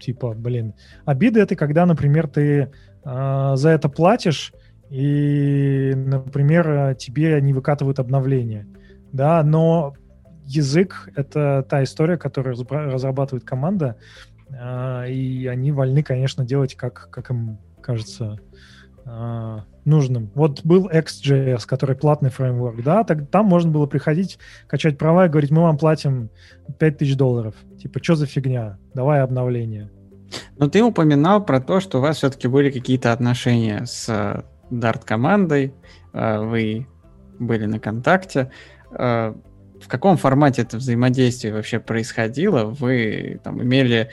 типа, 0.00 0.34
блин. 0.34 0.74
Обида— 1.04 1.40
это 1.42 1.56
когда, 1.56 1.84
например, 1.84 2.28
ты 2.28 2.70
а, 3.04 3.54
за 3.56 3.70
это 3.70 3.88
платишь, 3.88 4.52
и, 4.90 5.92
например, 5.96 6.94
тебе 6.94 7.40
не 7.40 7.52
выкатывают 7.52 7.98
обновления. 7.98 8.66
Да, 9.12 9.42
но 9.42 9.94
язык— 10.44 11.08
это 11.16 11.66
та 11.68 11.82
история, 11.82 12.16
которую 12.16 12.56
разрабатывает 12.68 13.44
команда, 13.44 13.96
а, 14.50 15.04
и 15.06 15.46
они 15.46 15.72
вольны, 15.72 16.02
конечно, 16.02 16.44
делать, 16.44 16.74
как, 16.74 17.08
как 17.10 17.30
им 17.30 17.58
кажется 17.80 18.38
а, 19.04 19.64
нужным. 19.84 20.30
Вот 20.34 20.64
был 20.64 20.88
XJS, 20.88 21.66
который 21.66 21.96
платный 21.96 22.30
фреймворк, 22.30 22.82
да, 22.82 23.04
так, 23.04 23.28
там 23.28 23.46
можно 23.46 23.70
было 23.70 23.86
приходить, 23.86 24.38
качать 24.66 24.98
права 24.98 25.26
и 25.26 25.28
говорить, 25.28 25.50
мы 25.50 25.62
вам 25.62 25.78
платим 25.78 26.30
5000 26.78 27.16
долларов. 27.16 27.54
Типа, 27.80 28.02
что 28.02 28.14
за 28.14 28.26
фигня? 28.26 28.78
Давай 28.94 29.20
обновление. 29.20 29.90
Но 30.58 30.68
ты 30.68 30.82
упоминал 30.82 31.44
про 31.44 31.60
то, 31.60 31.80
что 31.80 31.98
у 31.98 32.00
вас 32.00 32.16
все-таки 32.16 32.48
были 32.48 32.70
какие-то 32.70 33.12
отношения 33.12 33.84
с 33.84 34.44
Э, 34.70 34.92
командой, 35.04 35.74
э, 36.12 36.38
вы 36.38 36.86
были 37.38 37.66
на 37.66 37.78
контакте. 37.78 38.50
Э, 38.90 39.34
в 39.80 39.88
каком 39.88 40.16
формате 40.16 40.62
это 40.62 40.78
взаимодействие 40.78 41.52
вообще 41.52 41.78
происходило? 41.78 42.64
Вы 42.64 43.40
там 43.44 43.62
имели 43.62 44.10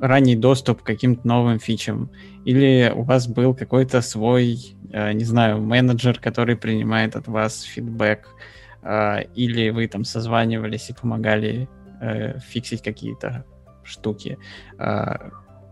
ранний 0.00 0.36
доступ 0.36 0.82
к 0.82 0.86
каким-то 0.86 1.26
новым 1.26 1.58
фичам? 1.58 2.10
Или 2.44 2.92
у 2.94 3.02
вас 3.02 3.26
был 3.26 3.54
какой-то 3.54 4.00
свой, 4.00 4.76
не 4.92 5.24
знаю, 5.24 5.60
менеджер, 5.60 6.20
который 6.20 6.56
принимает 6.56 7.16
от 7.16 7.26
вас 7.26 7.62
фидбэк? 7.62 8.28
Или 9.34 9.70
вы 9.70 9.88
там 9.88 10.04
созванивались 10.04 10.90
и 10.90 10.94
помогали 10.94 11.68
фиксить 12.48 12.82
какие-то 12.82 13.44
штуки? 13.84 14.38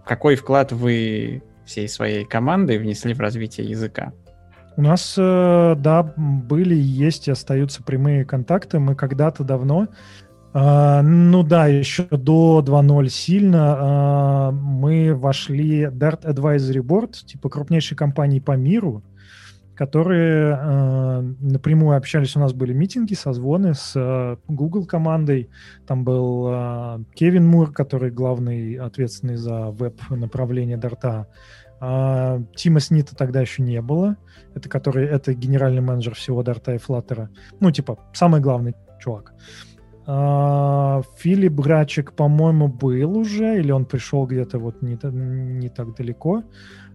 какой 0.04 0.34
вклад 0.34 0.72
вы 0.72 1.40
всей 1.70 1.88
своей 1.88 2.24
командой 2.24 2.78
внесли 2.78 3.14
в 3.14 3.20
развитие 3.20 3.68
языка? 3.68 4.12
У 4.76 4.82
нас, 4.82 5.14
э, 5.16 5.74
да, 5.78 6.02
были, 6.16 6.74
есть 6.74 7.28
и 7.28 7.30
остаются 7.30 7.82
прямые 7.82 8.24
контакты. 8.24 8.80
Мы 8.80 8.94
когда-то 8.96 9.44
давно, 9.44 9.86
э, 10.52 11.00
ну 11.02 11.42
да, 11.44 11.66
еще 11.66 12.04
до 12.10 12.62
2.0 12.64 13.08
сильно, 13.08 14.50
э, 14.50 14.54
мы 14.54 15.14
вошли 15.14 15.84
Dart 15.84 16.24
Advisory 16.24 16.82
Board, 16.82 17.12
типа 17.24 17.48
крупнейшей 17.48 17.96
компании 17.96 18.40
по 18.40 18.56
миру, 18.56 19.02
которые 19.80 20.58
э, 20.60 21.20
напрямую 21.40 21.96
общались. 21.96 22.36
У 22.36 22.38
нас 22.38 22.52
были 22.52 22.74
митинги, 22.74 23.14
созвоны 23.14 23.72
с 23.72 23.92
э, 23.96 24.36
Google 24.46 24.84
командой. 24.84 25.48
Там 25.86 26.04
был 26.04 26.48
э, 26.50 26.98
Кевин 27.14 27.46
Мур, 27.46 27.72
который 27.72 28.10
главный, 28.10 28.74
ответственный 28.74 29.36
за 29.36 29.70
веб-направление 29.70 30.76
Дарта. 30.76 31.28
Э, 31.80 32.42
Тима 32.54 32.80
Снита 32.80 33.16
тогда 33.16 33.40
еще 33.40 33.62
не 33.62 33.80
было. 33.80 34.18
Это 34.54 34.68
который, 34.68 35.06
это 35.06 35.32
генеральный 35.32 35.80
менеджер 35.80 36.14
всего 36.14 36.42
Дарта 36.42 36.74
и 36.74 36.78
Флаттера. 36.78 37.30
Ну, 37.60 37.70
типа, 37.70 37.98
самый 38.12 38.42
главный 38.42 38.74
чувак. 39.00 39.32
Uh, 40.06 41.04
Филипп 41.18 41.52
Грачек, 41.52 42.12
по-моему, 42.12 42.68
был 42.68 43.16
уже, 43.16 43.58
или 43.58 43.70
он 43.70 43.84
пришел 43.84 44.26
где-то 44.26 44.58
вот 44.58 44.82
не, 44.82 44.98
не 45.04 45.68
так 45.70 45.94
далеко. 45.94 46.42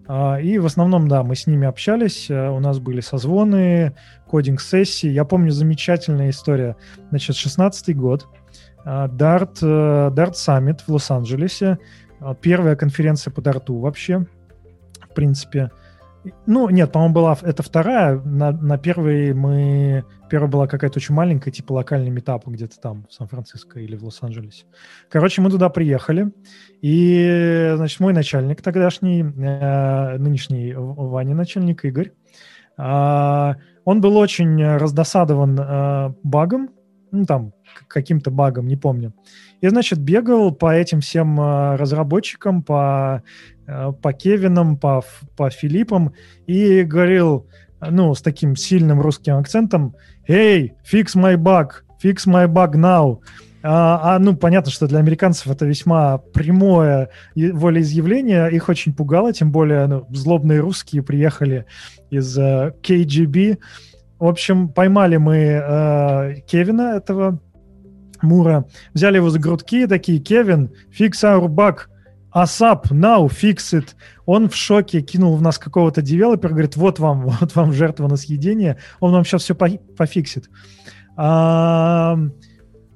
А, 0.07 0.39
и 0.39 0.57
в 0.57 0.65
основном, 0.65 1.07
да, 1.07 1.23
мы 1.23 1.35
с 1.35 1.47
ними 1.47 1.67
общались, 1.67 2.29
э, 2.29 2.49
у 2.49 2.59
нас 2.59 2.79
были 2.79 3.01
созвоны, 3.01 3.95
кодинг-сессии. 4.27 5.09
Я 5.09 5.25
помню 5.25 5.51
замечательная 5.51 6.29
история. 6.29 6.75
Значит, 7.09 7.35
16 7.35 7.95
год, 7.95 8.27
а, 8.83 9.07
Dart, 9.07 9.57
э, 9.61 10.11
Dart 10.13 10.33
Summit 10.33 10.81
в 10.85 10.89
Лос-Анджелесе, 10.91 11.79
первая 12.41 12.75
конференция 12.75 13.31
по 13.31 13.41
Дарту 13.41 13.77
вообще, 13.77 14.25
в 15.09 15.13
принципе. 15.13 15.71
Ну, 16.45 16.69
нет, 16.69 16.91
по-моему, 16.91 17.13
была 17.13 17.37
это 17.41 17.61
вторая. 17.61 18.19
На, 18.19 18.51
на 18.51 18.77
первой 18.77 19.33
мы... 19.33 20.03
Первая 20.29 20.49
была 20.49 20.67
какая-то 20.67 20.99
очень 20.99 21.15
маленькая, 21.15 21.51
типа 21.51 21.73
локальный 21.73 22.09
метап 22.09 22.47
где-то 22.47 22.79
там, 22.79 23.05
в 23.09 23.13
Сан-Франциско 23.13 23.79
или 23.79 23.95
в 23.95 24.03
Лос-Анджелесе. 24.03 24.65
Короче, 25.09 25.41
мы 25.41 25.49
туда 25.49 25.69
приехали, 25.69 26.31
и, 26.81 27.73
значит, 27.75 27.99
мой 27.99 28.13
начальник 28.13 28.61
тогдашний, 28.61 29.21
э, 29.21 30.17
нынешний 30.17 30.73
Ваня 30.75 31.35
начальник, 31.35 31.85
Игорь, 31.85 32.11
э, 32.77 33.53
он 33.85 34.01
был 34.01 34.17
очень 34.17 34.63
раздосадован 34.77 35.59
э, 35.59 36.13
багом, 36.23 36.69
ну, 37.11 37.25
там, 37.25 37.53
каким-то 37.87 38.31
багом, 38.31 38.67
не 38.67 38.75
помню. 38.75 39.13
И, 39.61 39.67
значит, 39.67 39.99
бегал 39.99 40.51
по 40.51 40.73
этим 40.73 41.01
всем 41.01 41.39
э, 41.39 41.75
разработчикам, 41.75 42.63
по 42.63 43.23
Э, 43.67 43.91
по 43.91 44.13
Кевинам, 44.13 44.77
по, 44.77 45.03
по 45.35 45.49
Филиппам 45.49 46.13
и 46.45 46.83
говорил, 46.83 47.47
ну, 47.91 48.13
с 48.13 48.21
таким 48.21 48.55
сильным 48.55 49.01
русским 49.01 49.37
акцентом, 49.37 49.95
«Эй, 50.27 50.73
fix 50.91 51.15
my 51.15 51.35
bug, 51.35 51.69
fix 52.03 52.25
my 52.27 52.47
bug 52.47 52.73
now. 52.75 53.19
А, 53.67 54.15
а, 54.15 54.19
ну, 54.19 54.35
понятно, 54.35 54.71
что 54.71 54.87
для 54.87 54.99
американцев 54.99 55.47
это 55.47 55.65
весьма 55.65 56.19
прямое 56.19 57.09
волеизъявление. 57.35 58.51
Их 58.51 58.69
очень 58.69 58.93
пугало, 58.93 59.33
тем 59.33 59.51
более 59.51 59.87
ну, 59.87 60.05
злобные 60.11 60.59
русские 60.59 61.01
приехали 61.01 61.65
из 62.11 62.37
э, 62.37 62.73
KGB. 62.83 63.57
В 64.19 64.27
общем, 64.27 64.69
поймали 64.69 65.17
мы 65.17 65.35
uh, 65.37 66.41
Кевина, 66.47 66.95
этого 66.95 67.41
Мура, 68.21 68.65
взяли 68.93 69.17
его 69.17 69.29
за 69.29 69.39
грудки, 69.39 69.87
такие, 69.87 70.19
Кевин, 70.19 70.71
fix 70.97 71.23
our 71.23 71.47
bug, 71.47 71.87
ASAP, 72.35 72.91
now, 72.91 73.27
fix 73.29 73.73
it. 73.73 73.95
Он 74.25 74.49
в 74.49 74.55
шоке 74.55 75.01
кинул 75.01 75.37
в 75.37 75.41
нас 75.41 75.57
какого-то 75.57 76.01
девелопера, 76.01 76.49
говорит, 76.49 76.75
вот 76.75 76.99
вам, 76.99 77.21
вот 77.39 77.55
вам 77.55 77.71
жертва 77.71 78.07
на 78.07 78.17
съедение, 78.17 78.77
он 78.99 79.13
вам 79.13 79.23
сейчас 79.23 79.43
все 79.43 79.55
по 79.55 79.69
пофиксит. 79.97 80.49
А, 81.15 82.17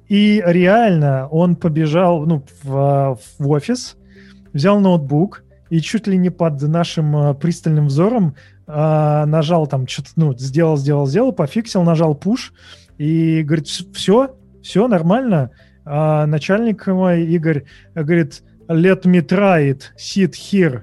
и 0.08 0.42
реально 0.44 1.26
он 1.28 1.56
побежал 1.56 2.26
ну, 2.26 2.44
в, 2.62 3.18
в 3.38 3.48
офис, 3.48 3.96
взял 4.52 4.78
ноутбук 4.78 5.44
и 5.70 5.80
чуть 5.80 6.06
ли 6.06 6.18
не 6.18 6.30
под 6.30 6.60
нашим 6.62 7.16
э, 7.16 7.34
пристальным 7.34 7.86
взором 7.86 8.34
э, 8.66 9.24
нажал 9.24 9.68
там 9.68 9.86
что-то, 9.86 10.10
ну, 10.16 10.36
сделал, 10.36 10.76
сделал, 10.76 11.06
сделал, 11.06 11.32
пофиксил, 11.32 11.82
нажал 11.82 12.14
push 12.14 12.50
и 12.98 13.42
говорит, 13.42 13.68
все, 13.68 14.36
все 14.62 14.88
нормально. 14.88 15.52
А 15.84 16.26
начальник 16.26 16.86
мой, 16.88 17.24
Игорь, 17.24 17.64
говорит, 17.94 18.42
let 18.70 19.04
me 19.04 19.20
try 19.20 19.72
it, 19.72 19.82
sit 19.98 20.34
here. 20.34 20.82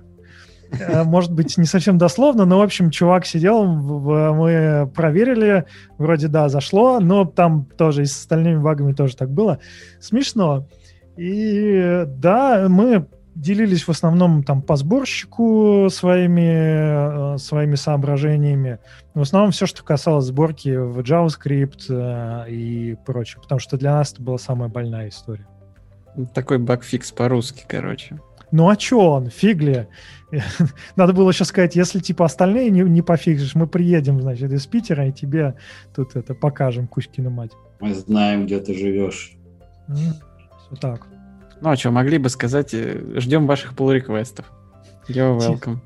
Э, 0.79 1.03
может 1.03 1.31
быть, 1.31 1.57
не 1.57 1.65
совсем 1.65 1.97
дословно, 1.97 2.45
но, 2.45 2.59
в 2.59 2.61
общем, 2.61 2.91
чувак 2.91 3.25
сидел, 3.25 3.65
мы 3.65 4.91
проверили, 4.93 5.65
вроде, 5.97 6.27
да, 6.27 6.49
зашло, 6.49 6.99
но 6.99 7.25
там 7.25 7.65
тоже 7.77 8.03
и 8.03 8.05
с 8.05 8.17
остальными 8.17 8.61
багами 8.61 8.93
тоже 8.93 9.15
так 9.15 9.31
было. 9.31 9.59
Смешно. 9.99 10.67
И 11.15 12.03
да, 12.05 12.67
мы 12.69 13.07
делились 13.33 13.83
в 13.83 13.89
основном 13.89 14.43
там 14.43 14.61
по 14.61 14.75
сборщику 14.75 15.87
своими, 15.91 17.35
э, 17.35 17.37
своими 17.37 17.75
соображениями. 17.75 18.79
В 19.13 19.21
основном 19.21 19.51
все, 19.51 19.65
что 19.65 19.83
касалось 19.83 20.25
сборки 20.25 20.75
в 20.75 20.99
JavaScript 20.99 21.85
э, 21.89 22.49
и 22.49 22.97
прочее, 23.05 23.41
потому 23.41 23.59
что 23.59 23.77
для 23.77 23.93
нас 23.93 24.13
это 24.13 24.21
была 24.21 24.37
самая 24.37 24.69
больная 24.69 25.09
история. 25.09 25.47
Такой 26.33 26.57
багфикс 26.57 27.11
по-русски, 27.11 27.65
короче. 27.67 28.19
Ну 28.51 28.69
а 28.69 28.75
чё 28.75 28.99
он? 28.99 29.29
Фигли. 29.29 29.87
Надо 30.95 31.13
было 31.13 31.33
сейчас 31.33 31.49
сказать, 31.49 31.75
если 31.75 31.99
типа 31.99 32.25
остальные 32.25 32.69
не, 32.69 32.81
не 32.81 33.01
пофигишь, 33.01 33.55
мы 33.55 33.67
приедем, 33.67 34.21
значит, 34.21 34.51
из 34.51 34.65
Питера 34.65 35.07
и 35.07 35.11
тебе 35.11 35.55
тут 35.95 36.15
это 36.15 36.33
покажем 36.33 36.87
Кузькину 36.87 37.29
мать. 37.29 37.51
Мы 37.79 37.93
знаем, 37.93 38.45
где 38.45 38.59
ты 38.59 38.73
живешь. 38.73 39.33
Все 39.87 40.75
так. 40.79 41.07
Ну 41.61 41.69
а 41.69 41.75
что, 41.75 41.91
могли 41.91 42.17
бы 42.17 42.29
сказать, 42.29 42.73
э, 42.73 43.01
ждем 43.15 43.47
ваших 43.47 43.73
pull 43.73 43.93
реквестов 43.93 44.51
You're 45.07 45.37
welcome. 45.37 45.79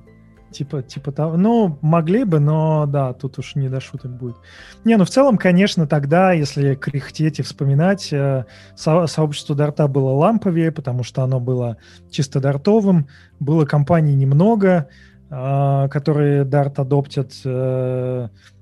Типа, 0.52 0.82
типа 0.82 1.12
того. 1.12 1.38
Ну, 1.38 1.78
могли 1.82 2.26
бы, 2.26 2.40
но 2.40 2.86
да, 2.86 3.14
тут 3.14 3.40
уж 3.40 3.56
не 3.56 3.70
до 3.70 3.80
шуток 3.80 4.12
будет. 4.12 4.36
Не, 4.84 4.98
ну 4.98 5.06
в 5.06 5.10
целом, 5.10 5.38
конечно, 5.38 5.88
тогда, 5.88 6.34
если 6.34 6.76
кряхтеть 6.76 7.40
и 7.40 7.42
вспоминать, 7.42 8.12
э, 8.12 8.46
со- 8.76 9.08
сообщество 9.08 9.56
Дарта 9.56 9.88
было 9.88 10.12
ламповее, 10.12 10.72
потому 10.72 11.04
что 11.04 11.24
оно 11.24 11.40
было 11.40 11.78
чисто 12.10 12.42
дартовым, 12.42 13.08
было 13.40 13.66
компаний 13.66 14.14
немного, 14.14 14.90
э, 15.30 15.88
которые 15.90 16.44
Дарт 16.44 16.80
адоптят. 16.80 17.32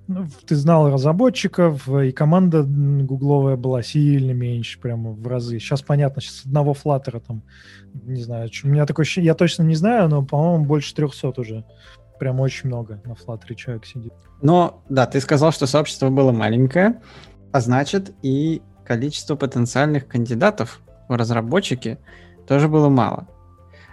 Э, 0.09 0.11
ну, 0.11 0.27
ты 0.45 0.55
знал 0.55 0.91
разработчиков, 0.91 1.87
и 1.87 2.11
команда 2.11 2.63
гугловая 2.63 3.55
была 3.55 3.83
сильно 3.83 4.31
меньше, 4.31 4.79
прямо 4.79 5.11
в 5.11 5.27
разы. 5.27 5.59
Сейчас 5.59 5.81
понятно, 5.81 6.21
сейчас 6.21 6.45
одного 6.45 6.73
флаттера 6.73 7.19
там, 7.19 7.43
не 7.93 8.21
знаю, 8.21 8.49
у 8.63 8.67
меня 8.67 8.85
такое 8.85 9.05
я 9.17 9.35
точно 9.35 9.63
не 9.63 9.75
знаю, 9.75 10.09
но, 10.09 10.23
по-моему, 10.23 10.65
больше 10.65 10.93
300 10.95 11.33
уже. 11.37 11.65
Прям 12.19 12.39
очень 12.41 12.67
много 12.67 13.01
на 13.05 13.15
флаттере 13.15 13.55
человек 13.55 13.85
сидит. 13.85 14.13
Но, 14.41 14.83
да, 14.89 15.05
ты 15.05 15.21
сказал, 15.21 15.53
что 15.53 15.67
сообщество 15.67 16.09
было 16.09 16.33
маленькое, 16.33 17.01
а 17.53 17.61
значит 17.61 18.13
и 18.21 18.61
количество 18.83 19.35
потенциальных 19.35 20.07
кандидатов 20.07 20.81
в 21.07 21.15
разработчики 21.15 21.97
тоже 22.45 22.67
было 22.67 22.89
мало. 22.89 23.27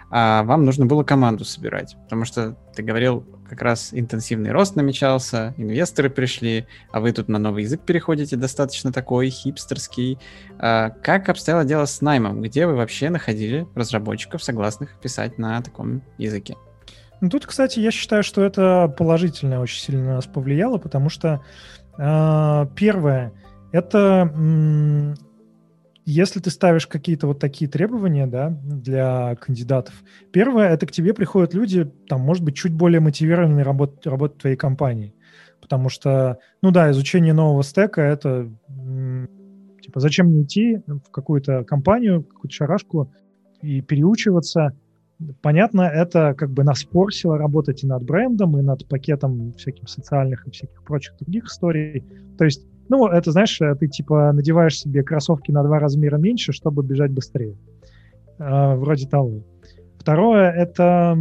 А 0.09 0.43
вам 0.43 0.65
нужно 0.65 0.85
было 0.85 1.03
команду 1.03 1.45
собирать, 1.45 1.95
потому 2.03 2.25
что 2.25 2.57
ты 2.75 2.83
говорил, 2.83 3.25
как 3.47 3.61
раз 3.61 3.89
интенсивный 3.91 4.51
рост 4.51 4.75
намечался, 4.75 5.53
инвесторы 5.57 6.09
пришли, 6.09 6.67
а 6.91 6.99
вы 6.99 7.11
тут 7.11 7.27
на 7.27 7.39
новый 7.39 7.63
язык 7.63 7.81
переходите, 7.81 8.35
достаточно 8.35 8.91
такой 8.91 9.29
хипстерский. 9.29 10.19
А 10.59 10.89
как 10.89 11.29
обстояло 11.29 11.65
дело 11.65 11.85
с 11.85 12.01
наймом? 12.01 12.41
Где 12.41 12.67
вы 12.67 12.75
вообще 12.75 13.09
находили 13.09 13.67
разработчиков, 13.75 14.43
согласных 14.43 14.99
писать 14.99 15.37
на 15.37 15.61
таком 15.61 16.03
языке? 16.17 16.55
Ну, 17.19 17.29
тут, 17.29 17.45
кстати, 17.45 17.79
я 17.79 17.91
считаю, 17.91 18.23
что 18.23 18.43
это 18.43 18.93
положительно 18.95 19.59
очень 19.59 19.81
сильно 19.81 20.03
на 20.03 20.15
нас 20.15 20.25
повлияло, 20.25 20.77
потому 20.77 21.09
что 21.09 21.41
э, 21.97 22.65
первое, 22.75 23.33
это 23.71 24.31
если 26.09 26.39
ты 26.39 26.49
ставишь 26.51 26.87
какие-то 26.87 27.27
вот 27.27 27.39
такие 27.39 27.69
требования, 27.69 28.27
да, 28.27 28.57
для 28.63 29.35
кандидатов, 29.35 29.93
первое, 30.31 30.69
это 30.69 30.87
к 30.87 30.91
тебе 30.91 31.13
приходят 31.13 31.53
люди, 31.53 31.83
там, 32.07 32.21
может 32.21 32.45
быть, 32.45 32.55
чуть 32.55 32.71
более 32.71 33.01
мотивированные 33.01 33.65
работать, 33.65 34.07
работать 34.07 34.37
твоей 34.37 34.55
компании. 34.55 35.13
Потому 35.59 35.89
что, 35.89 36.39
ну 36.61 36.71
да, 36.71 36.91
изучение 36.91 37.33
нового 37.33 37.61
стека— 37.61 38.01
это, 38.03 38.49
типа, 39.81 39.99
зачем 39.99 40.27
мне 40.27 40.43
идти 40.43 40.81
в 40.87 41.11
какую-то 41.11 41.65
компанию, 41.65 42.23
какую-то 42.23 42.55
шарашку 42.55 43.11
и 43.61 43.81
переучиваться? 43.81 44.77
Понятно, 45.41 45.81
это 45.81 46.35
как 46.35 46.51
бы 46.51 46.63
нас 46.63 46.85
порсило 46.85 47.37
работать 47.37 47.83
и 47.83 47.87
над 47.87 48.03
брендом, 48.03 48.57
и 48.57 48.61
над 48.61 48.87
пакетом 48.87 49.51
всяких 49.57 49.89
социальных 49.89 50.47
и 50.47 50.51
всяких 50.51 50.81
прочих 50.83 51.17
других 51.17 51.47
историй. 51.47 52.05
То 52.37 52.45
есть 52.45 52.65
ну, 52.89 53.07
это, 53.07 53.31
знаешь, 53.31 53.59
э, 53.61 53.75
ты 53.75 53.87
типа 53.87 54.31
надеваешь 54.33 54.79
себе 54.79 55.03
кроссовки 55.03 55.51
на 55.51 55.63
два 55.63 55.79
размера 55.79 56.17
меньше, 56.17 56.51
чтобы 56.51 56.83
бежать 56.83 57.11
быстрее. 57.11 57.55
Э, 58.39 58.75
вроде 58.75 59.07
того. 59.07 59.43
Второе, 59.97 60.51
это 60.51 61.17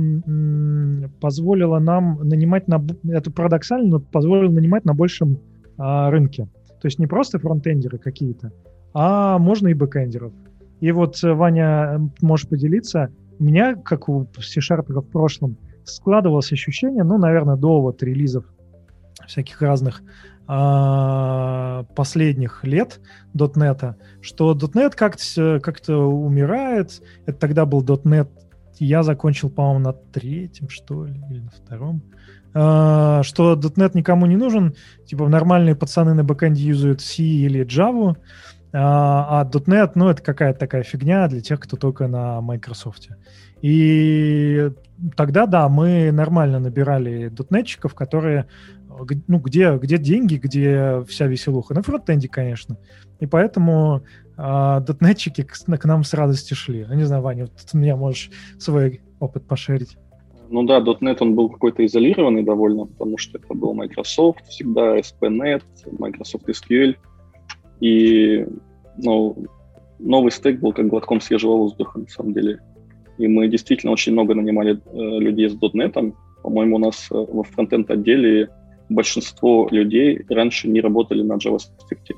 позволило 1.20 1.80
нам 1.80 2.20
нанимать 2.22 2.68
на... 2.68 2.80
Это 3.08 3.32
парадоксально, 3.32 3.88
но 3.88 4.00
позволило 4.00 4.52
нанимать 4.52 4.84
на 4.84 4.94
большем 4.94 5.40
а, 5.76 6.08
рынке. 6.10 6.48
То 6.80 6.86
есть 6.86 7.00
не 7.00 7.08
просто 7.08 7.40
фронтендеры 7.40 7.98
какие-то, 7.98 8.52
а 8.94 9.38
можно 9.38 9.68
и 9.68 9.74
бэкендеров. 9.74 10.32
И 10.80 10.92
вот, 10.92 11.22
э, 11.24 11.32
Ваня, 11.32 12.10
можешь 12.20 12.48
поделиться, 12.48 13.10
у 13.38 13.44
меня, 13.44 13.74
как 13.74 14.08
у 14.08 14.28
C-Sharp 14.38 14.84
в 14.88 15.00
прошлом, 15.02 15.56
складывалось 15.84 16.52
ощущение, 16.52 17.02
ну, 17.02 17.18
наверное, 17.18 17.56
до 17.56 17.80
вот 17.80 18.02
релизов 18.02 18.44
всяких 19.26 19.60
разных 19.62 20.02
последних 20.46 22.62
лет 22.62 23.00
.NET, 23.34 23.94
что 24.20 24.54
.NET 24.54 24.94
как-то 24.94 25.60
как 25.60 25.80
умирает. 25.88 27.02
Это 27.26 27.38
тогда 27.38 27.66
был 27.66 27.82
.NET, 27.82 28.28
я 28.78 29.02
закончил, 29.02 29.50
по-моему, 29.50 29.80
на 29.80 29.92
третьем, 29.92 30.68
что 30.68 31.04
ли, 31.04 31.20
или 31.30 31.40
на 31.40 31.50
втором. 31.50 32.02
Uh, 32.54 33.22
что 33.22 33.54
.NET 33.54 33.90
никому 33.92 34.24
не 34.24 34.36
нужен, 34.36 34.74
типа 35.04 35.28
нормальные 35.28 35.76
пацаны 35.76 36.14
на 36.14 36.24
бэкэнде 36.24 36.64
юзают 36.64 37.02
C 37.02 37.22
или 37.22 37.66
Java, 37.66 38.12
uh, 38.12 38.16
а 38.72 39.46
.NET, 39.52 39.92
ну, 39.94 40.08
это 40.08 40.22
какая-то 40.22 40.58
такая 40.58 40.82
фигня 40.82 41.28
для 41.28 41.42
тех, 41.42 41.60
кто 41.60 41.76
только 41.76 42.08
на 42.08 42.40
Microsoft. 42.40 43.10
И 43.60 44.70
тогда, 45.16 45.46
да, 45.46 45.68
мы 45.68 46.10
нормально 46.12 46.58
набирали 46.58 47.28
дотнетчиков, 47.28 47.94
которые 47.94 48.46
ну, 49.28 49.38
где, 49.38 49.76
где 49.76 49.98
деньги, 49.98 50.36
где 50.36 51.04
вся 51.06 51.26
веселуха? 51.26 51.74
На 51.74 51.82
фронтенде, 51.82 52.28
конечно. 52.28 52.78
И 53.20 53.26
поэтому 53.26 54.02
а, 54.36 54.80
дотнетчики 54.80 55.42
к, 55.42 55.52
к 55.52 55.84
нам 55.84 56.04
с 56.04 56.14
радостью 56.14 56.56
шли. 56.56 56.86
Я 56.88 56.94
не 56.94 57.04
знаю, 57.04 57.22
Ваня, 57.22 57.44
вот 57.44 57.52
ты 57.70 57.76
меня 57.76 57.96
можешь 57.96 58.30
свой 58.58 59.00
опыт 59.20 59.46
пошерить. 59.46 59.96
Ну 60.48 60.62
да, 60.62 60.80
.NET 60.80 61.16
он 61.20 61.34
был 61.34 61.48
какой-то 61.50 61.84
изолированный 61.84 62.44
довольно, 62.44 62.86
потому 62.86 63.18
что 63.18 63.38
это 63.38 63.52
был 63.52 63.74
Microsoft, 63.74 64.46
всегда 64.46 64.98
SPNet, 64.98 65.62
Microsoft 65.98 66.48
SQL. 66.48 66.94
И 67.80 68.46
ну, 68.96 69.36
новый 69.98 70.30
стек 70.30 70.60
был 70.60 70.72
как 70.72 70.86
глотком 70.86 71.20
свежего 71.20 71.56
воздуха, 71.56 71.98
на 71.98 72.08
самом 72.08 72.32
деле. 72.32 72.60
И 73.18 73.26
мы 73.26 73.48
действительно 73.48 73.92
очень 73.92 74.12
много 74.12 74.34
нанимали 74.34 74.78
э, 74.84 75.18
людей 75.18 75.48
с 75.48 75.54
.NET. 75.54 76.14
По-моему, 76.42 76.76
у 76.76 76.78
нас 76.78 77.08
э, 77.10 77.14
во 77.14 77.42
фронтенд 77.42 77.90
отделе 77.90 78.50
большинство 78.88 79.68
людей 79.70 80.24
раньше 80.28 80.68
не 80.68 80.80
работали 80.80 81.22
на 81.22 81.34
JavaScript. 81.34 82.14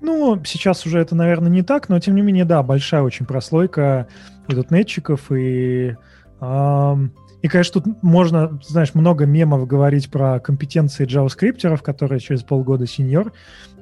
Ну, 0.00 0.40
сейчас 0.44 0.86
уже 0.86 0.98
это, 0.98 1.14
наверное, 1.14 1.50
не 1.50 1.62
так, 1.62 1.88
но 1.88 2.00
тем 2.00 2.14
не 2.14 2.22
менее, 2.22 2.44
да, 2.44 2.62
большая 2.62 3.02
очень 3.02 3.26
прослойка 3.26 4.08
и 4.48 4.54
дотнетчиков, 4.54 5.30
и, 5.30 5.94
э, 6.40 6.94
и, 7.42 7.48
конечно, 7.48 7.80
тут 7.80 8.02
можно, 8.02 8.58
знаешь, 8.66 8.94
много 8.94 9.26
мемов 9.26 9.66
говорить 9.66 10.10
про 10.10 10.40
компетенции 10.40 11.04
джаваскриптеров, 11.04 11.82
которые 11.82 12.20
через 12.20 12.42
полгода 12.42 12.86
сеньор, 12.86 13.32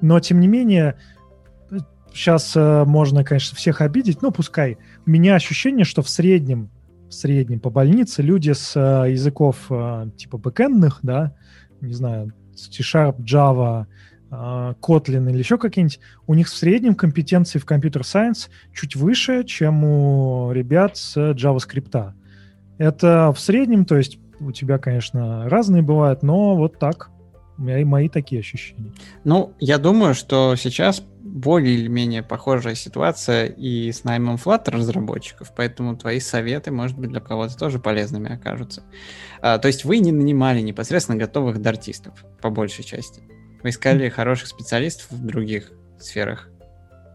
но, 0.00 0.18
тем 0.20 0.40
не 0.40 0.48
менее, 0.48 0.96
сейчас 2.12 2.54
э, 2.56 2.84
можно, 2.84 3.24
конечно, 3.24 3.56
всех 3.56 3.80
обидеть, 3.80 4.22
но 4.22 4.30
пускай. 4.30 4.78
У 5.06 5.10
меня 5.10 5.34
ощущение, 5.34 5.84
что 5.84 6.02
в 6.02 6.08
среднем, 6.08 6.70
в 7.08 7.14
среднем 7.14 7.60
по 7.60 7.70
больнице 7.70 8.22
люди 8.22 8.52
с 8.52 8.76
э, 8.76 9.12
языков 9.12 9.66
э, 9.70 10.10
типа 10.16 10.38
бэкэндных, 10.38 11.00
да, 11.02 11.34
не 11.80 11.94
знаю, 11.94 12.32
C-Sharp, 12.54 13.18
Java, 13.20 13.86
э, 14.30 14.74
Kotlin 14.80 15.30
или 15.30 15.38
еще 15.38 15.58
какие-нибудь, 15.58 16.00
у 16.26 16.34
них 16.34 16.48
в 16.48 16.54
среднем 16.54 16.94
компетенции 16.94 17.58
в 17.58 17.64
компьютер 17.64 18.02
Science 18.02 18.48
чуть 18.74 18.96
выше, 18.96 19.44
чем 19.44 19.84
у 19.84 20.52
ребят 20.52 20.96
с 20.96 21.16
JavaScript. 21.16 22.12
Это 22.78 23.32
в 23.32 23.40
среднем, 23.40 23.84
то 23.84 23.96
есть 23.96 24.18
у 24.40 24.52
тебя, 24.52 24.78
конечно, 24.78 25.48
разные 25.48 25.82
бывают, 25.82 26.22
но 26.22 26.56
вот 26.56 26.78
так. 26.78 27.10
Мои, 27.56 27.82
мои 27.82 28.08
такие 28.08 28.38
ощущения. 28.38 28.92
Ну, 29.24 29.52
я 29.58 29.78
думаю, 29.78 30.14
что 30.14 30.54
сейчас 30.54 31.02
более 31.28 31.74
или 31.74 31.88
менее 31.88 32.22
похожая 32.22 32.74
ситуация 32.74 33.46
и 33.46 33.92
с 33.92 34.04
наймом 34.04 34.36
Flutter 34.36 34.72
разработчиков, 34.72 35.52
поэтому 35.54 35.96
твои 35.96 36.20
советы, 36.20 36.70
может 36.70 36.98
быть, 36.98 37.10
для 37.10 37.20
кого-то 37.20 37.56
тоже 37.56 37.78
полезными 37.78 38.32
окажутся. 38.32 38.82
А, 39.40 39.58
то 39.58 39.68
есть 39.68 39.84
вы 39.84 39.98
не 39.98 40.12
нанимали 40.12 40.60
непосредственно 40.60 41.18
готовых 41.18 41.60
дартистов, 41.60 42.24
по 42.40 42.50
большей 42.50 42.84
части. 42.84 43.22
Вы 43.62 43.70
искали 43.70 44.08
хороших 44.08 44.48
специалистов 44.48 45.10
в 45.10 45.26
других 45.26 45.72
сферах. 45.98 46.48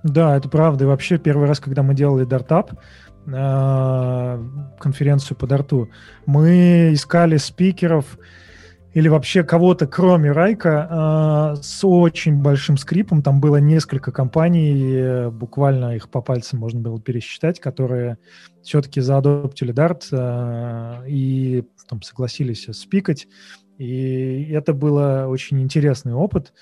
Да, 0.04 0.36
это 0.36 0.50
правда. 0.50 0.84
И 0.84 0.88
вообще, 0.88 1.18
первый 1.18 1.48
раз, 1.48 1.60
когда 1.60 1.82
мы 1.82 1.96
делали 1.96 2.26
дартап, 2.26 2.74
а, 3.32 4.42
конференцию 4.80 5.38
по 5.38 5.48
дарту, 5.48 5.90
мы 6.26 6.94
искали 6.94 7.38
спикеров, 7.38 8.18
или 8.94 9.08
вообще 9.08 9.44
кого-то, 9.44 9.88
кроме 9.88 10.32
Райка, 10.32 11.56
э, 11.58 11.62
с 11.62 11.84
очень 11.84 12.42
большим 12.42 12.78
скрипом. 12.78 13.24
Там 13.24 13.42
было 13.42 13.58
несколько 13.58 14.12
компаний, 14.12 15.30
буквально 15.30 15.96
их 15.96 16.10
по 16.10 16.22
пальцам 16.22 16.60
можно 16.60 16.80
было 16.80 17.00
пересчитать, 17.02 17.60
которые 17.60 18.18
все-таки 18.62 19.02
заадоптили 19.02 19.72
э, 20.12 21.04
и 21.08 21.64
там, 21.88 22.02
согласились 22.02 22.68
спикать. 22.72 23.28
И 23.78 24.50
это 24.52 24.74
было 24.74 25.26
очень 25.28 25.62
интересный 25.62 26.14
опыт. 26.14 26.54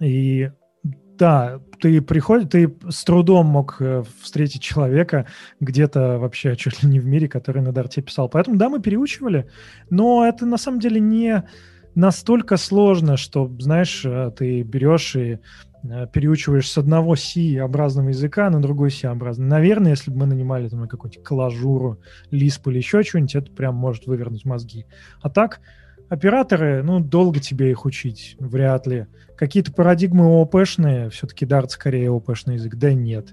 И 0.00 0.50
да, 1.20 1.60
ты 1.80 2.00
приходишь, 2.00 2.48
ты 2.48 2.74
с 2.88 3.04
трудом 3.04 3.46
мог 3.46 3.76
э, 3.78 4.02
встретить 4.22 4.62
человека 4.62 5.26
где-то 5.60 6.18
вообще 6.18 6.56
чуть 6.56 6.82
ли 6.82 6.88
не 6.88 6.98
в 6.98 7.04
мире, 7.04 7.28
который 7.28 7.60
на 7.60 7.72
Дарте 7.72 8.00
писал. 8.00 8.30
Поэтому, 8.30 8.56
да, 8.56 8.70
мы 8.70 8.80
переучивали, 8.80 9.46
но 9.90 10.26
это 10.26 10.46
на 10.46 10.56
самом 10.56 10.80
деле 10.80 10.98
не 10.98 11.44
настолько 11.94 12.56
сложно, 12.56 13.18
что, 13.18 13.52
знаешь, 13.58 14.02
э, 14.02 14.32
ты 14.34 14.62
берешь 14.62 15.14
и 15.14 15.40
э, 15.82 16.06
переучиваешь 16.10 16.70
с 16.70 16.78
одного 16.78 17.16
C-образного 17.16 18.08
языка 18.08 18.48
на 18.48 18.62
другой 18.62 18.90
C-образный. 18.90 19.46
Наверное, 19.46 19.90
если 19.90 20.10
бы 20.10 20.20
мы 20.20 20.26
нанимали 20.26 20.70
там 20.70 20.88
какую-нибудь 20.88 21.22
клажуру, 21.22 22.00
лисп 22.30 22.66
или 22.68 22.78
еще 22.78 23.02
что-нибудь, 23.02 23.34
это 23.34 23.52
прям 23.52 23.74
может 23.74 24.06
вывернуть 24.06 24.46
мозги. 24.46 24.86
А 25.20 25.28
так, 25.28 25.60
Операторы, 26.10 26.82
ну, 26.82 26.98
долго 26.98 27.38
тебе 27.38 27.70
их 27.70 27.84
учить, 27.84 28.34
вряд 28.40 28.84
ли. 28.88 29.06
Какие-то 29.40 29.72
парадигмы 29.72 30.26
ООПшные, 30.26 31.08
все-таки 31.08 31.46
Dart 31.46 31.70
скорее 31.70 32.10
ООПшный 32.10 32.56
язык, 32.56 32.74
да 32.74 32.92
нет. 32.92 33.32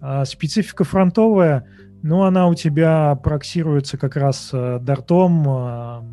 А 0.00 0.24
специфика 0.24 0.84
фронтовая, 0.84 1.66
ну, 2.00 2.22
она 2.22 2.46
у 2.46 2.54
тебя 2.54 3.16
проксируется 3.16 3.98
как 3.98 4.14
раз 4.14 4.50
э, 4.52 4.78
дартом, 4.80 5.48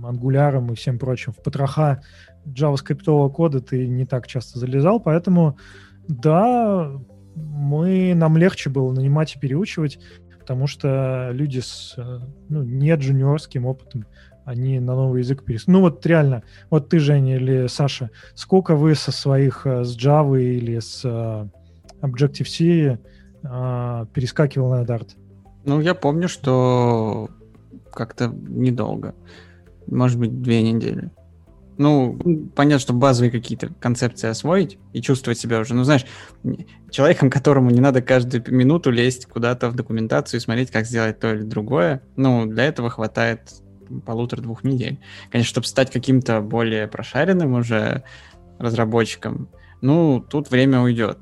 ангуляром 0.03 0.71
и 0.71 0.75
всем 0.75 0.97
прочим. 0.97 1.31
В 1.31 1.43
потроха 1.43 2.01
JavaScript 2.47 3.29
кода 3.33 3.61
ты 3.61 3.87
не 3.87 4.07
так 4.07 4.25
часто 4.25 4.57
залезал, 4.57 4.99
поэтому, 4.99 5.59
да, 6.07 6.91
мы, 7.35 8.15
нам 8.15 8.37
легче 8.37 8.71
было 8.71 8.91
нанимать 8.91 9.35
и 9.35 9.39
переучивать, 9.39 9.99
потому 10.39 10.65
что 10.65 11.29
люди 11.31 11.59
с 11.59 11.93
э, 11.97 12.19
ну, 12.49 12.63
не 12.63 12.95
джуниорским 12.95 13.67
опытом 13.67 14.07
они 14.45 14.79
на 14.79 14.95
новый 14.95 15.21
язык 15.21 15.43
перес... 15.43 15.67
Ну 15.67 15.81
вот 15.81 16.05
реально, 16.05 16.43
вот 16.69 16.89
ты, 16.89 16.99
Женя 16.99 17.35
или 17.35 17.67
Саша, 17.67 18.11
сколько 18.35 18.75
вы 18.75 18.95
со 18.95 19.11
своих, 19.11 19.65
э, 19.65 19.83
с 19.83 19.97
Java 19.97 20.39
или 20.41 20.79
с 20.79 21.03
uh, 21.03 21.49
Objective-C 22.01 22.99
uh, 23.43 24.07
перескакивал 24.13 24.69
на 24.69 24.83
Dart? 24.83 25.09
Ну, 25.65 25.81
я 25.81 25.95
помню, 25.95 26.29
что 26.29 27.29
как-то 27.91 28.27
недолго. 28.27 29.15
Может 29.87 30.19
быть, 30.19 30.41
две 30.41 30.61
недели. 30.61 31.09
Ну, 31.77 32.17
понятно, 32.55 32.79
что 32.79 32.93
базовые 32.93 33.31
какие-то 33.31 33.69
концепции 33.79 34.29
освоить 34.29 34.77
и 34.93 35.01
чувствовать 35.01 35.39
себя 35.39 35.59
уже, 35.59 35.73
ну, 35.73 35.83
знаешь, 35.83 36.05
человеком, 36.89 37.29
которому 37.29 37.69
не 37.71 37.81
надо 37.81 38.01
каждую 38.01 38.43
минуту 38.47 38.91
лезть 38.91 39.25
куда-то 39.25 39.69
в 39.69 39.75
документацию 39.75 40.39
и 40.39 40.43
смотреть, 40.43 40.71
как 40.71 40.85
сделать 40.85 41.19
то 41.19 41.33
или 41.33 41.41
другое, 41.41 42.01
ну, 42.15 42.45
для 42.45 42.65
этого 42.65 42.89
хватает 42.89 43.41
полутора-двух 44.05 44.63
недель. 44.63 44.99
Конечно, 45.31 45.49
чтобы 45.49 45.67
стать 45.67 45.91
каким-то 45.91 46.41
более 46.41 46.88
прошаренным 46.88 47.53
уже 47.53 48.03
разработчиком, 48.59 49.49
ну, 49.81 50.19
тут 50.27 50.49
время 50.49 50.81
уйдет, 50.81 51.17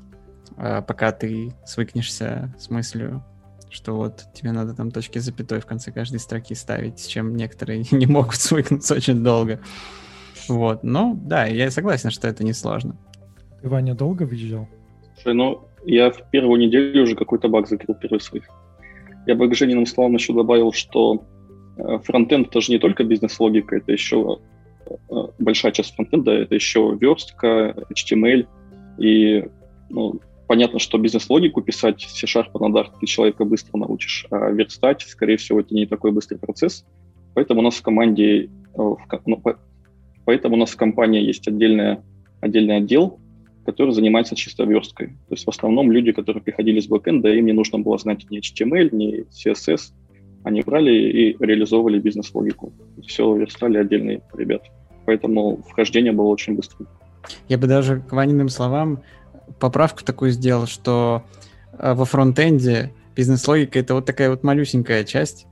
а, 0.56 0.82
пока 0.82 1.12
ты 1.12 1.52
свыкнешься 1.66 2.54
с 2.58 2.70
мыслью, 2.70 3.24
что 3.70 3.94
вот 3.94 4.24
тебе 4.34 4.52
надо 4.52 4.74
там 4.74 4.90
точки 4.90 5.18
запятой 5.18 5.60
в 5.60 5.66
конце 5.66 5.90
каждой 5.92 6.20
строки 6.20 6.54
ставить, 6.54 7.00
с 7.00 7.06
чем 7.06 7.36
некоторые 7.36 7.84
не 7.90 8.06
могут 8.06 8.36
свыкнуться 8.36 8.94
очень 8.94 9.22
долго. 9.22 9.60
Вот, 10.48 10.84
ну, 10.84 11.14
да, 11.14 11.46
я 11.46 11.70
согласен, 11.70 12.10
что 12.10 12.28
это 12.28 12.44
несложно. 12.44 12.96
Ты, 13.60 13.68
Ваня, 13.68 13.94
долго 13.94 14.24
выезжал? 14.24 14.68
Слушай, 15.14 15.34
ну, 15.34 15.68
я 15.84 16.10
в 16.10 16.30
первую 16.30 16.60
неделю 16.60 17.02
уже 17.02 17.16
какой-то 17.16 17.48
баг 17.48 17.68
закрыл 17.68 17.94
первый 17.94 18.20
своих. 18.20 18.44
Я 19.26 19.34
бы 19.34 19.48
к 19.48 19.54
Жениным 19.54 19.86
словам 19.86 20.14
еще 20.14 20.34
добавил, 20.34 20.72
что 20.72 21.24
фронтенд 21.76 22.48
это 22.48 22.60
же 22.60 22.72
не 22.72 22.78
только 22.78 23.04
бизнес-логика, 23.04 23.76
это 23.76 23.92
еще 23.92 24.38
э, 24.86 25.14
большая 25.38 25.72
часть 25.72 25.94
фронтенда, 25.94 26.32
это 26.32 26.54
еще 26.54 26.96
верстка, 27.00 27.74
HTML. 27.90 28.46
И 28.98 29.44
ну, 29.90 30.20
понятно, 30.46 30.78
что 30.78 30.98
бизнес-логику 30.98 31.62
писать 31.62 32.02
C-Sharp 32.02 32.50
на 32.68 32.84
ты 32.84 33.06
человека 33.06 33.44
быстро 33.44 33.78
научишь, 33.78 34.26
а 34.30 34.50
верстать, 34.50 35.02
скорее 35.02 35.36
всего, 35.36 35.60
это 35.60 35.74
не 35.74 35.86
такой 35.86 36.12
быстрый 36.12 36.36
процесс. 36.36 36.84
Поэтому 37.34 37.60
у 37.60 37.64
нас 37.64 37.74
в 37.74 37.82
команде, 37.82 38.44
э, 38.44 38.48
ну, 39.26 39.42
поэтому 40.24 40.54
у 40.54 40.58
нас 40.58 40.70
в 40.70 40.76
компании 40.76 41.22
есть 41.22 41.48
отдельная, 41.48 42.02
отдельный 42.40 42.76
отдел, 42.76 43.18
который 43.64 43.92
занимается 43.92 44.36
чисто 44.36 44.64
версткой. 44.64 45.08
То 45.08 45.32
есть 45.32 45.46
в 45.46 45.48
основном 45.48 45.90
люди, 45.90 46.12
которые 46.12 46.42
приходили 46.42 46.80
с 46.80 46.86
бэкэнда, 46.86 47.30
им 47.30 47.46
не 47.46 47.52
нужно 47.52 47.78
было 47.78 47.98
знать 47.98 48.30
ни 48.30 48.38
HTML, 48.38 48.90
ни 48.92 49.24
CSS, 49.30 49.92
они 50.44 50.62
брали 50.62 50.92
и 50.92 51.36
реализовывали 51.40 51.98
бизнес-логику. 51.98 52.72
Все 53.06 53.34
верстали 53.34 53.78
отдельные 53.78 54.22
ребят. 54.34 54.62
Поэтому 55.06 55.62
вхождение 55.68 56.12
было 56.12 56.26
очень 56.26 56.54
быстрым. 56.54 56.86
Я 57.48 57.58
бы 57.58 57.66
даже 57.66 58.00
к 58.00 58.12
Ваниным 58.12 58.48
словам 58.48 59.02
поправку 59.58 60.04
такую 60.04 60.30
сделал, 60.30 60.66
что 60.66 61.24
э, 61.78 61.94
во 61.94 62.04
фронтенде 62.04 62.92
бизнес-логика 63.16 63.78
это 63.78 63.94
вот 63.94 64.04
такая 64.04 64.30
вот 64.30 64.42
малюсенькая 64.42 65.04
часть, 65.04 65.46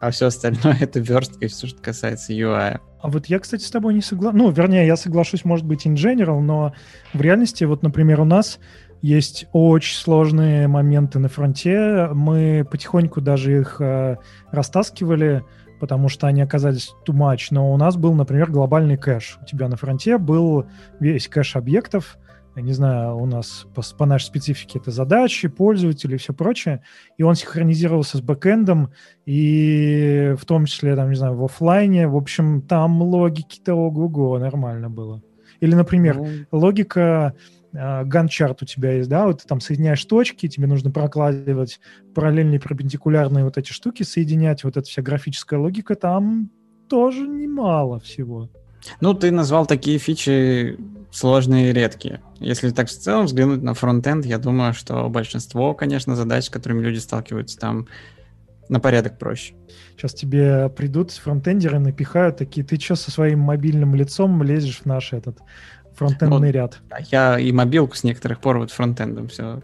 а 0.00 0.10
все 0.10 0.26
остальное 0.26 0.76
это 0.80 0.98
верстка 0.98 1.44
и 1.44 1.48
все, 1.48 1.68
что 1.68 1.80
касается 1.80 2.32
UI. 2.32 2.80
А 3.00 3.08
вот 3.08 3.26
я, 3.26 3.38
кстати, 3.38 3.62
с 3.62 3.70
тобой 3.70 3.94
не 3.94 4.02
согласен. 4.02 4.38
Ну, 4.38 4.50
вернее, 4.50 4.86
я 4.86 4.96
соглашусь, 4.96 5.44
может 5.44 5.66
быть, 5.66 5.86
in 5.86 5.94
general, 5.94 6.40
но 6.40 6.72
в 7.12 7.20
реальности, 7.20 7.64
вот, 7.64 7.82
например, 7.82 8.20
у 8.20 8.24
нас 8.24 8.58
есть 9.02 9.46
очень 9.52 9.96
сложные 9.96 10.68
моменты 10.68 11.18
на 11.18 11.28
фронте. 11.28 12.08
Мы 12.12 12.66
потихоньку 12.70 13.20
даже 13.20 13.60
их 13.60 13.80
э, 13.80 14.16
растаскивали, 14.52 15.44
потому 15.80 16.08
что 16.08 16.28
они 16.28 16.40
оказались 16.40 16.94
too 17.04 17.12
much. 17.12 17.48
Но 17.50 17.72
у 17.72 17.76
нас 17.76 17.96
был, 17.96 18.14
например, 18.14 18.50
глобальный 18.50 18.96
кэш. 18.96 19.38
У 19.42 19.44
тебя 19.44 19.68
на 19.68 19.76
фронте 19.76 20.18
был 20.18 20.66
весь 21.00 21.26
кэш 21.26 21.56
объектов. 21.56 22.16
Я 22.54 22.62
не 22.62 22.72
знаю, 22.72 23.16
у 23.16 23.26
нас 23.26 23.66
по, 23.74 23.82
по 23.98 24.06
нашей 24.06 24.26
специфике 24.26 24.78
это 24.78 24.92
задачи, 24.92 25.48
пользователи 25.48 26.14
и 26.14 26.18
все 26.18 26.32
прочее. 26.32 26.82
И 27.16 27.24
он 27.24 27.34
синхронизировался 27.34 28.18
с 28.18 28.20
бэкэндом, 28.20 28.92
и 29.26 30.34
в 30.38 30.44
том 30.44 30.66
числе, 30.66 30.94
там, 30.94 31.08
не 31.08 31.16
знаю, 31.16 31.34
в 31.34 31.44
офлайне. 31.44 32.06
В 32.06 32.16
общем, 32.16 32.62
там 32.62 33.02
логики-то 33.02 33.74
ого-го, 33.74 34.38
нормально 34.38 34.90
было. 34.90 35.22
Или, 35.60 35.74
например, 35.74 36.18
ну... 36.18 36.28
логика 36.52 37.34
ганчарт 37.72 38.62
у 38.62 38.66
тебя 38.66 38.92
есть, 38.92 39.08
да, 39.08 39.26
вот 39.26 39.42
ты 39.42 39.48
там 39.48 39.60
соединяешь 39.60 40.04
точки, 40.04 40.48
тебе 40.48 40.66
нужно 40.66 40.90
прокладывать 40.90 41.80
параллельные 42.14 42.58
перпендикулярные 42.58 43.44
вот 43.44 43.56
эти 43.58 43.72
штуки, 43.72 44.02
соединять, 44.02 44.64
вот 44.64 44.76
эта 44.76 44.86
вся 44.88 45.02
графическая 45.02 45.58
логика, 45.58 45.94
там 45.94 46.50
тоже 46.88 47.26
немало 47.26 48.00
всего. 48.00 48.50
Ну, 49.00 49.14
ты 49.14 49.30
назвал 49.30 49.66
такие 49.66 49.98
фичи 49.98 50.76
сложные 51.10 51.70
и 51.70 51.72
редкие. 51.72 52.20
Если 52.40 52.70
так 52.70 52.88
в 52.88 52.90
целом 52.90 53.26
взглянуть 53.26 53.62
на 53.62 53.74
фронтенд, 53.74 54.26
я 54.26 54.38
думаю, 54.38 54.74
что 54.74 55.08
большинство, 55.08 55.74
конечно, 55.74 56.16
задач, 56.16 56.46
с 56.46 56.50
которыми 56.50 56.82
люди 56.82 56.98
сталкиваются, 56.98 57.58
там 57.58 57.86
на 58.68 58.80
порядок 58.80 59.18
проще. 59.18 59.54
Сейчас 59.96 60.14
тебе 60.14 60.68
придут 60.70 61.12
фронтендеры, 61.12 61.78
напихают 61.78 62.38
такие, 62.38 62.66
ты 62.66 62.80
что 62.80 62.96
со 62.96 63.10
своим 63.10 63.40
мобильным 63.40 63.94
лицом 63.94 64.42
лезешь 64.42 64.80
в 64.80 64.86
наш 64.86 65.12
этот 65.12 65.38
фронтендный 65.94 66.48
ну, 66.48 66.52
ряд? 66.52 66.80
Я 67.10 67.38
и 67.38 67.52
мобилку 67.52 67.96
с 67.96 68.04
некоторых 68.04 68.40
пор 68.40 68.58
вот 68.58 68.70
фронтендом 68.70 69.28
все 69.28 69.62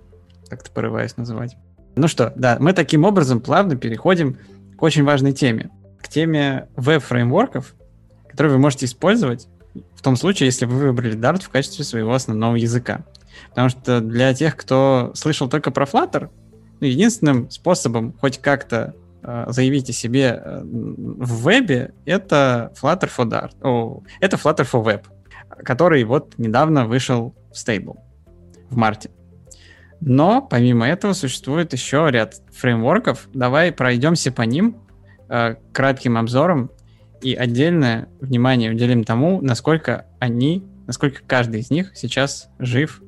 как-то 0.49 0.71
порываюсь 0.71 1.17
называть. 1.17 1.57
Ну 1.97 2.09
что, 2.09 2.33
да, 2.37 2.57
мы 2.61 2.73
таким 2.73 3.05
образом 3.05 3.41
плавно 3.41 3.77
переходим 3.77 4.39
к 4.77 4.83
очень 4.83 5.05
важной 5.05 5.33
теме. 5.33 5.71
К 6.01 6.09
теме 6.09 6.69
веб-фреймворков, 6.77 7.75
которые 8.29 8.53
вы 8.53 8.59
можете 8.59 8.87
использовать 8.87 9.49
в 9.95 10.03
том 10.03 10.17
случае, 10.17 10.47
если 10.47 10.65
вы 10.65 10.79
выбрали 10.79 11.17
Dart 11.17 11.43
в 11.43 11.49
качестве 11.49 11.85
своего 11.85 12.15
основного 12.15 12.57
языка. 12.57 13.05
Потому 13.51 13.69
что 13.69 14.01
для 14.01 14.33
тех, 14.35 14.57
кто 14.57 15.13
слышал 15.15 15.49
только 15.49 15.71
про 15.71 15.85
Flutter, 15.85 16.31
ну, 16.81 16.87
единственным 16.87 17.51
способом 17.51 18.15
хоть 18.21 18.39
как-то 18.39 18.95
э, 19.23 19.47
заявить 19.49 19.91
о 19.91 19.93
себе 19.93 20.41
э, 20.43 20.61
в 20.63 21.43
вебе, 21.43 21.93
это 22.05 22.73
Flutter 22.81 23.11
for 23.15 23.29
Dart. 23.29 23.53
О, 23.63 24.03
это 24.21 24.37
Flutter 24.37 24.69
for 24.71 24.85
Web, 24.85 25.03
который 25.65 26.05
вот 26.05 26.35
недавно 26.39 26.87
вышел 26.87 27.35
в 27.53 27.59
стейбл 27.59 27.99
в 28.71 28.77
марте. 28.77 29.11
Но 30.01 30.43
помимо 30.43 30.87
этого 30.87 31.13
существует 31.13 31.73
еще 31.73 32.09
ряд 32.11 32.37
фреймворков. 32.53 33.29
Давай 33.35 33.73
пройдемся 33.73 34.31
по 34.31 34.43
ним 34.43 34.77
э, 35.29 35.57
кратким 35.73 36.17
обзором 36.17 36.71
и 37.21 37.35
отдельное 37.35 38.09
внимание 38.21 38.71
уделим 38.71 39.05
тому, 39.05 39.41
насколько 39.41 40.07
они, 40.21 40.65
насколько 40.87 41.23
каждый 41.27 41.61
из 41.61 41.71
них 41.71 41.93
сейчас 41.95 42.49
жив 42.59 43.03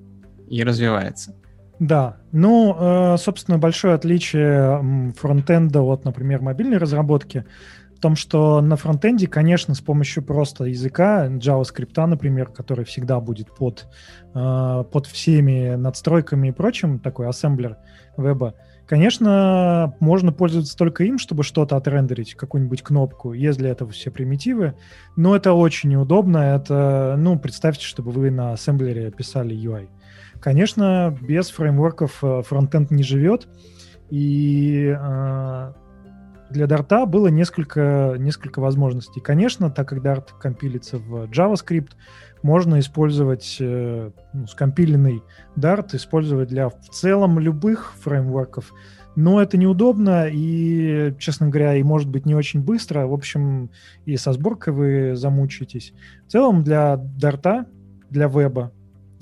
и 0.49 0.65
развивается. 0.65 1.35
Да, 1.79 2.19
ну, 2.33 2.77
э, 2.79 3.17
собственно, 3.19 3.57
большое 3.57 3.95
отличие 3.95 5.13
фронтенда 5.19 5.81
от, 5.81 6.05
например, 6.05 6.43
мобильной 6.43 6.77
разработки 6.77 7.47
в 8.01 8.03
том, 8.03 8.17
что 8.17 8.63
на 8.63 8.77
фронтенде, 8.77 9.27
конечно, 9.27 9.75
с 9.75 9.83
помощью 9.83 10.23
просто 10.23 10.65
языка, 10.65 11.29
JavaScript, 11.29 12.07
например, 12.07 12.47
который 12.47 12.87
всегда 12.87 13.21
будет 13.21 13.55
под, 13.55 13.89
э, 14.35 14.85
под 14.91 15.07
всеми 15.07 15.75
надстройками 15.75 16.49
и 16.49 16.53
прочим, 16.53 16.99
такой 16.99 17.29
ассемблер 17.29 17.77
веба, 18.17 18.55
Конечно, 18.87 19.95
можно 20.01 20.33
пользоваться 20.33 20.77
только 20.77 21.05
им, 21.05 21.19
чтобы 21.19 21.45
что-то 21.45 21.77
отрендерить, 21.77 22.35
какую-нибудь 22.35 22.83
кнопку, 22.83 23.35
если 23.35 23.71
это 23.71 23.87
все 23.87 24.11
примитивы, 24.11 24.75
но 25.15 25.37
это 25.37 25.53
очень 25.53 25.91
неудобно. 25.91 26.39
Это, 26.39 27.15
ну, 27.17 27.39
представьте, 27.39 27.85
чтобы 27.85 28.11
вы 28.11 28.33
на 28.33 28.55
ассемблере 28.55 29.13
писали 29.13 29.55
UI. 29.55 29.89
Конечно, 30.41 31.17
без 31.21 31.51
фреймворков 31.51 32.19
э, 32.25 32.43
фронтенд 32.43 32.91
не 32.91 33.05
живет, 33.05 33.47
и 34.11 34.93
э, 34.99 35.73
для 36.51 36.67
Dart 36.67 37.07
было 37.07 37.29
несколько, 37.29 38.17
несколько 38.19 38.61
возможностей. 38.61 39.21
Конечно, 39.21 39.71
так 39.71 39.89
как 39.89 40.01
Dart 40.01 40.29
компилится 40.41 40.99
в 40.99 41.25
JavaScript, 41.31 41.91
можно 42.43 42.79
использовать 42.81 43.57
э, 43.61 44.11
ну, 44.33 44.47
скомпиленный 44.47 45.23
Dart, 45.57 45.95
использовать 45.95 46.49
для 46.49 46.69
в 46.69 46.89
целом 46.91 47.39
любых 47.39 47.95
фреймворков, 48.01 48.73
но 49.17 49.41
это 49.43 49.59
неудобно 49.59 50.29
и, 50.31 51.15
честно 51.19 51.49
говоря, 51.49 51.75
и 51.77 51.83
может 51.83 52.09
быть 52.09 52.27
не 52.27 52.35
очень 52.35 52.63
быстро. 52.63 53.07
В 53.07 53.13
общем, 53.13 53.71
и 54.05 54.17
со 54.17 54.33
сборкой 54.33 54.73
вы 54.73 55.17
замучитесь. 55.17 55.93
В 56.27 56.33
целом 56.33 56.63
для 56.65 56.95
Dart, 56.95 57.67
для 58.09 58.29
веба, 58.29 58.73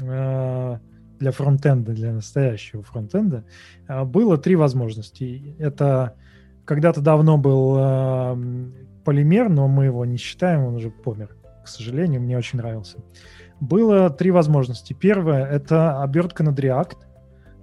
э, 0.01 0.79
для 1.18 1.33
фронтенда, 1.33 1.93
для 1.93 2.12
настоящего 2.12 2.83
фронтенда, 2.83 3.45
э, 3.89 4.05
было 4.05 4.39
три 4.39 4.57
возможности. 4.57 5.57
Это 5.59 6.14
когда-то 6.69 7.01
давно 7.01 7.37
был 7.37 7.77
э, 7.77 8.37
полимер, 9.05 9.49
но 9.49 9.66
мы 9.66 9.87
его 9.87 10.05
не 10.05 10.19
считаем, 10.19 10.64
он 10.64 10.77
уже 10.77 10.91
помер 10.91 11.35
к 11.69 11.71
сожалению, 11.71 12.23
мне 12.23 12.39
очень 12.39 12.59
нравился. 12.59 12.97
Было 13.61 14.09
три 14.09 14.31
возможности. 14.31 14.95
Первое— 14.95 15.45
это 15.51 16.03
обертка 16.03 16.43
над 16.43 16.59
React, 16.59 16.97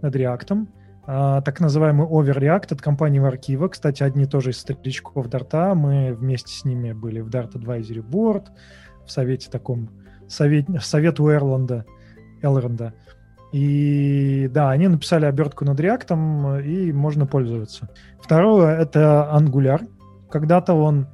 над 0.04 0.16
React, 0.16 0.68
а, 1.08 1.42
так 1.42 1.60
называемый 1.60 2.06
Overreact 2.06 2.72
от 2.72 2.82
компании 2.84 3.20
Arkiva. 3.20 3.68
Кстати, 3.68 4.04
одни 4.04 4.28
тоже 4.28 4.52
из 4.52 4.60
старичков 4.60 5.28
Дарта. 5.28 5.74
Мы 5.74 6.14
вместе 6.14 6.54
с 6.54 6.66
ними 6.66 6.94
были 6.94 7.22
в 7.22 7.30
Dart 7.30 7.54
Advisory 7.54 8.08
Board, 8.08 8.46
в 9.06 9.12
совете 9.12 9.50
таком, 9.50 9.90
совет, 10.28 10.68
совет 10.82 11.20
у 11.20 11.32
Эрланда, 11.32 11.86
Элронда. 12.44 12.94
И 13.56 14.50
да, 14.50 14.72
они 14.72 14.90
написали 14.90 15.24
обертку 15.24 15.64
над 15.64 15.80
React, 15.80 16.62
и 16.62 16.92
можно 16.92 17.26
пользоваться. 17.26 17.88
Второе— 18.22 18.78
это 18.82 19.32
Angular. 19.34 19.88
Когда-то 20.30 20.74
он 20.74 21.08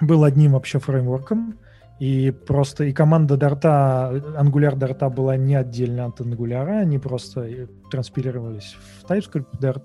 был 0.00 0.24
одним 0.24 0.52
вообще 0.52 0.78
фреймворком, 0.78 1.58
и 2.00 2.30
просто 2.30 2.84
и 2.84 2.94
команда 2.94 3.36
Дарта, 3.36 4.10
Angular 4.38 4.74
Дарта 4.74 5.10
была 5.10 5.36
не 5.36 5.54
отдельно 5.54 6.06
от 6.06 6.18
Angular, 6.18 6.80
они 6.80 6.98
просто 6.98 7.68
транспилировались 7.90 8.78
в 9.02 9.10
TypeScript 9.10 9.60
Dart. 9.60 9.84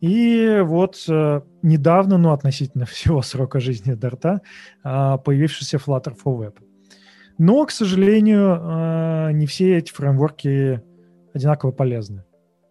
И 0.00 0.60
вот 0.64 0.96
э, 1.08 1.40
недавно, 1.62 2.18
ну, 2.18 2.32
относительно 2.32 2.84
всего 2.84 3.22
срока 3.22 3.60
жизни 3.60 3.94
Дарта, 3.94 4.40
э, 4.82 5.18
появившийся 5.24 5.76
Flutter 5.76 6.16
for 6.16 6.36
Web. 6.36 6.56
Но, 7.38 7.64
к 7.64 7.70
сожалению, 7.70 8.60
э, 8.60 9.30
не 9.34 9.46
все 9.46 9.78
эти 9.78 9.92
фреймворки 9.92 10.82
одинаково 11.36 11.70
полезны. 11.70 12.24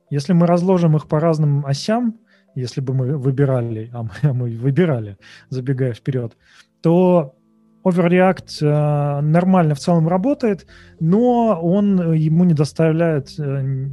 Если 0.09 0.34
мы 0.34 0.45
разложим 0.45 0.95
их 0.95 1.07
по 1.07 1.20
разным 1.20 1.66
осям, 1.66 2.20
если 2.55 2.82
бы 2.82 2.93
мы 2.93 3.18
выбирали, 3.18 3.89
а 3.93 4.03
мы, 4.03 4.11
а 4.24 4.34
мы 4.34 4.57
выбирали, 4.57 5.18
забегая 5.49 5.93
вперед, 5.93 6.38
то 6.82 7.36
Overreact 7.84 8.61
э, 8.61 9.22
нормально 9.22 9.76
в 9.76 9.80
целом 9.80 10.07
работает, 10.07 10.66
но 10.99 11.59
он 11.61 12.13
ему 12.13 12.43
не 12.43 12.53
доставляет, 12.53 13.39
э, 13.39 13.89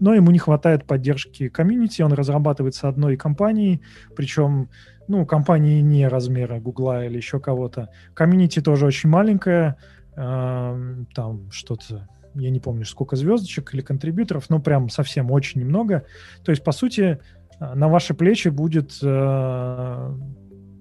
но 0.00 0.14
ему 0.14 0.30
не 0.30 0.38
хватает 0.38 0.84
поддержки 0.84 1.48
комьюнити, 1.48 2.02
он 2.02 2.12
разрабатывается 2.12 2.88
одной 2.88 3.16
компанией, 3.16 3.82
причем, 4.16 4.68
ну, 5.06 5.26
компании 5.26 5.80
не 5.80 6.08
размера 6.08 6.58
Гугла 6.58 7.04
или 7.04 7.18
еще 7.18 7.38
кого-то. 7.38 7.90
Комьюнити 8.14 8.60
тоже 8.60 8.86
очень 8.86 9.10
маленькая, 9.10 9.76
э, 10.16 11.04
там 11.14 11.50
что-то 11.50 12.08
я 12.34 12.50
не 12.50 12.60
помню, 12.60 12.84
сколько 12.84 13.16
звездочек 13.16 13.74
или 13.74 13.82
контрибьюторов, 13.82 14.50
но 14.50 14.60
прям 14.60 14.88
совсем 14.88 15.30
очень 15.30 15.60
немного. 15.60 16.04
То 16.44 16.50
есть, 16.50 16.62
по 16.64 16.72
сути, 16.72 17.18
э, 17.60 17.74
на 17.74 17.88
ваши 17.88 18.14
плечи 18.14 18.48
будет 18.48 18.98
э, 19.02 20.14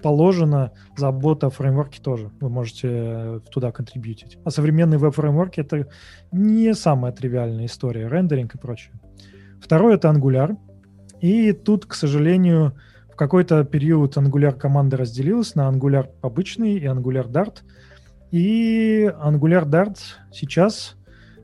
положена 0.01 0.71
забота 0.97 1.47
о 1.47 1.49
фреймворке 1.49 2.01
тоже. 2.01 2.31
Вы 2.39 2.49
можете 2.49 2.87
э, 2.91 3.39
туда 3.51 3.71
контрибьютить. 3.71 4.37
А 4.43 4.51
современные 4.51 4.97
веб-фреймворки— 4.97 5.59
это 5.61 5.87
не 6.31 6.73
самая 6.73 7.11
тривиальная 7.11 7.65
история, 7.65 8.07
рендеринг 8.07 8.55
и 8.55 8.57
прочее. 8.57 8.93
Второе— 9.61 9.95
это 9.95 10.09
Angular. 10.09 10.55
И 11.21 11.51
тут, 11.51 11.85
к 11.85 11.93
сожалению, 11.93 12.73
в 13.11 13.15
какой-то 13.15 13.63
период 13.65 14.15
Angular 14.17 14.53
команда 14.53 14.97
разделилась 14.97 15.55
на 15.55 15.69
Angular 15.69 16.09
обычный 16.21 16.75
и 16.75 16.85
Angular 16.85 17.29
Dart. 17.29 17.57
И 18.31 19.11
Angular 19.21 19.65
Dart 19.65 19.97
сейчас 20.31 20.95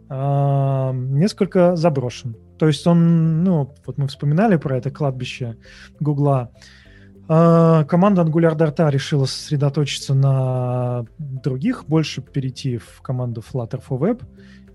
э, 0.09 0.91
несколько 0.93 1.75
заброшен. 1.75 2.35
То 2.57 2.67
есть 2.67 2.85
он, 2.87 3.43
ну, 3.43 3.73
вот 3.85 3.97
мы 3.97 4.07
вспоминали 4.07 4.55
про 4.55 4.77
это 4.77 4.91
кладбище 4.91 5.57
Гугла. 5.99 6.51
А, 7.27 7.83
команда 7.85 8.21
Angular 8.21 8.55
Dart 8.55 8.89
решила 8.91 9.25
сосредоточиться 9.25 10.13
на 10.13 11.05
других, 11.17 11.85
больше 11.87 12.21
перейти 12.21 12.77
в 12.77 13.01
команду 13.01 13.41
Flutter 13.41 13.81
for 13.87 13.99
Web. 13.99 14.23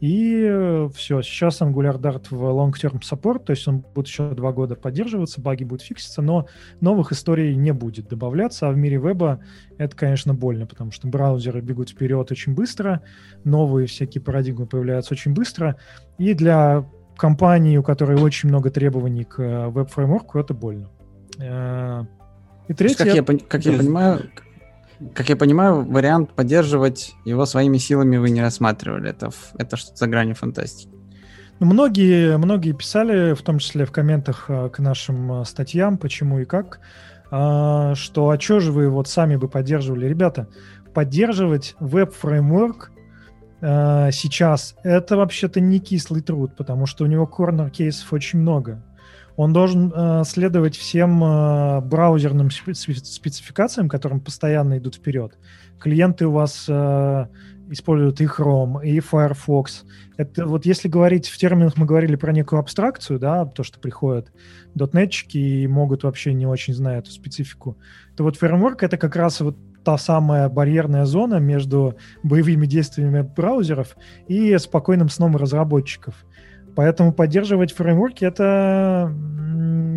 И 0.01 0.47
э, 0.49 0.89
все, 0.95 1.21
сейчас 1.21 1.61
Angular 1.61 1.99
Dart 1.99 2.29
в 2.31 2.43
long-term 2.43 3.01
support, 3.01 3.45
то 3.45 3.51
есть 3.51 3.69
он 3.69 3.81
будет 3.81 4.07
еще 4.07 4.31
два 4.31 4.51
года 4.51 4.75
поддерживаться, 4.75 5.43
баги 5.43 5.65
будут 5.65 5.83
фикситься, 5.83 6.23
но 6.23 6.49
новых 6.81 7.13
историй 7.13 7.55
не 7.55 7.73
будет 7.73 8.09
добавляться, 8.09 8.69
а 8.69 8.73
в 8.73 8.79
мире 8.79 8.97
веба 8.97 9.43
это, 9.77 9.95
конечно, 9.95 10.33
больно, 10.33 10.67
потому 10.67 10.91
что 10.91 11.07
браузеры 11.07 11.61
бегут 11.61 11.91
вперед 11.91 12.33
очень 12.33 12.55
быстро, 12.55 13.03
новые 13.45 13.87
всякие 13.87 14.23
парадигмы 14.23 14.67
появляются 14.67 15.13
очень 15.13 15.35
быстро, 15.35 15.77
и 16.17 16.33
для 16.33 16.87
компании, 17.19 17.77
у 17.77 17.83
которой 17.83 18.19
очень 18.19 18.49
много 18.49 18.71
требований 18.71 19.25
к 19.25 19.39
э, 19.39 19.69
веб-фреймворку, 19.69 20.39
это 20.39 20.55
больно. 20.55 20.89
Э, 21.39 22.05
и 22.69 22.73
третье... 22.73 23.05
Как 23.05 23.15
я, 23.15 23.23
как 23.23 23.65
я 23.67 23.77
понимаю, 23.77 24.31
как 25.15 25.29
я 25.29 25.37
понимаю, 25.37 25.83
вариант 25.85 26.33
поддерживать 26.33 27.15
его 27.25 27.47
своими 27.47 27.79
силами 27.79 28.17
вы 28.17 28.31
не 28.31 28.43
рассматривали. 28.43 29.11
Это, 29.11 29.31
это 29.57 29.77
что-то 29.77 29.97
за 29.97 30.07
гранью 30.07 30.35
фантастики. 30.35 30.91
Ну, 31.59 31.67
многие, 31.67 32.39
многие 32.39 32.73
писали, 32.73 33.35
в 33.35 33.43
том 33.43 33.59
числе 33.59 33.85
в 33.85 33.93
комментах 33.93 34.47
э, 34.49 34.71
к 34.71 34.79
нашим 34.79 35.43
э, 35.43 35.45
статьям, 35.45 35.99
почему 35.99 36.41
и 36.41 36.45
как, 36.47 36.81
э, 37.31 37.93
что 37.95 38.31
а 38.31 38.41
что 38.41 38.61
же 38.61 38.73
вы 38.73 38.89
вот 38.89 39.09
сами 39.09 39.37
бы 39.37 39.49
поддерживали. 39.49 40.07
Ребята, 40.07 40.49
поддерживать 40.95 41.77
веб-фреймворк 41.81 42.91
сейчас 43.63 44.75
это 44.85 45.19
вообще-то 45.19 45.61
не 45.61 45.81
кислый 45.81 46.23
труд, 46.23 46.57
потому 46.57 46.87
что 46.87 47.05
у 47.05 47.07
него 47.07 47.27
корнер-кейсов 47.27 48.11
очень 48.11 48.39
много 48.39 48.83
Он 49.41 49.55
должен 49.55 49.91
э, 49.91 50.23
следовать 50.27 50.77
всем 50.77 51.25
э, 51.25 51.81
браузерным 51.81 52.51
спецификациям, 52.51 53.89
которым 53.89 54.21
постоянно 54.21 54.77
идут 54.77 54.97
вперед. 54.97 55.39
Клиенты 55.79 56.27
у 56.27 56.33
вас 56.33 56.67
э, 56.69 57.27
используют 57.71 58.21
и 58.21 58.27
Chrome, 58.27 58.85
и 58.85 59.01
Firefox. 59.01 59.87
Это 60.19 60.45
вот 60.45 60.67
если 60.67 60.89
говорить 60.89 61.27
в 61.27 61.39
терминах, 61.39 61.79
мы 61.79 61.87
говорили 61.87 62.17
про 62.17 62.33
некую 62.33 62.61
абстракцию, 62.61 63.19
да, 63.19 63.47
то, 63.47 63.63
что 63.63 63.81
приходят 63.81 64.31
дотнетчики 64.75 65.39
и 65.39 65.67
могут 65.67 66.03
вообще 66.03 66.35
не 66.35 66.47
очень 66.47 66.75
знать 66.75 67.05
эту 67.05 67.11
специфику, 67.11 67.79
то 68.19 68.25
вот 68.25 68.37
фреймворк— 68.37 68.83
это 68.85 68.99
как 68.99 69.17
раз 69.17 69.41
вот 69.41 69.57
та 69.83 69.97
самая 69.97 70.51
барьерная 70.51 71.07
зона 71.07 71.37
между 71.37 71.97
боевыми 72.23 72.67
действиями 72.67 73.23
браузеров 73.23 73.97
и 74.29 74.59
спокойным 74.59 75.09
сном 75.09 75.37
разработчиков. 75.37 76.27
Поэтому 76.77 77.13
поддерживать 77.13 77.73
фреймворки 77.73 78.25
это 78.25 79.13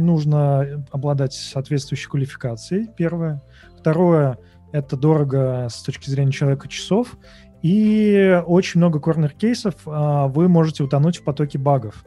нужно 0.03 0.85
обладать 0.91 1.33
соответствующей 1.33 2.09
квалификацией, 2.09 2.89
первое. 2.95 3.41
Второе, 3.77 4.37
это 4.71 4.97
дорого 4.97 5.67
с 5.69 5.81
точки 5.81 6.09
зрения 6.09 6.31
человека 6.31 6.67
часов. 6.67 7.17
И 7.61 8.41
очень 8.45 8.79
много 8.79 8.99
корнер-кейсов 8.99 9.75
а, 9.85 10.27
вы 10.27 10.49
можете 10.49 10.83
утонуть 10.83 11.17
в 11.17 11.23
потоке 11.23 11.57
багов, 11.57 12.03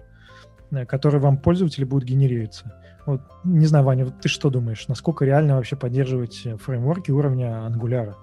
э, 0.71 0.85
которые 0.85 1.21
вам 1.23 1.39
пользователи 1.39 1.85
будут 1.85 2.07
генерироваться. 2.07 2.75
Вот, 3.07 3.23
не 3.45 3.64
знаю, 3.64 3.85
Ваня, 3.85 4.05
вот 4.05 4.21
ты 4.21 4.29
что 4.29 4.51
думаешь, 4.51 4.87
насколько 4.89 5.25
реально 5.25 5.57
вообще 5.57 5.77
поддерживать 5.77 6.47
фреймворки 6.61 7.11
уровня 7.11 7.67
Angular? 7.71 8.14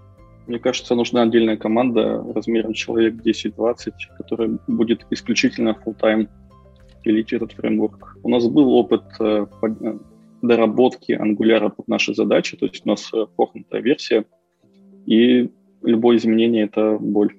Мне 0.48 0.60
кажется, 0.60 0.96
нужна 0.96 1.22
отдельная 1.24 1.58
команда 1.58 2.24
размером 2.36 2.74
человек 2.74 3.16
10-20, 3.16 3.92
которая 4.18 4.58
будет 4.68 5.06
исключительно 5.10 5.78
full-time 5.86 6.28
пилить 7.04 7.34
этот 7.34 7.54
фреймворк. 7.54 8.18
У 8.24 8.30
нас 8.30 8.46
был 8.48 8.74
опыт 8.74 9.04
э, 9.20 9.46
э 9.62 9.98
доработки 10.42 11.14
Angular 11.14 11.70
под 11.70 11.88
наши 11.88 12.14
задачи, 12.14 12.58
то 12.58 12.66
есть 12.66 12.86
у 12.86 12.90
нас 12.90 13.10
э, 13.14 13.26
форкнутая 13.38 13.82
версия, 13.82 14.26
и 15.06 15.50
любое 15.82 16.18
изменение— 16.18 16.66
это 16.66 16.98
боль. 17.00 17.34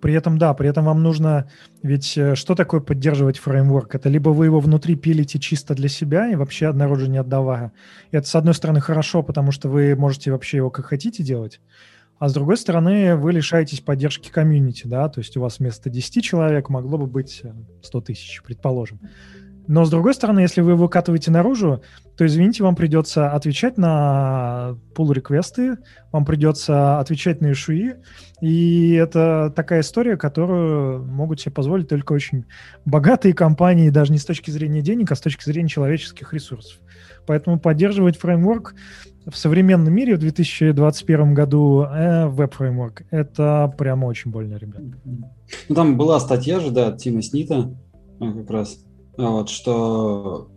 При 0.00 0.14
этом, 0.14 0.36
да, 0.36 0.52
при 0.54 0.68
этом 0.68 0.86
вам 0.86 1.02
нужно... 1.02 1.48
Ведь 1.82 2.18
что 2.34 2.54
такое 2.56 2.80
поддерживать 2.80 3.38
фреймворк? 3.38 3.94
Это 3.94 4.08
либо 4.08 4.30
вы 4.30 4.46
его 4.46 4.58
внутри 4.58 4.96
пилите 4.96 5.38
чисто 5.38 5.74
для 5.74 5.88
себя 5.88 6.28
и 6.28 6.34
вообще 6.34 6.72
наружу 6.72 7.06
не 7.06 7.18
отдавая. 7.18 7.72
И 8.10 8.16
это, 8.16 8.26
с 8.26 8.34
одной 8.34 8.54
стороны, 8.54 8.80
хорошо, 8.80 9.22
потому 9.22 9.52
что 9.52 9.68
вы 9.68 9.94
можете 9.94 10.32
вообще 10.32 10.56
его 10.56 10.70
как 10.70 10.86
хотите 10.86 11.22
делать, 11.22 11.60
а 12.20 12.28
с 12.28 12.34
другой 12.34 12.58
стороны, 12.58 13.16
вы 13.16 13.32
лишаетесь 13.32 13.80
поддержки 13.80 14.28
комьюнити, 14.28 14.86
да, 14.86 15.08
то 15.08 15.20
есть 15.20 15.38
у 15.38 15.40
вас 15.40 15.58
вместо 15.58 15.88
10 15.88 16.22
человек 16.22 16.68
могло 16.68 16.98
бы 16.98 17.06
быть 17.06 17.42
100 17.82 17.98
э, 17.98 18.02
тысяч, 18.02 18.42
предположим. 18.42 19.00
Но 19.66 19.86
с 19.86 19.90
другой 19.90 20.12
стороны, 20.12 20.40
если 20.40 20.60
вы 20.60 20.76
выкатываете 20.76 21.30
наружу, 21.30 21.82
то, 22.18 22.26
извините, 22.26 22.62
вам 22.62 22.76
придется 22.76 23.32
отвечать 23.32 23.78
на 23.78 24.76
pull 24.94 25.14
реквесты 25.14 25.78
вам 26.12 26.24
придется 26.24 26.98
отвечать 26.98 27.40
на 27.40 27.52
ишуи, 27.52 27.94
и 28.40 28.92
это 28.94 29.52
такая 29.54 29.80
история, 29.80 30.16
которую 30.16 31.04
могут 31.04 31.40
себе 31.40 31.52
позволить 31.52 31.88
только 31.88 32.12
очень 32.12 32.44
богатые 32.84 33.32
компании, 33.32 33.90
даже 33.90 34.12
не 34.12 34.18
с 34.18 34.24
точки 34.24 34.50
зрения 34.50 34.82
денег, 34.82 35.12
а 35.12 35.16
с 35.16 35.20
точки 35.20 35.44
зрения 35.44 35.68
человеческих 35.68 36.34
ресурсов. 36.34 36.80
Поэтому 37.26 37.60
поддерживать 37.60 38.18
фреймворк 38.18 38.74
в 39.26 39.36
современном 39.36 39.92
мире 39.92 40.16
в 40.16 40.18
2021 40.18 41.34
году 41.34 41.82
э, 41.82 42.26
веб-фреймворк— 42.28 43.02
это 43.10 43.72
прямо 43.76 44.06
очень 44.06 44.30
больно, 44.30 44.56
ребят. 44.56 44.82
Ну, 45.68 45.74
там 45.74 45.96
была 45.96 46.20
статья 46.20 46.60
же, 46.60 46.70
да, 46.70 46.88
от 46.88 46.98
Тима 46.98 47.22
Снита, 47.22 47.74
как 48.18 48.50
раз, 48.50 48.84
вот, 49.16 49.48
что 49.48 50.50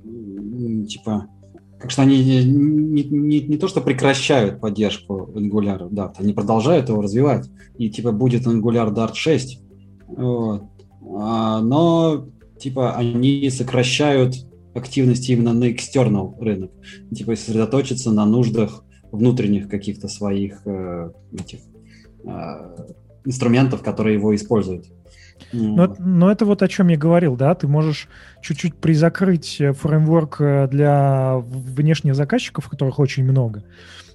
типа 0.87 1.27
как 1.83 1.91
что 1.91 2.03
они 2.03 2.23
не, 2.23 2.45
не, 2.45 3.03
не, 3.03 3.39
не 3.41 3.57
то, 3.57 3.67
что 3.67 3.81
прекращают 3.81 4.61
поддержку 4.61 5.29
Angular 5.35 5.89
Dart, 5.89 6.13
они 6.17 6.31
продолжают 6.31 6.87
его 6.87 7.01
развивать. 7.01 7.49
И 7.77 7.89
типа 7.89 8.13
будет 8.13 8.47
Angular 8.47 8.89
Dart 8.93 9.15
6. 9.15 9.59
Вот. 10.07 10.63
А, 11.17 11.59
но 11.59 12.25
типа 12.57 12.93
они 12.93 13.49
сокращают 13.49 14.45
активность 14.73 15.29
именно 15.29 15.53
на 15.53 15.65
external 15.65 16.39
рынок. 16.39 16.71
Типа 17.13 17.35
сосредоточиться 17.35 18.11
на 18.11 18.25
нуждах 18.25 18.83
внутренних 19.11 19.69
каких-то 19.69 20.07
своих 20.07 20.61
э, 20.65 21.11
этих 21.31 21.59
э, 22.25 22.85
инструментов, 23.25 23.83
которые 23.83 24.15
его 24.15 24.35
используют. 24.35 24.87
Но, 25.51 25.95
но 25.99 26.31
это 26.31 26.45
вот 26.45 26.63
о 26.63 26.67
чем 26.67 26.87
я 26.87 26.97
говорил, 26.97 27.35
да, 27.35 27.53
ты 27.53 27.67
можешь 27.67 28.07
чуть-чуть 28.41 28.75
призакрыть 28.75 29.61
э, 29.61 29.73
фреймворк 29.73 30.37
для 30.69 31.35
внешних 31.37 32.15
заказчиков, 32.15 32.67
которых 32.69 32.97
очень 32.97 33.23
много, 33.23 33.63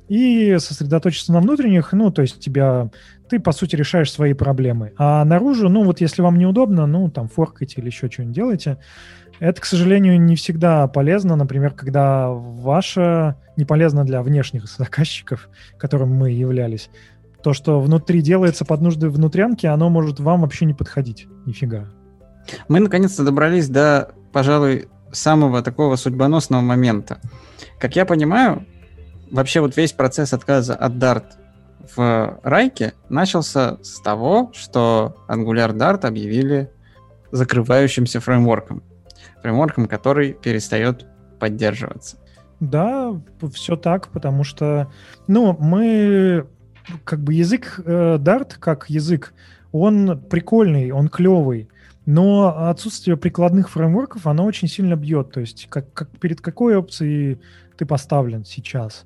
и 0.08 0.56
сосредоточиться 0.58 1.32
на 1.32 1.40
внутренних, 1.40 1.92
ну, 1.92 2.10
то 2.10 2.22
есть 2.22 2.40
тебя, 2.40 2.90
ты, 3.28 3.38
по 3.38 3.52
сути, 3.52 3.76
решаешь 3.76 4.10
свои 4.10 4.32
проблемы. 4.32 4.94
А 4.96 5.24
наружу, 5.24 5.68
ну, 5.68 5.84
вот 5.84 6.00
если 6.00 6.22
вам 6.22 6.38
неудобно, 6.38 6.86
ну, 6.86 7.10
там, 7.10 7.28
форкайте 7.28 7.80
или 7.80 7.86
еще 7.86 8.10
что-нибудь 8.10 8.34
делайте. 8.34 8.78
Это, 9.40 9.60
к 9.60 9.64
сожалению, 9.64 10.20
не 10.20 10.36
всегда 10.36 10.86
полезно, 10.88 11.36
например, 11.36 11.72
когда 11.72 12.28
ваше 12.30 13.36
не 13.56 13.64
полезно 13.64 14.04
для 14.04 14.22
внешних 14.22 14.68
заказчиков, 14.68 15.48
которым 15.78 16.12
мы 16.12 16.30
являлись, 16.30 16.90
то, 17.42 17.52
что 17.52 17.80
внутри 17.80 18.20
делается 18.20 18.64
под 18.64 18.80
нужды 18.80 19.08
внутрянки, 19.08 19.66
оно 19.66 19.90
может 19.90 20.18
вам 20.20 20.40
вообще 20.40 20.64
не 20.64 20.74
подходить. 20.74 21.28
Нифига. 21.46 21.86
Мы 22.68 22.80
наконец-то 22.80 23.24
добрались 23.24 23.68
до, 23.68 24.12
пожалуй, 24.32 24.88
самого 25.12 25.62
такого 25.62 25.96
судьбоносного 25.96 26.60
момента. 26.60 27.18
Как 27.78 27.96
я 27.96 28.04
понимаю, 28.04 28.66
вообще 29.30 29.60
вот 29.60 29.76
весь 29.76 29.92
процесс 29.92 30.32
отказа 30.32 30.74
от 30.74 30.92
Dart 30.94 31.24
в 31.96 32.40
Райке 32.42 32.94
начался 33.08 33.78
с 33.82 34.00
того, 34.00 34.50
что 34.54 35.16
Angular 35.28 35.72
Dart 35.72 36.06
объявили 36.06 36.70
закрывающимся 37.30 38.20
фреймворком. 38.20 38.82
Фреймворком, 39.42 39.86
который 39.86 40.32
перестает 40.32 41.06
поддерживаться. 41.38 42.18
Да, 42.60 43.20
все 43.52 43.76
так, 43.76 44.08
потому 44.08 44.42
что, 44.42 44.90
ну, 45.26 45.56
мы 45.58 46.46
как 47.04 47.20
бы 47.20 47.34
язык 47.34 47.80
э, 47.84 48.18
Dart 48.18 48.54
как 48.58 48.90
язык, 48.90 49.32
он 49.70 50.20
прикольный, 50.28 50.90
он 50.90 51.08
клевый, 51.08 51.68
но 52.06 52.68
отсутствие 52.70 53.16
прикладных 53.16 53.70
фреймворков, 53.70 54.26
оно 54.26 54.44
очень 54.44 54.66
сильно 54.66 54.96
бьет. 54.96 55.30
То 55.30 55.40
есть 55.40 55.66
как, 55.68 55.92
как, 55.92 56.08
перед 56.18 56.40
какой 56.40 56.76
опцией 56.76 57.38
ты 57.76 57.84
поставлен 57.86 58.44
сейчас 58.44 59.04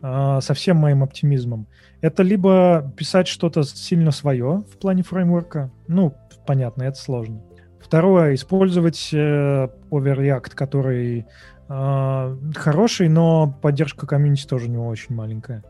э, 0.00 0.38
со 0.40 0.54
всем 0.54 0.76
моим 0.76 1.02
оптимизмом? 1.02 1.66
Это 2.00 2.22
либо 2.22 2.92
писать 2.96 3.28
что-то 3.28 3.64
сильно 3.64 4.12
свое 4.12 4.62
в 4.72 4.78
плане 4.78 5.02
фреймворка, 5.02 5.70
ну, 5.88 6.14
понятно, 6.46 6.84
это 6.84 6.98
сложно. 6.98 7.42
Второе, 7.84 8.34
использовать 8.34 9.10
э, 9.12 9.68
Overreact, 9.90 10.54
который 10.54 11.26
э, 11.68 12.36
хороший, 12.54 13.08
но 13.10 13.54
поддержка 13.60 14.06
комьюнити 14.06 14.46
тоже 14.46 14.68
у 14.68 14.72
него 14.72 14.88
очень 14.88 15.14
маленькая. 15.14 15.62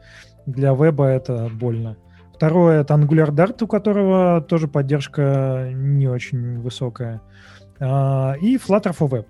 Для 0.47 0.75
веба 0.75 1.07
это 1.07 1.51
больно. 1.53 1.97
Второе— 2.33 2.81
это 2.83 2.95
Angular 2.95 3.31
Dart, 3.31 3.65
у 3.65 3.67
которого 3.67 4.41
тоже 4.41 4.69
поддержка 4.69 5.71
не 5.73 6.07
очень 6.07 6.61
высокая. 6.61 7.21
А, 7.81 8.35
и 8.41 8.57
Flutter 8.57 8.97
for 8.97 9.09
Web. 9.09 9.27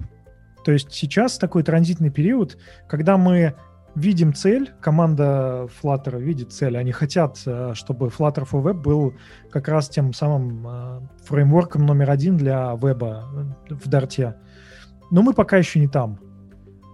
То 0.64 0.72
есть 0.72 0.92
сейчас 0.92 1.38
такой 1.38 1.62
транзитный 1.62 2.10
период, 2.10 2.58
когда 2.86 3.16
мы 3.16 3.54
видим 3.94 4.34
цель, 4.34 4.72
команда 4.80 5.68
Flutter 5.82 6.20
видит 6.20 6.52
цель, 6.52 6.76
они 6.76 6.92
хотят, 6.92 7.40
э, 7.46 7.72
чтобы 7.74 8.08
Flutter 8.08 8.46
for 8.48 8.62
Web 8.62 8.82
был 8.82 9.14
как 9.50 9.68
раз 9.68 9.88
тем 9.88 10.12
самым 10.12 10.66
э, 10.66 11.00
фреймворком 11.24 11.86
номер 11.86 12.10
один 12.10 12.36
для 12.36 12.72
веба 12.74 13.28
в 13.68 13.88
Dart. 13.88 14.34
Но 15.10 15.22
мы 15.22 15.32
пока 15.32 15.56
еще 15.56 15.80
не 15.80 15.88
там. 15.88 16.18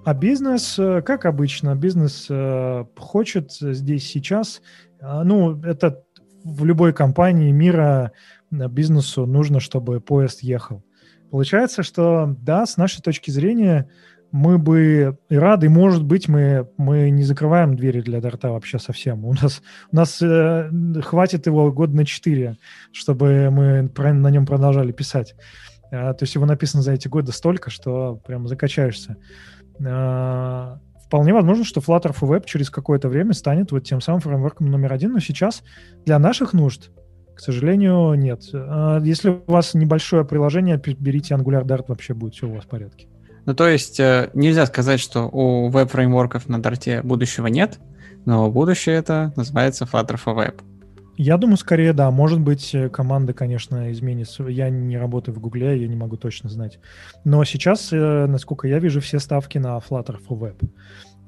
А 0.04 0.14
бизнес, 0.14 0.78
э, 0.78 1.02
как 1.02 1.26
обычно, 1.26 1.76
бизнес 1.76 2.26
э, 2.30 2.84
хочет 2.96 3.52
здесь 3.52 4.06
сейчас, 4.06 4.62
э, 5.00 5.22
ну, 5.24 5.60
это 5.62 6.02
в 6.42 6.64
любой 6.64 6.94
компании 6.94 7.50
мира 7.50 8.12
бизнесу 8.50 9.26
нужно, 9.26 9.60
чтобы 9.60 10.00
поезд 10.00 10.42
ехал. 10.42 10.82
Получается, 11.30 11.82
что 11.82 12.34
да, 12.40 12.66
с 12.66 12.76
нашей 12.76 13.02
точки 13.02 13.30
зрения 13.30 13.90
мы 14.32 14.58
бы 14.58 15.18
и 15.28 15.36
рады, 15.36 15.68
может 15.68 16.04
быть, 16.04 16.28
мы, 16.28 16.68
мы 16.76 17.10
не 17.10 17.22
закрываем 17.24 17.76
двери 17.76 18.00
для 18.00 18.20
Дарта 18.20 18.50
вообще 18.50 18.78
совсем. 18.78 19.24
У 19.24 19.32
нас, 19.34 19.62
у 19.90 19.96
нас 19.96 20.20
э, 20.22 20.70
хватит 21.02 21.46
его 21.46 21.72
год 21.72 21.92
на 21.92 22.04
четыре, 22.04 22.56
чтобы 22.92 23.50
мы 23.50 23.90
на 23.96 24.30
нем 24.30 24.46
продолжали 24.46 24.92
писать. 24.92 25.34
Э, 25.90 26.14
то 26.14 26.22
есть 26.22 26.34
его 26.34 26.46
написано 26.46 26.82
за 26.82 26.92
эти 26.92 27.08
годы 27.08 27.32
столько, 27.32 27.70
что 27.70 28.20
прям 28.26 28.46
закачаешься. 28.46 29.16
Э, 29.84 30.76
вполне 31.04 31.32
возможно, 31.32 31.64
что 31.64 31.80
Flutter 31.80 32.14
for 32.16 32.28
Web 32.28 32.44
через 32.46 32.70
какое-то 32.70 33.08
время 33.08 33.32
станет 33.32 33.72
вот 33.72 33.80
тем 33.80 34.00
самым 34.00 34.20
фреймворком 34.20 34.70
номер 34.70 34.92
один, 34.92 35.12
но 35.12 35.18
сейчас 35.18 35.62
для 36.06 36.18
наших 36.18 36.52
нужд, 36.52 36.90
к 37.34 37.40
сожалению, 37.40 38.14
нет. 38.14 38.42
Э, 38.52 39.00
если 39.02 39.30
у 39.30 39.42
вас 39.46 39.74
небольшое 39.74 40.24
приложение, 40.24 40.80
берите 40.98 41.34
Angular 41.34 41.64
Dart, 41.64 41.86
вообще 41.88 42.14
будет 42.14 42.34
все 42.34 42.48
у 42.48 42.54
вас 42.54 42.64
в 42.64 42.68
порядке. 42.68 43.09
Ну, 43.46 43.54
то 43.54 43.68
есть 43.68 43.98
э, 44.00 44.30
нельзя 44.34 44.66
сказать, 44.66 45.00
что 45.00 45.28
у 45.28 45.68
веб-фреймворков 45.70 46.48
на 46.48 46.60
Дарте 46.60 47.02
будущего 47.02 47.46
нет, 47.46 47.78
но 48.26 48.50
будущее 48.50 48.96
это 48.96 49.32
называется 49.36 49.84
Flutter 49.84 50.20
for 50.22 50.36
Web. 50.36 50.62
Я 51.22 51.36
думаю, 51.36 51.58
скорее, 51.58 51.92
да. 51.92 52.10
Может 52.10 52.40
быть, 52.40 52.74
э, 52.74 52.88
команда, 52.88 53.34
конечно, 53.34 53.92
изменится. 53.92 54.44
Я 54.44 54.70
не 54.70 54.96
работаю 54.96 55.34
в 55.34 55.38
Гугле, 55.38 55.78
я 55.78 55.86
не 55.86 55.94
могу 55.94 56.16
точно 56.16 56.48
знать. 56.48 56.78
Но 57.24 57.44
сейчас, 57.44 57.92
э, 57.92 58.26
насколько 58.26 58.66
я 58.66 58.78
вижу, 58.78 59.02
все 59.02 59.18
ставки 59.18 59.58
на 59.58 59.76
Flutter 59.78 60.16
for 60.26 60.38
Web. 60.38 60.66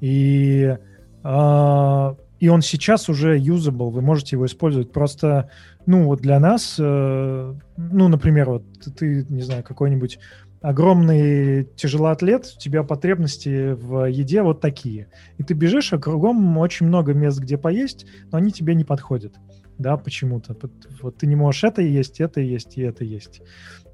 И, 0.01 0.75
э, 1.23 2.15
и 2.39 2.49
он 2.49 2.61
сейчас 2.63 3.07
уже 3.07 3.37
usable, 3.37 3.91
вы 3.91 4.01
можете 4.01 4.35
его 4.35 4.47
использовать. 4.47 4.91
Просто, 4.91 5.51
ну, 5.85 6.05
вот 6.05 6.21
для 6.21 6.39
нас, 6.39 6.75
э, 6.79 7.53
ну, 7.77 8.07
например, 8.07 8.49
вот 8.49 8.63
ты, 8.97 9.27
не 9.29 9.43
знаю, 9.43 9.63
какой-нибудь 9.63 10.17
огромный 10.63 11.65
тяжелоатлет, 11.75 12.53
у 12.55 12.59
тебя 12.59 12.81
потребности 12.81 13.73
в 13.73 14.09
еде 14.09 14.41
вот 14.41 14.61
такие. 14.61 15.09
И 15.37 15.43
ты 15.43 15.53
бежишь, 15.53 15.93
а 15.93 15.99
кругом 15.99 16.57
очень 16.57 16.87
много 16.87 17.13
мест, 17.13 17.39
где 17.39 17.57
поесть, 17.59 18.07
но 18.31 18.39
они 18.39 18.51
тебе 18.51 18.73
не 18.73 18.83
подходят 18.83 19.35
да, 19.77 19.97
почему-то. 19.97 20.55
Вот 21.01 21.17
ты 21.17 21.27
не 21.27 21.35
можешь 21.35 21.63
это 21.63 21.81
есть, 21.81 22.21
это 22.21 22.41
есть 22.41 22.77
и 22.77 22.81
это 22.81 23.03
есть. 23.03 23.41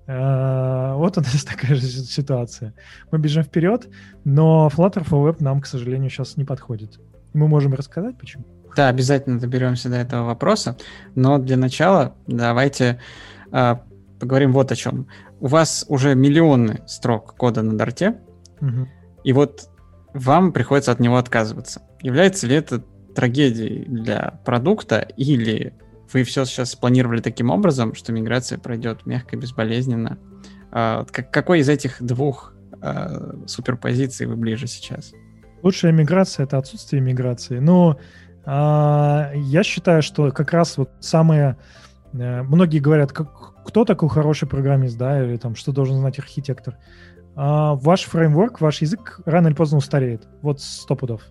А, 0.08 0.96
вот 0.96 1.18
у 1.18 1.22
нас 1.22 1.44
такая 1.50 1.76
же 1.76 1.86
ситуация. 1.88 2.74
Мы 3.12 3.20
бежим 3.20 3.44
вперед, 3.44 3.88
но 4.24 4.70
Flutter 4.74 5.06
for 5.06 5.28
Web 5.28 5.38
нам, 5.40 5.62
к 5.62 5.66
сожалению, 5.66 6.10
сейчас 6.10 6.38
не 6.38 6.46
подходит. 6.46 7.00
Мы 7.34 7.48
можем 7.48 7.74
рассказать, 7.74 8.18
почему? 8.18 8.46
Да, 8.76 8.88
обязательно 8.88 9.40
доберемся 9.40 9.90
до 9.90 9.96
этого 9.98 10.26
вопроса. 10.26 10.78
Но 11.16 11.38
для 11.38 11.58
начала 11.58 12.16
давайте 12.28 13.00
э, 13.52 13.76
поговорим 14.20 14.52
вот 14.52 14.72
о 14.72 14.76
чем. 14.76 15.08
У 15.40 15.48
вас 15.48 15.86
уже 15.88 16.16
миллионы 16.16 16.82
строк 16.88 17.36
кода 17.36 17.62
на 17.62 17.78
Дарте, 17.78 18.20
угу. 18.62 18.88
и 19.24 19.34
вот 19.34 19.70
вам 20.14 20.52
приходится 20.52 20.92
от 20.92 21.00
него 21.00 21.18
отказываться. 21.18 21.82
Является 22.02 22.48
ли 22.48 22.56
это 22.56 22.84
трагедией 23.16 23.86
для 23.86 24.40
продукта, 24.46 25.00
или 25.00 25.74
вы 26.12 26.24
все 26.24 26.46
сейчас 26.46 26.72
спланировали 26.72 27.22
таким 27.22 27.50
образом, 27.50 27.94
что 27.94 28.12
миграция 28.12 28.58
пройдет 28.58 29.06
мягко 29.06 29.36
и 29.36 29.40
безболезненно? 29.40 30.18
А, 30.72 31.06
как, 31.12 31.32
какой 31.32 31.60
из 31.60 31.70
этих 31.70 32.02
двух 32.02 32.54
а, 32.82 33.36
суперпозиций 33.46 34.26
вы 34.26 34.36
ближе 34.36 34.68
сейчас? 34.68 35.14
Лучшая 35.62 35.92
миграция— 35.92 36.44
это 36.46 36.58
отсутствие 36.58 37.02
миграции. 37.02 37.60
Но 37.60 38.00
а, 38.46 39.32
я 39.36 39.64
считаю, 39.64 40.02
что 40.02 40.32
как 40.32 40.54
раз 40.54 40.78
вот 40.78 40.90
самое... 41.00 41.58
А, 42.14 42.44
многие 42.44 42.80
говорят, 42.80 43.12
как, 43.12 43.49
кто 43.66 43.86
такой 43.86 44.10
хороший 44.10 44.48
программист, 44.48 44.98
да, 44.98 45.24
или 45.24 45.38
там, 45.38 45.56
что 45.56 45.72
должен 45.72 45.98
знать 45.98 46.20
архитектор. 46.20 46.78
А, 47.36 47.76
ваш 47.76 48.04
фреймворк, 48.04 48.62
ваш 48.62 48.82
язык 48.82 49.22
рано 49.26 49.48
или 49.48 49.56
поздно 49.56 49.78
устареет. 49.78 50.28
Вот 50.42 50.62
сто 50.62 50.96
пудов. 50.96 51.22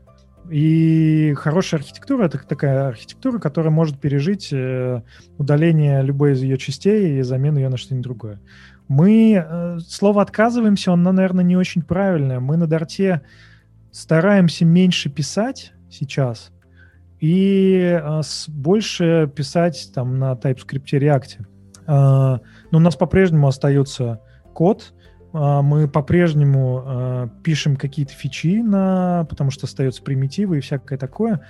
И 0.50 1.34
хорошая 1.36 1.80
архитектура— 1.80 2.24
это 2.26 2.38
такая 2.38 2.88
архитектура, 2.88 3.38
которая 3.38 3.70
может 3.70 4.00
пережить 4.00 4.48
э, 4.50 5.02
удаление 5.36 6.02
любой 6.02 6.32
из 6.32 6.42
ее 6.42 6.56
частей 6.56 7.18
и 7.18 7.22
замену 7.22 7.58
ее 7.58 7.68
на 7.68 7.76
что-нибудь 7.76 8.04
другое. 8.04 8.40
Мы, 8.88 9.34
э, 9.34 9.78
слово 9.86 10.22
«отказываемся», 10.22 10.94
оно, 10.94 11.12
наверное, 11.12 11.44
не 11.44 11.56
очень 11.56 11.82
правильное. 11.82 12.40
Мы 12.40 12.56
на 12.56 12.66
Дарте 12.66 13.20
стараемся 13.92 14.64
меньше 14.64 15.10
писать 15.10 15.72
сейчас 15.90 16.50
и 17.20 18.00
э, 18.00 18.20
больше 18.48 19.30
писать 19.34 19.90
там 19.94 20.18
на 20.18 20.32
TypeScript 20.32 20.86
React. 20.92 21.46
Но 21.88 22.40
у 22.70 22.78
нас 22.78 22.96
по-прежнему 22.96 23.48
остается 23.48 24.20
код, 24.52 24.92
а, 25.32 25.62
мы 25.62 25.88
по-прежнему 25.88 26.82
э, 26.84 27.28
пишем 27.42 27.76
какие-то 27.76 28.12
фичи, 28.12 28.62
на, 28.62 29.26
потому 29.28 29.50
что 29.50 29.66
остаются 29.66 30.02
примитивы 30.02 30.58
и 30.58 30.60
всякое 30.60 30.98
такое. 30.98 31.46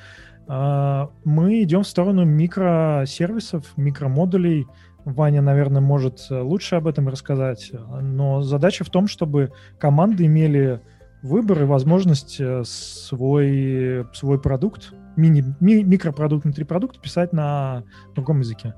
Э, 0.48 1.06
мы 1.24 1.62
идем 1.62 1.82
в 1.82 1.88
сторону 1.88 2.24
микросервисов, 2.24 3.72
микромодулей. 3.76 4.66
Ваня, 5.04 5.40
наверное, 5.40 5.80
может 5.80 6.26
лучше 6.28 6.74
об 6.74 6.86
этом 6.86 7.08
рассказать. 7.08 7.72
Но 8.02 8.42
задача 8.42 8.84
в 8.84 8.90
том, 8.90 9.06
чтобы 9.06 9.52
команды 9.78 10.26
имели 10.26 10.82
выбор 11.22 11.62
и 11.62 11.64
возможность 11.64 12.40
э, 12.40 12.62
свой, 12.64 14.06
свой 14.12 14.40
продукт, 14.40 14.92
мини, 15.16 15.44
ми, 15.60 15.82
микропродукт 15.84 16.44
внутри 16.44 16.64
продукта 16.64 17.00
писать 17.00 17.32
на 17.32 17.84
другом 18.14 18.40
языке. 18.40 18.74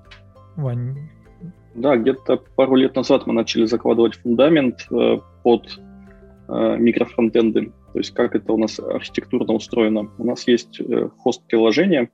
Вань, 0.56 1.10
да, 1.80 1.96
где-то 1.96 2.42
пару 2.56 2.76
лет 2.76 2.94
назад 2.94 3.26
мы 3.26 3.32
начали 3.32 3.64
закладывать 3.64 4.14
фундамент 4.14 4.86
э, 4.90 5.18
под 5.42 5.80
э, 6.48 6.76
микрофронтенды, 6.78 7.72
то 7.92 7.98
есть 7.98 8.12
как 8.12 8.34
это 8.34 8.52
у 8.52 8.58
нас 8.58 8.78
архитектурно 8.78 9.54
устроено. 9.54 10.10
У 10.18 10.24
нас 10.24 10.46
есть 10.46 10.80
э, 10.80 11.08
хост 11.18 11.42
приложения, 11.46 12.10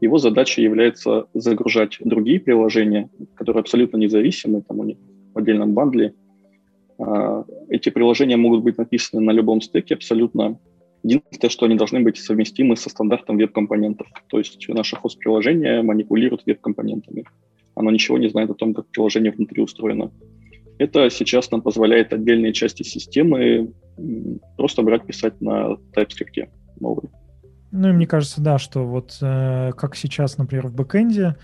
его 0.00 0.18
задача 0.18 0.60
является 0.60 1.26
загружать 1.34 1.96
другие 2.00 2.38
приложения, 2.38 3.10
которые 3.34 3.62
абсолютно 3.62 3.96
независимы, 3.96 4.62
там 4.62 4.78
у 4.80 4.84
них 4.84 4.98
в 5.34 5.38
отдельном 5.38 5.74
бандле. 5.74 6.14
Э, 6.98 7.44
эти 7.68 7.88
приложения 7.88 8.36
могут 8.36 8.62
быть 8.62 8.78
написаны 8.78 9.22
на 9.22 9.32
любом 9.32 9.60
стеке 9.60 9.94
абсолютно. 9.94 10.58
Единственное, 11.02 11.50
что 11.50 11.66
они 11.66 11.76
должны 11.76 12.00
быть 12.00 12.18
совместимы 12.18 12.76
со 12.76 12.90
стандартом 12.90 13.38
веб-компонентов. 13.38 14.08
То 14.28 14.38
есть 14.38 14.68
наше 14.68 14.96
хост-приложение 14.96 15.82
манипулирует 15.82 16.42
веб-компонентами 16.44 17.24
оно 17.78 17.90
ничего 17.90 18.18
не 18.18 18.28
знает 18.28 18.50
о 18.50 18.54
том, 18.54 18.74
как 18.74 18.86
приложение 18.88 19.32
внутри 19.32 19.62
устроено. 19.62 20.10
Это 20.78 21.10
сейчас 21.10 21.50
нам 21.50 21.62
позволяет 21.62 22.12
отдельные 22.12 22.52
части 22.52 22.82
системы 22.82 23.72
просто 24.56 24.82
брать, 24.82 25.06
писать 25.06 25.40
на 25.40 25.76
TypeScript 25.94 26.48
новый. 26.80 27.10
Ну 27.70 27.90
и 27.90 27.92
мне 27.92 28.06
кажется, 28.06 28.40
да, 28.40 28.58
что 28.58 28.86
вот 28.86 29.18
э, 29.20 29.72
как 29.76 29.96
сейчас, 29.96 30.38
например, 30.38 30.68
в 30.68 30.74
бэкэнде 30.74 31.36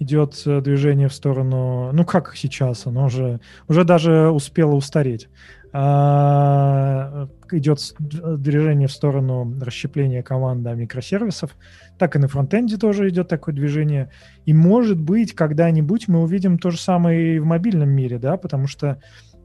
идет 0.00 0.42
э, 0.46 0.60
движение 0.60 1.08
в 1.08 1.14
сторону, 1.14 1.92
ну 1.92 2.04
как 2.04 2.34
сейчас, 2.34 2.86
оно 2.86 3.04
уже, 3.04 3.38
уже 3.68 3.84
даже 3.84 4.30
успело 4.30 4.74
устареть. 4.74 5.28
А, 5.72 7.28
идет 7.52 7.94
движение 8.00 8.88
в 8.88 8.92
сторону 8.92 9.54
расщепления 9.60 10.20
команды 10.20 10.74
микросервисов, 10.74 11.56
так 11.96 12.16
и 12.16 12.18
на 12.18 12.26
фронтенде 12.26 12.76
тоже 12.76 13.08
идет 13.08 13.28
такое 13.28 13.54
движение. 13.54 14.10
И 14.46 14.52
может 14.52 15.00
быть, 15.00 15.32
когда-нибудь 15.32 16.08
мы 16.08 16.22
увидим 16.22 16.58
то 16.58 16.70
же 16.70 16.78
самое 16.78 17.36
и 17.36 17.38
в 17.38 17.44
мобильном 17.44 17.90
мире, 17.90 18.18
да, 18.18 18.36
потому 18.36 18.66
что 18.66 19.00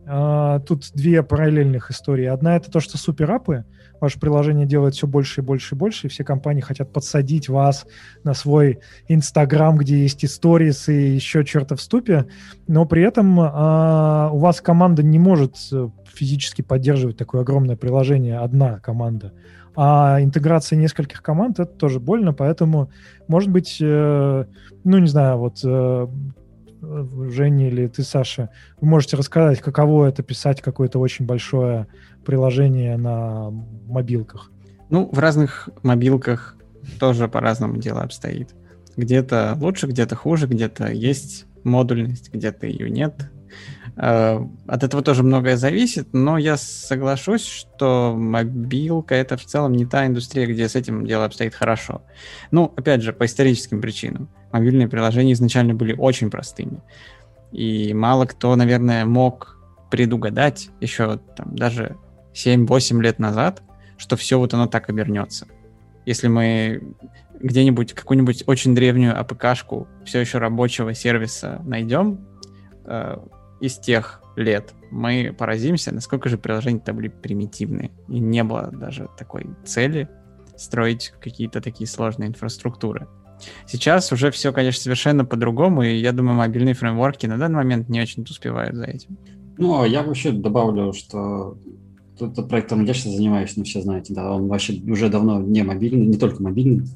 Uh, 0.06 0.60
тут 0.60 0.92
две 0.94 1.24
параллельных 1.24 1.90
истории. 1.90 2.26
Одна 2.26 2.56
это 2.58 2.70
то, 2.70 2.80
что 2.80 2.96
суперапы, 2.96 3.66
ваше 4.00 4.20
приложение 4.20 4.68
делает 4.68 4.94
все 4.94 5.08
больше 5.08 5.42
и 5.42 5.44
больше 5.44 5.74
и 5.74 5.78
больше, 5.78 6.06
и 6.06 6.10
все 6.12 6.24
компании 6.24 6.62
хотят 6.62 6.94
подсадить 6.94 7.50
вас 7.50 7.88
на 8.24 8.36
свой 8.36 8.80
Инстаграм, 9.08 9.76
где 9.76 9.98
есть 10.04 10.24
истории 10.24 10.72
и 10.88 11.16
еще 11.16 11.44
черта 11.44 11.76
в 11.76 11.82
ступе, 11.82 12.28
но 12.68 12.86
при 12.86 13.02
этом 13.02 13.40
uh, 13.40 14.30
у 14.32 14.38
вас 14.38 14.62
команда 14.62 15.02
не 15.02 15.18
может 15.18 15.56
э, 15.72 15.90
физически 16.14 16.62
поддерживать 16.62 17.18
такое 17.18 17.42
огромное 17.42 17.76
приложение, 17.76 18.38
одна 18.38 18.80
команда. 18.80 19.34
А 19.76 20.22
интеграция 20.22 20.78
нескольких 20.78 21.22
команд 21.22 21.60
это 21.60 21.72
тоже 21.72 22.00
больно, 22.00 22.34
поэтому, 22.34 22.92
может 23.28 23.50
быть, 23.50 23.78
э, 23.82 24.46
ну 24.84 24.98
не 25.00 25.08
знаю, 25.08 25.38
вот 25.38 25.60
э, 25.64 26.08
Женя 27.32 27.68
или 27.68 27.88
ты, 27.88 28.04
Саша, 28.04 28.50
вы 28.80 28.88
можете 28.88 29.18
рассказать, 29.18 29.62
каково 29.62 30.08
это 30.08 30.24
писать 30.24 30.62
какое-то 30.62 31.00
очень 31.00 31.26
большое 31.26 31.88
приложение 32.26 32.98
на 32.98 33.50
мобилках? 33.88 34.52
Ну, 34.90 35.10
в 35.12 35.20
разных 35.20 35.70
мобилках 35.84 36.56
тоже 37.00 37.28
по-разному 37.28 37.78
дело 37.78 38.02
обстоит. 38.02 38.54
Где-то 38.98 39.58
лучше, 39.60 39.88
где-то 39.88 40.16
хуже, 40.16 40.48
где-то 40.48 40.92
есть 40.92 41.46
модульность, 41.64 42.32
где-то 42.34 42.68
ее 42.68 42.90
нет. 42.90 43.32
Э, 43.98 44.40
от 44.68 44.84
этого 44.84 45.02
тоже 45.02 45.24
многое 45.24 45.56
зависит, 45.58 46.10
но 46.14 46.38
я 46.38 46.58
соглашусь, 46.58 47.46
что 47.46 48.14
мобилка 48.18 49.16
это 49.16 49.38
в 49.38 49.46
целом 49.46 49.74
не 49.74 49.86
та 49.86 50.06
индустрия, 50.06 50.48
где 50.48 50.68
с 50.68 50.76
этим 50.76 51.06
дело 51.06 51.26
обстоит 51.26 51.56
хорошо. 51.56 52.02
Ну, 52.52 52.74
опять 52.76 53.02
же, 53.02 53.14
по 53.14 53.26
историческим 53.26 53.82
причинам. 53.82 54.30
Мобильные 54.52 54.88
приложения 54.88 55.34
изначально 55.34 55.74
были 55.74 55.94
очень 55.94 56.30
простыми. 56.30 56.82
И 57.52 57.94
мало 57.94 58.26
кто, 58.26 58.56
наверное, 58.56 59.06
мог 59.06 59.58
предугадать 59.90 60.70
еще 60.82 61.20
там, 61.38 61.56
даже 61.56 61.96
7-8 62.34 63.02
лет 63.02 63.20
назад, 63.20 63.62
что 63.98 64.18
все 64.18 64.38
вот 64.38 64.54
оно 64.54 64.68
так 64.68 64.90
обернется. 64.90 65.48
Если 66.06 66.28
мы 66.28 66.84
где-нибудь 67.40 67.94
какую-нибудь 67.94 68.44
очень 68.48 68.76
древнюю 68.76 69.18
АПК-шку 69.20 69.88
все 70.06 70.20
еще 70.20 70.38
рабочего 70.38 70.94
сервиса 70.94 71.62
найдем, 71.66 72.20
э, 72.86 73.18
из 73.66 73.78
тех 73.78 74.22
лет 74.36 74.74
мы 74.92 75.36
поразимся, 75.38 75.94
насколько 75.94 76.30
же 76.30 76.38
приложения-то 76.38 76.94
были 76.94 77.08
примитивные. 77.08 77.92
И 78.08 78.20
не 78.20 78.44
было 78.44 78.70
даже 78.72 79.10
такой 79.18 79.48
цели 79.66 80.10
строить 80.58 81.14
какие-то 81.20 81.62
такие 81.62 81.88
сложные 81.88 82.30
инфраструктуры. 82.30 83.08
Сейчас 83.68 84.12
уже 84.12 84.32
все, 84.32 84.54
конечно, 84.54 84.82
совершенно 84.82 85.26
по-другому, 85.26 85.84
и 85.84 85.96
я 85.96 86.14
думаю, 86.14 86.38
мобильные 86.38 86.74
фреймворки 86.74 87.26
на 87.26 87.38
данный 87.38 87.58
момент 87.58 87.90
не 87.90 88.02
очень 88.02 88.24
успевают 88.24 88.76
за 88.76 88.86
этим. 88.86 89.18
Ну, 89.58 89.82
а 89.82 89.88
я 89.88 90.04
вообще 90.04 90.32
добавлю, 90.32 90.94
что 90.94 91.58
тот 92.18 92.48
проект, 92.48 92.72
я 92.72 92.94
сейчас 92.94 93.14
занимаюсь, 93.14 93.58
ну, 93.58 93.64
все 93.66 93.82
знаете, 93.82 94.14
да, 94.14 94.32
он 94.32 94.48
вообще 94.48 94.82
уже 94.90 95.10
давно 95.10 95.42
не 95.42 95.64
мобильный, 95.64 96.06
не 96.06 96.18
только 96.18 96.42
мобильный. 96.42 96.88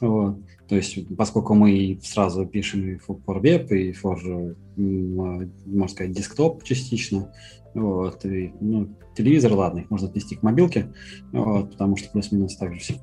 Вот. 0.00 0.38
То 0.68 0.76
есть, 0.76 0.98
поскольку 1.16 1.54
мы 1.54 1.98
сразу 2.02 2.46
пишем 2.46 2.88
и 2.88 2.96
for 2.96 3.18
web, 3.26 3.68
и 3.68 3.92
for, 3.92 4.56
можно 4.76 5.88
сказать, 5.88 6.12
десктоп 6.12 6.64
частично, 6.64 7.32
вот, 7.74 8.24
и, 8.24 8.52
ну, 8.60 8.88
телевизор, 9.16 9.52
ладно, 9.52 9.80
их 9.80 9.90
можно 9.90 10.08
отнести 10.08 10.36
к 10.36 10.42
мобилке, 10.42 10.92
вот, 11.32 11.72
потому 11.72 11.96
что 11.96 12.10
плюс-минус 12.10 12.56
так 12.56 12.72
же 12.72 12.80
все. 12.80 12.94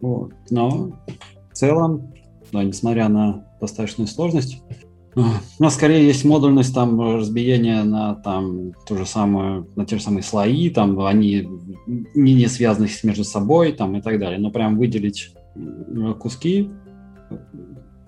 Вот. 0.00 0.32
Но 0.50 0.98
в 1.50 1.54
целом, 1.54 2.14
да, 2.52 2.62
несмотря 2.64 3.08
на 3.08 3.46
достаточную 3.60 4.08
сложность, 4.08 4.62
у 5.14 5.62
нас 5.62 5.74
скорее 5.74 6.06
есть 6.06 6.24
модульность 6.24 6.74
там 6.74 6.98
разбиения 6.98 7.84
на 7.84 8.14
там 8.14 8.72
ту 8.86 8.96
же 8.96 9.04
самую, 9.04 9.68
на 9.76 9.84
те 9.84 9.98
же 9.98 10.02
самые 10.02 10.22
слои, 10.22 10.70
там 10.70 10.98
они 11.00 11.46
не, 11.86 12.34
не 12.34 12.46
связаны 12.46 12.88
между 13.02 13.24
собой 13.24 13.72
там 13.72 13.94
и 13.96 14.00
так 14.00 14.18
далее. 14.18 14.38
Но 14.38 14.50
прям 14.50 14.78
выделить 14.78 15.34
куски 16.18 16.70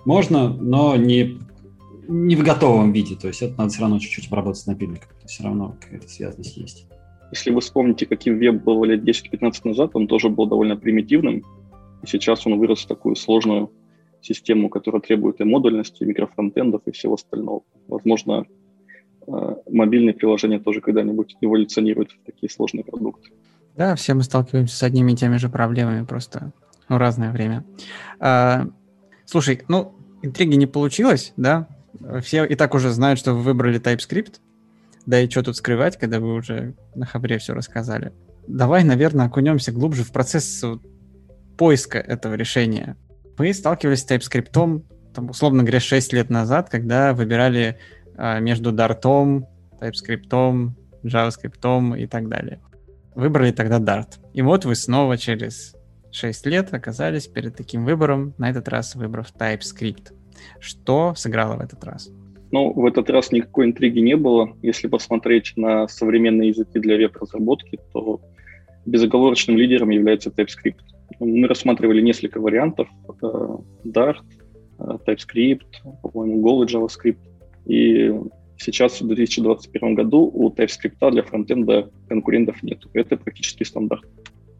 можно, 0.04 0.48
но 0.48 0.96
не, 0.96 1.38
не 2.08 2.36
в 2.36 2.42
готовом 2.42 2.92
виде. 2.92 3.16
То 3.16 3.28
есть 3.28 3.42
это 3.42 3.56
надо 3.58 3.70
все 3.70 3.80
равно 3.80 3.98
чуть-чуть 3.98 4.28
обработать 4.28 4.62
с 4.62 4.66
напильником. 4.66 5.08
Все 5.26 5.44
равно 5.44 5.76
какая-то 5.80 6.08
связанность 6.08 6.56
есть. 6.56 6.86
Если 7.30 7.50
вы 7.50 7.60
вспомните, 7.60 8.06
каким 8.06 8.38
веб 8.38 8.62
был 8.62 8.84
лет 8.84 9.02
10-15 9.02 9.60
назад, 9.64 9.90
он 9.94 10.06
тоже 10.06 10.28
был 10.28 10.46
довольно 10.46 10.76
примитивным. 10.76 11.42
И 12.02 12.06
сейчас 12.06 12.46
он 12.46 12.58
вырос 12.58 12.84
в 12.84 12.86
такую 12.86 13.16
сложную 13.16 13.72
систему, 14.20 14.68
которая 14.68 15.00
требует 15.00 15.40
и 15.40 15.44
модульности, 15.44 16.02
и 16.02 16.06
микрофронтендов, 16.06 16.82
и 16.86 16.92
всего 16.92 17.14
остального. 17.14 17.62
Возможно, 17.88 18.44
э, 19.26 19.54
мобильные 19.70 20.14
приложения 20.14 20.58
тоже 20.58 20.80
когда-нибудь 20.80 21.36
эволюционируют 21.40 22.12
в 22.12 22.24
такие 22.24 22.50
сложные 22.50 22.84
продукты. 22.84 23.30
Да, 23.76 23.96
все 23.96 24.14
мы 24.14 24.22
сталкиваемся 24.22 24.76
с 24.76 24.82
одними 24.82 25.12
и 25.12 25.16
теми 25.16 25.36
же 25.36 25.48
проблемами, 25.48 26.04
просто 26.04 26.52
в 26.88 26.96
разное 26.96 27.32
время. 27.32 27.64
Слушай, 29.26 29.62
ну, 29.68 29.94
интриги 30.22 30.54
не 30.54 30.66
получилось, 30.66 31.32
да? 31.36 31.68
Все 32.22 32.44
и 32.44 32.54
так 32.54 32.74
уже 32.74 32.90
знают, 32.90 33.18
что 33.18 33.34
вы 33.34 33.42
выбрали 33.42 33.80
TypeScript. 33.80 34.40
Да 35.06 35.20
и 35.20 35.28
что 35.28 35.42
тут 35.42 35.56
скрывать, 35.56 35.98
когда 35.98 36.18
вы 36.18 36.34
уже 36.34 36.74
на 36.94 37.06
хабре 37.06 37.38
все 37.38 37.52
рассказали. 37.52 38.12
Давай, 38.46 38.84
наверное, 38.84 39.26
окунемся 39.26 39.72
глубже 39.72 40.02
в 40.02 40.12
процесс 40.12 40.64
поиска 41.56 41.98
этого 41.98 42.34
решения. 42.34 42.96
Вы 43.36 43.52
сталкивались 43.52 44.02
с 44.02 44.10
TypeScript, 44.10 44.82
там, 45.14 45.30
условно 45.30 45.62
говоря, 45.62 45.80
6 45.80 46.12
лет 46.12 46.30
назад, 46.30 46.68
когда 46.70 47.12
выбирали 47.14 47.78
а, 48.16 48.38
между 48.40 48.72
Dart, 48.72 49.02
TypeScript, 49.80 50.72
JavaScript 51.04 51.98
и 51.98 52.06
так 52.06 52.28
далее. 52.28 52.60
Выбрали 53.14 53.52
тогда 53.52 53.78
Dart. 53.78 54.18
И 54.32 54.42
вот 54.42 54.64
вы 54.64 54.74
снова 54.74 55.16
через 55.16 55.74
6 56.14 56.46
лет 56.46 56.72
оказались 56.72 57.26
перед 57.26 57.56
таким 57.56 57.84
выбором, 57.84 58.34
на 58.38 58.48
этот 58.48 58.68
раз 58.68 58.94
выбрав 58.94 59.32
TypeScript. 59.36 60.12
Что 60.60 61.14
сыграло 61.16 61.56
в 61.56 61.60
этот 61.60 61.82
раз? 61.84 62.10
Ну, 62.52 62.72
в 62.72 62.86
этот 62.86 63.10
раз 63.10 63.32
никакой 63.32 63.66
интриги 63.66 63.98
не 63.98 64.16
было. 64.16 64.56
Если 64.62 64.86
посмотреть 64.86 65.54
на 65.56 65.88
современные 65.88 66.50
языки 66.50 66.78
для 66.78 66.96
веб-разработки, 66.96 67.80
то 67.92 68.20
безоговорочным 68.86 69.56
лидером 69.56 69.90
является 69.90 70.30
TypeScript. 70.30 70.82
Мы 71.18 71.48
рассматривали 71.48 72.00
несколько 72.00 72.40
вариантов. 72.40 72.86
Dart, 73.84 74.22
э, 74.78 74.98
TypeScript, 75.06 76.00
по-моему, 76.00 76.46
Go 76.46 76.64
и 76.64 76.72
JavaScript. 76.72 77.18
И 77.66 78.14
сейчас, 78.56 79.00
в 79.00 79.08
2021 79.08 79.96
году, 79.96 80.30
у 80.32 80.48
TypeScript 80.50 81.10
для 81.10 81.24
фронтенда 81.24 81.90
конкурентов 82.08 82.62
нет. 82.62 82.78
Это 82.92 83.16
практически 83.16 83.64
стандарт. 83.64 84.04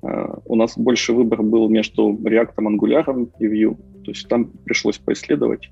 Э, 0.05 0.37
у 0.45 0.57
нас 0.57 0.77
больше 0.77 1.13
выбор 1.13 1.43
был 1.43 1.69
между 1.69 2.11
React, 2.13 2.55
Angular 2.57 3.31
и 3.39 3.47
Vue. 3.47 3.77
То 4.05 4.11
есть 4.11 4.29
там 4.29 4.47
пришлось 4.65 4.99
поисследовать, 4.99 5.71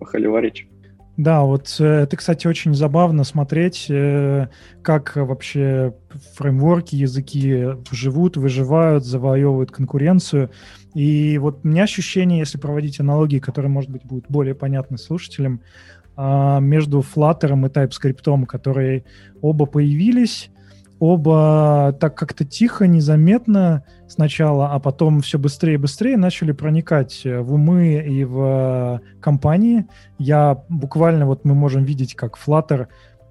похоливарить. 0.00 0.66
Да, 1.16 1.42
вот 1.42 1.76
э, 1.80 1.84
это, 1.84 2.16
кстати, 2.16 2.46
очень 2.46 2.74
забавно 2.74 3.24
смотреть, 3.24 3.86
э, 3.88 4.48
как 4.82 5.16
вообще 5.16 5.94
фреймворки, 6.36 6.94
языки 6.94 7.70
живут, 7.90 8.36
выживают, 8.36 9.04
завоевывают 9.04 9.70
конкуренцию. 9.70 10.50
И 10.94 11.38
вот 11.38 11.60
у 11.64 11.68
меня 11.68 11.84
ощущение, 11.84 12.38
если 12.38 12.58
проводить 12.58 13.00
аналогии, 13.00 13.38
которые, 13.38 13.70
может 13.70 13.90
быть, 13.90 14.04
будут 14.04 14.26
более 14.28 14.54
понятны 14.54 14.96
слушателям, 14.96 15.60
а, 16.16 16.58
между 16.58 17.00
Flutter 17.00 17.52
и 17.52 17.68
TypeScript, 17.68 18.46
которые 18.46 19.04
оба 19.40 19.66
появились, 19.66 20.50
оба 21.00 21.96
так 22.00 22.16
как-то 22.16 22.44
тихо, 22.44 22.86
незаметно 22.86 23.84
сначала, 24.08 24.72
а 24.72 24.78
потом 24.80 25.20
все 25.20 25.38
быстрее 25.38 25.74
и 25.74 25.78
быстрее 25.78 26.16
начали 26.16 26.52
проникать 26.52 27.22
в 27.24 27.54
умы 27.54 28.04
и 28.06 28.24
в 28.24 29.00
компании. 29.20 29.86
Я 30.18 30.64
буквально, 30.68 31.26
вот 31.26 31.44
мы 31.44 31.54
можем 31.54 31.84
видеть, 31.84 32.14
как 32.14 32.38
Flutter 32.38 32.86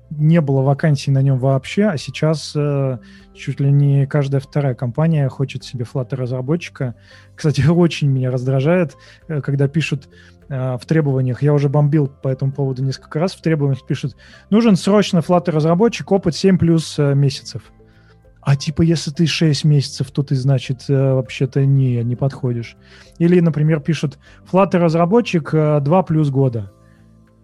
не 0.09 0.41
было 0.41 0.61
вакансий 0.61 1.11
на 1.11 1.21
нем 1.21 1.37
вообще, 1.37 1.85
а 1.85 1.97
сейчас 1.97 2.53
э, 2.55 2.97
чуть 3.33 3.59
ли 3.59 3.71
не 3.71 4.05
каждая 4.07 4.41
вторая 4.41 4.75
компания 4.75 5.27
хочет 5.29 5.63
себе 5.63 5.85
Flutter 5.85 6.15
разработчика. 6.15 6.95
Кстати, 7.35 7.61
очень 7.67 8.09
меня 8.09 8.31
раздражает, 8.31 8.95
э, 9.27 9.41
когда 9.41 9.67
пишут 9.67 10.09
Э, 10.49 10.77
в 10.77 10.85
требованиях, 10.85 11.41
я 11.41 11.53
уже 11.53 11.67
бомбил 11.67 12.07
по 12.07 12.29
этому 12.29 12.51
поводу 12.51 12.83
несколько 12.83 13.19
раз, 13.19 13.33
в 13.33 13.41
требованиях 13.41 13.85
пишут, 13.85 14.15
нужен 14.49 14.75
срочно 14.75 15.19
Flutter 15.19 15.51
разработчик, 15.51 16.11
опыт 16.11 16.35
7 16.35 16.57
плюс 16.57 16.97
э, 16.97 17.13
месяцев. 17.15 17.63
А 18.41 18.55
типа, 18.55 18.81
если 18.81 19.11
ты 19.11 19.25
6 19.25 19.65
месяцев, 19.65 20.09
то 20.11 20.23
ты, 20.23 20.35
значит, 20.35 20.85
э, 20.87 21.13
вообще-то 21.13 21.65
не, 21.65 22.01
не 22.03 22.15
подходишь. 22.15 22.77
Или, 23.17 23.41
например, 23.41 23.81
пишут, 23.81 24.19
Flutter 24.49 24.77
разработчик 24.77 25.51
2 25.51 26.03
плюс 26.03 26.29
года. 26.29 26.71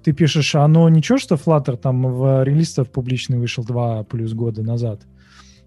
Ты 0.03 0.11
пишешь, 0.11 0.55
а 0.55 0.67
ну 0.67 0.87
ничего, 0.89 1.17
что 1.17 1.35
Flutter 1.35 1.77
там 1.77 2.03
в 2.03 2.43
релиз 2.43 2.75
публичный 2.91 3.39
вышел 3.39 3.63
2 3.63 4.03
плюс 4.03 4.33
года 4.33 4.61
назад. 4.63 5.01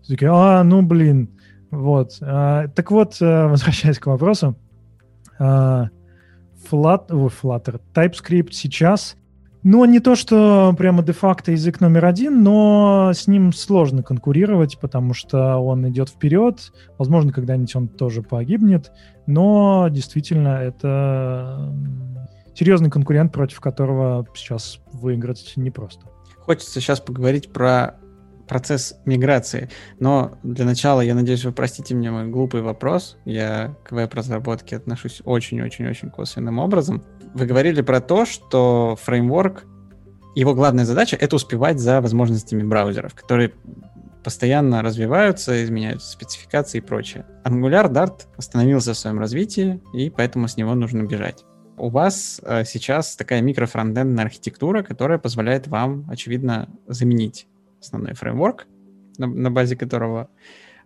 Ты 0.03 0.15
такие, 0.15 0.31
а, 0.33 0.63
ну 0.63 0.83
блин. 0.83 1.31
Вот. 1.71 2.19
А, 2.21 2.69
так 2.69 2.91
вот, 2.91 3.17
возвращаясь 3.21 3.99
к 3.99 4.07
вопросу, 4.07 4.57
а, 5.39 5.89
Flutter, 6.71 7.15
ой, 7.15 7.31
Flutter, 7.31 7.81
TypeScript 7.95 8.53
сейчас, 8.53 9.17
ну, 9.69 9.85
не 9.85 9.99
то, 9.99 10.15
что 10.15 10.73
прямо 10.79 11.03
де-факто 11.03 11.51
язык 11.51 11.81
номер 11.81 12.05
один, 12.05 12.45
но 12.45 13.11
с 13.13 13.27
ним 13.27 13.53
сложно 13.53 14.05
конкурировать, 14.05 14.79
потому 14.79 15.13
что 15.13 15.57
он 15.57 15.89
идет 15.89 16.09
вперед. 16.09 16.73
Возможно, 16.99 17.33
когда-нибудь 17.33 17.75
он 17.75 17.89
тоже 17.89 18.23
погибнет, 18.23 18.93
но 19.27 19.89
действительно 19.91 20.51
это 20.51 21.75
серьезный 22.57 22.91
конкурент, 22.91 23.33
против 23.33 23.61
которого 23.61 24.27
сейчас 24.35 24.81
выиграть 24.93 25.53
непросто. 25.57 26.07
Хочется 26.39 26.81
сейчас 26.81 27.01
поговорить 27.01 27.53
про 27.53 27.97
процесс 28.47 28.95
миграции. 29.05 29.69
Но 29.99 30.39
для 30.43 30.65
начала, 30.65 31.01
я 31.01 31.15
надеюсь, 31.15 31.45
вы 31.45 31.53
простите 31.53 31.95
мне 31.95 32.11
мой 32.11 32.29
глупый 32.29 32.63
вопрос. 32.63 33.19
Я 33.25 33.77
к 33.85 33.93
веб-разработке 33.93 34.77
отношусь 34.77 35.21
очень-очень-очень 35.25 36.11
косвенным 36.11 36.59
образом. 36.59 37.03
Вы 37.35 37.47
говорили 37.47 37.83
про 37.83 38.01
то, 38.01 38.25
что 38.25 38.97
фреймворк, 39.03 39.65
его 40.35 40.55
главная 40.55 40.85
задача— 40.85 41.17
это 41.21 41.37
успевать 41.37 41.79
за 41.79 42.01
возможностями 42.01 42.63
браузеров, 42.63 43.15
которые 43.15 43.53
постоянно 44.23 44.83
развиваются, 44.83 45.65
изменяются 45.65 46.11
спецификации 46.11 46.79
и 46.79 46.81
прочее. 46.81 47.25
Angular 47.45 47.91
Dart 47.91 48.27
остановился 48.37 48.93
в 48.93 48.99
своем 48.99 49.19
развитии, 49.19 49.81
и 49.95 50.11
поэтому 50.11 50.49
с 50.49 50.57
него 50.57 50.75
нужно 50.75 51.05
бежать. 51.05 51.46
У 51.79 51.91
вас 51.91 52.41
э, 52.43 52.65
сейчас 52.65 53.17
такая 53.17 53.43
микрофронтендная 53.43 54.25
архитектура, 54.25 54.83
которая 54.83 55.19
позволяет 55.19 55.69
вам, 55.69 56.07
очевидно, 56.09 56.69
заменить 56.87 57.47
основной 57.81 58.15
фреймворк, 58.15 58.67
на, 59.19 59.27
на 59.27 59.51
базе 59.51 59.77
которого 59.77 60.29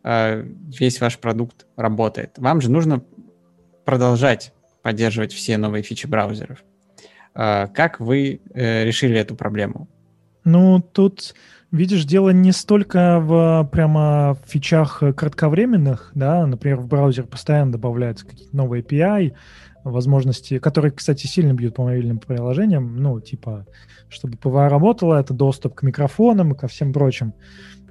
э, 0.03 0.45
весь 0.79 1.01
ваш 1.01 1.19
продукт 1.19 1.67
работает. 1.77 2.33
Вам 2.39 2.61
же 2.61 2.71
нужно 2.71 3.05
продолжать 3.85 4.53
поддерживать 4.83 5.33
все 5.33 5.59
новые 5.59 5.83
фичи 5.83 6.07
браузеров. 6.07 6.65
Э, 7.35 7.69
как 7.69 8.01
вы 8.01 8.41
решили 8.55 9.17
эту 9.17 9.37
проблему? 9.37 9.89
Ну, 10.43 10.81
тут, 10.81 11.35
видишь, 11.71 12.05
дело 12.05 12.31
не 12.31 12.51
столько 12.51 13.21
в 13.21 13.69
прямо 13.71 14.37
в 14.43 14.51
фичах 14.51 15.03
кратковременных, 15.17 16.11
да, 16.15 16.47
например, 16.47 16.79
в 16.79 16.89
браузер 16.89 17.27
постоянно 17.27 17.73
добавляются 17.73 18.27
какие-то 18.27 18.57
новые 18.57 18.83
API, 18.83 19.35
возможности, 19.85 20.59
которые, 20.59 20.93
кстати, 20.93 21.27
сильно 21.27 21.53
бьют 21.53 21.75
по 21.75 21.85
мобильным 21.85 22.19
приложениям, 22.19 22.97
ну, 22.97 23.21
типа, 23.21 23.67
чтобы 24.09 24.37
PWA 24.37 24.69
работала, 24.69 25.21
это 25.21 25.35
доступ 25.35 25.75
к 25.75 25.83
микрофонам 25.83 26.53
и 26.53 26.57
ко 26.57 26.69
всем 26.69 26.93
прочим. 26.93 27.35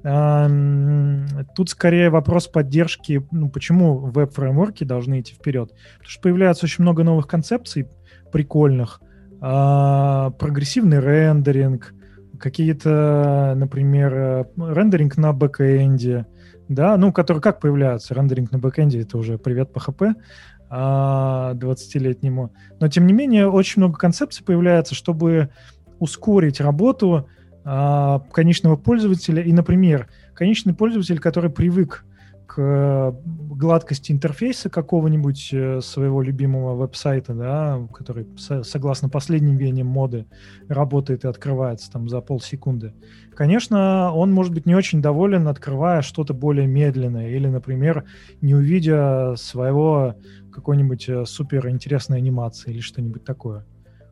Тут 0.02 1.68
скорее 1.68 2.08
вопрос 2.08 2.46
поддержки, 2.46 3.26
ну, 3.30 3.50
почему 3.50 3.98
веб-фреймворки 3.98 4.84
должны 4.84 5.20
идти 5.20 5.34
вперед. 5.34 5.70
Потому 5.98 6.08
что 6.10 6.22
появляется 6.22 6.64
очень 6.64 6.82
много 6.84 7.04
новых 7.04 7.26
концепций 7.26 7.86
прикольных, 8.32 9.02
а, 9.42 10.30
прогрессивный 10.30 11.00
рендеринг, 11.00 11.94
какие-то, 12.38 13.54
например, 13.56 14.14
э, 14.14 14.44
рендеринг 14.56 15.16
на 15.18 15.32
бэкэнде, 15.32 16.26
да, 16.68 16.96
ну, 16.96 17.12
который 17.12 17.42
как 17.42 17.60
появляется? 17.60 18.14
Рендеринг 18.14 18.52
на 18.52 18.58
бэкэнде— 18.58 19.00
это 19.02 19.18
уже 19.18 19.38
привет 19.38 19.70
PHP 19.72 20.14
20-летнему. 20.70 22.52
А, 22.54 22.74
Но, 22.78 22.88
тем 22.88 23.06
не 23.06 23.12
менее, 23.12 23.48
очень 23.48 23.80
много 23.80 23.98
концепций 23.98 24.44
появляется, 24.44 24.94
чтобы 24.94 25.50
ускорить 25.98 26.60
работу 26.60 27.28
а, 27.64 28.20
конечного 28.32 28.76
пользователя. 28.76 29.42
И, 29.42 29.52
например, 29.52 30.08
конечный 30.34 30.74
пользователь, 30.74 31.18
который 31.18 31.50
привык 31.50 32.04
к 32.50 32.58
э, 32.58 33.12
гладкости 33.24 34.10
интерфейса 34.10 34.70
какого-нибудь 34.70 35.50
э, 35.52 35.80
своего 35.82 36.20
любимого 36.20 36.74
веб-сайта, 36.74 37.32
да, 37.32 37.86
который 37.94 38.26
согласно 38.64 39.08
последним 39.08 39.56
веяниям 39.56 39.86
моды 39.86 40.26
работает 40.66 41.24
и 41.24 41.28
открывается 41.28 41.92
там 41.92 42.08
за 42.08 42.20
полсекунды. 42.20 42.92
Конечно, 43.36 44.12
он 44.12 44.32
может 44.32 44.52
быть 44.52 44.66
не 44.66 44.74
очень 44.74 45.00
доволен, 45.00 45.46
открывая 45.46 46.02
что-то 46.02 46.34
более 46.34 46.66
медленное 46.66 47.28
или, 47.28 47.46
например, 47.46 48.04
не 48.40 48.56
увидя 48.56 49.36
своего 49.36 50.16
какой-нибудь 50.52 51.08
э, 51.08 51.26
супер 51.26 51.68
интересной 51.68 52.18
анимации 52.18 52.72
или 52.72 52.80
что-нибудь 52.80 53.22
такое. 53.22 53.64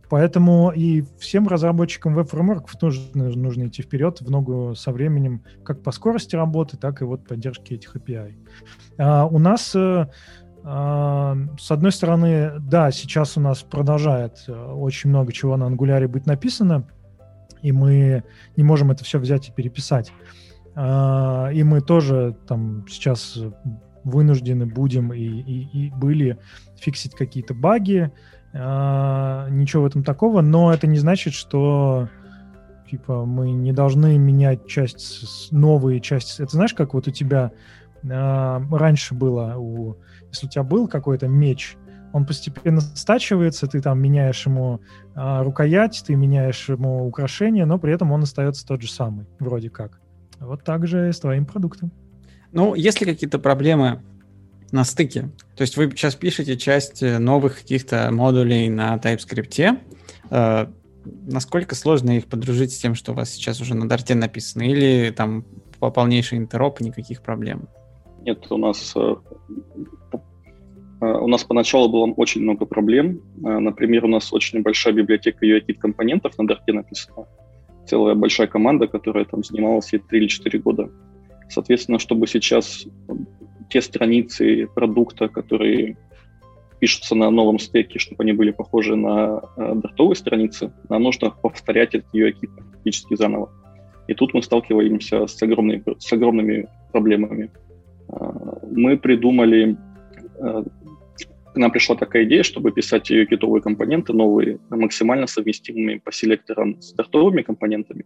Поэтому 0.09 0.73
и 0.75 1.05
всем 1.19 1.49
разработчикам 1.49 2.15
веб-фреймворков 2.15 2.81
нужно, 2.81 3.29
нужно 3.31 3.67
идти 3.67 3.83
вперед 3.83 4.21
в 4.21 4.31
ногу 4.31 4.75
со 4.75 4.91
временем, 4.91 5.43
как 5.65 5.83
по 5.83 5.93
скорости 5.93 6.35
работы, 6.35 6.77
так 6.77 7.03
и 7.03 7.05
вот 7.05 7.27
поддержки 7.27 7.75
этих 7.75 7.95
API. 7.95 8.35
А, 8.97 9.27
у 9.27 9.39
нас, 9.39 9.75
а, 9.77 11.37
с 11.59 11.71
одной 11.71 11.93
стороны, 11.93 12.53
да, 12.61 12.91
сейчас 12.91 13.37
у 13.37 13.41
нас 13.41 13.63
продолжает 13.63 14.45
э, 14.49 14.53
очень 14.53 15.11
много 15.11 15.33
чего 15.33 15.57
на 15.57 15.65
Angular 15.65 16.09
быть 16.09 16.27
написано, 16.27 16.89
и 17.61 17.73
мы 17.73 18.25
не 18.57 18.65
можем 18.65 18.91
это 18.91 19.05
все 19.05 19.19
взять 19.19 19.49
и 19.49 19.53
переписать. 19.53 20.13
А, 20.75 21.51
и 21.53 21.63
мы 21.65 21.83
тоже 21.83 22.35
там 22.47 22.87
сейчас 22.89 23.39
вынуждены 24.05 24.65
будем 24.65 25.13
и, 25.13 25.21
и, 25.21 25.87
и 25.87 25.91
были 25.91 26.39
фиксить 26.77 27.15
какие-то 27.15 27.53
баги, 27.53 28.11
а, 28.11 28.38
ничего 28.59 29.85
в 29.85 29.87
этом 29.87 30.03
такого, 30.03 30.41
но 30.41 30.73
это 30.73 30.87
не 30.87 30.99
значит, 30.99 31.33
что 31.33 32.09
типа 32.91 33.25
мы 33.25 33.53
не 33.53 33.73
должны 33.73 34.19
менять 34.19 34.67
часть, 34.67 35.53
новые 35.53 36.01
части. 36.01 36.43
Это 36.43 36.53
знаешь, 36.53 36.75
как 36.75 36.95
вот 36.95 37.07
у 37.07 37.11
тебя 37.11 37.53
а, 38.11 38.63
раньше 38.71 39.15
было, 39.15 39.55
у, 39.57 39.97
если 40.31 40.47
у 40.47 40.51
тебя 40.51 40.63
был 40.63 40.89
какой-то 40.89 41.29
меч, 41.29 41.77
он 42.13 42.25
постепенно 42.25 42.81
стачивается, 42.81 43.67
ты 43.67 43.81
там 43.81 44.01
меняешь 44.01 44.47
ему 44.47 44.81
а, 45.15 45.43
рукоять, 45.43 46.03
ты 46.07 46.15
меняешь 46.15 46.69
ему 46.69 47.07
украшение, 47.07 47.67
но 47.67 47.79
при 47.79 47.93
этом 47.93 48.13
он 48.13 48.23
остается 48.23 48.67
тот 48.67 48.83
же 48.83 48.91
самый, 48.91 49.27
вроде 49.39 49.71
как. 49.71 50.01
Вот 50.41 50.65
так 50.65 50.87
же 50.87 51.13
с 51.13 51.21
твоим 51.21 51.45
продуктом. 51.45 51.93
Ну, 52.53 52.75
если 52.75 53.05
какие-то 53.05 53.39
проблемы 53.39 54.03
на 54.73 54.85
стыке. 54.85 55.31
То 55.57 55.63
есть 55.63 55.77
вы 55.77 55.91
сейчас 55.91 56.15
пишете 56.15 56.57
часть 56.57 57.03
э, 57.03 57.19
новых 57.19 57.59
каких-то 57.59 58.11
модулей 58.13 58.69
на 58.69 58.97
TypeScript. 58.97 59.79
Э, 60.31 60.67
насколько 61.05 61.75
сложно 61.75 62.17
их 62.17 62.27
подружить 62.27 62.73
с 62.73 62.79
тем, 62.79 62.95
что 62.95 63.13
у 63.13 63.15
вас 63.15 63.31
сейчас 63.31 63.61
уже 63.61 63.75
на 63.75 63.89
Дарте 63.89 64.15
написано? 64.15 64.63
Или 64.63 65.11
там 65.11 65.45
по 65.79 65.91
полнейший 65.91 66.39
интероп 66.39 66.81
никаких 66.81 67.23
проблем? 67.23 67.69
Нет, 68.23 68.47
у 68.51 68.57
нас 68.57 68.93
э, 68.97 69.15
э, 70.13 71.07
у 71.07 71.29
нас 71.29 71.45
поначалу 71.45 71.89
было 71.89 72.13
очень 72.13 72.43
много 72.43 72.67
проблем. 72.67 73.21
Например, 73.37 74.05
у 74.05 74.09
нас 74.09 74.33
очень 74.33 74.63
большая 74.63 74.93
библиотека 74.93 75.47
UIKit 75.47 75.75
компонентов 75.75 76.37
на 76.39 76.47
Дарте 76.47 76.73
написана. 76.73 77.27
Целая 77.87 78.15
большая 78.15 78.49
команда, 78.49 78.87
которая 78.87 79.25
там 79.25 79.43
занималась 79.43 79.87
3 79.87 80.01
или 80.11 80.27
4 80.27 80.59
года. 80.59 80.91
Соответственно, 81.49 81.99
чтобы 81.99 82.27
сейчас 82.27 82.87
те 83.69 83.81
страницы 83.81 84.69
продукта, 84.75 85.29
которые 85.29 85.97
пишутся 86.81 87.15
на 87.15 87.31
новом 87.31 87.59
стеке, 87.59 87.99
чтобы 87.99 88.23
они 88.23 88.33
были 88.33 88.51
похожи 88.51 88.97
на 88.97 89.43
э, 89.57 89.75
дартовые 89.75 90.17
страницы, 90.17 90.73
нам 90.89 91.03
нужно 91.03 91.31
повторять 91.31 91.95
этот 91.95 92.15
UIKit 92.15 92.51
практически 92.57 93.17
заново. 93.17 93.51
И 94.07 94.15
тут 94.15 94.33
мы 94.33 94.43
сталкиваемся 94.43 95.27
с, 95.27 95.43
огромными, 95.43 95.83
с 95.99 96.13
огромными 96.13 96.69
проблемами. 96.93 97.51
Э, 98.09 98.31
мы 98.71 98.97
придумали, 98.97 99.77
э, 100.39 100.63
к 101.53 101.57
нам 101.57 101.71
пришла 101.73 101.97
такая 101.97 102.25
идея, 102.25 102.43
чтобы 102.43 102.71
писать 102.71 103.11
UIKit 103.11 103.61
компоненты 103.61 104.13
новые, 104.13 104.59
максимально 104.71 105.27
совместимыми 105.27 105.99
по 105.99 106.13
селекторам 106.13 106.81
с 106.81 106.93
дартовыми 106.93 107.43
компонентами. 107.43 108.05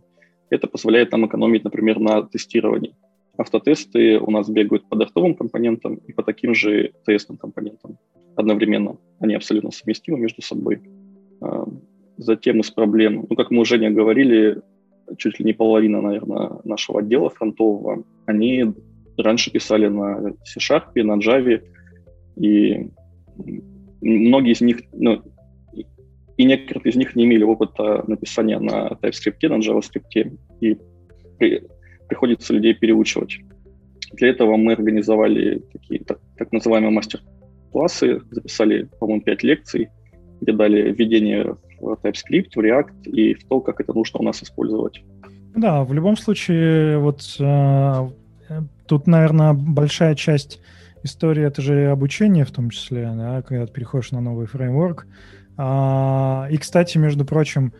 Это 0.50 0.66
позволяет 0.66 1.12
нам 1.12 1.26
экономить, 1.26 1.64
например, 1.64 1.98
на 1.98 2.22
тестировании. 2.22 2.94
Автотесты 3.36 4.18
у 4.18 4.30
нас 4.30 4.48
бегают 4.48 4.88
по 4.88 4.96
дартовым 4.96 5.34
компонентам 5.34 5.96
и 6.06 6.12
по 6.12 6.22
таким 6.22 6.54
же 6.54 6.92
тестным 7.06 7.38
компонентам 7.38 7.98
одновременно. 8.36 8.98
Они 9.20 9.34
абсолютно 9.34 9.70
совместимы 9.70 10.18
между 10.18 10.42
собой. 10.42 10.82
А, 11.40 11.66
затем 12.18 12.60
из 12.60 12.70
проблем, 12.70 13.26
ну, 13.28 13.36
как 13.36 13.50
мы 13.50 13.60
уже 13.60 13.78
не 13.78 13.90
говорили, 13.90 14.60
чуть 15.16 15.38
ли 15.38 15.44
не 15.44 15.52
половина, 15.52 16.00
наверное, 16.00 16.60
нашего 16.64 17.00
отдела 17.00 17.30
фронтового, 17.30 18.04
они 18.26 18.66
раньше 19.16 19.50
писали 19.50 19.88
на 19.88 20.34
C-Sharp, 20.44 21.02
на 21.02 21.18
Java, 21.18 21.62
и 22.36 22.90
многие 24.00 24.52
из 24.52 24.60
них, 24.60 24.82
ну, 24.92 25.22
и 26.36 26.44
некоторые 26.44 26.90
из 26.90 26.96
них 26.96 27.14
не 27.14 27.24
имели 27.24 27.44
опыта 27.44 28.04
написания 28.06 28.58
на 28.58 28.88
TypeScript, 28.88 29.48
на 29.48 29.58
JavaScript, 29.58 30.38
и 30.60 30.78
приходится 32.12 32.52
людей 32.52 32.74
переучивать. 32.74 33.38
Для 34.12 34.28
этого 34.28 34.56
мы 34.56 34.74
организовали 34.74 35.62
такие 35.72 36.04
так, 36.04 36.18
так 36.36 36.52
называемые 36.52 36.90
мастер-классы, 36.90 38.20
записали, 38.30 38.90
по-моему, 39.00 39.22
5 39.22 39.42
лекций, 39.42 39.88
где 40.42 40.52
дали 40.52 40.92
введение 40.92 41.56
в 41.80 41.98
TypeScript, 42.02 42.50
в 42.54 42.58
React 42.58 43.04
и 43.04 43.32
в 43.32 43.48
то, 43.48 43.60
как 43.60 43.80
это 43.80 43.94
нужно 43.94 44.20
у 44.20 44.22
нас 44.24 44.42
использовать. 44.42 45.02
Да, 45.56 45.84
в 45.84 45.94
любом 45.94 46.18
случае, 46.18 46.98
вот 46.98 47.22
э, 47.40 48.08
тут, 48.86 49.06
наверное, 49.06 49.54
большая 49.54 50.14
часть 50.14 50.60
истории 51.02 51.46
это 51.46 51.62
же 51.62 51.90
обучение 51.90 52.44
в 52.44 52.50
том 52.50 52.68
числе, 52.68 53.10
да, 53.14 53.40
когда 53.40 53.66
ты 53.66 53.72
переходишь 53.72 54.12
на 54.12 54.20
новый 54.20 54.46
фреймворк. 54.46 55.06
А, 55.56 56.46
и, 56.50 56.58
кстати, 56.58 56.98
между 56.98 57.24
прочим, 57.24 57.72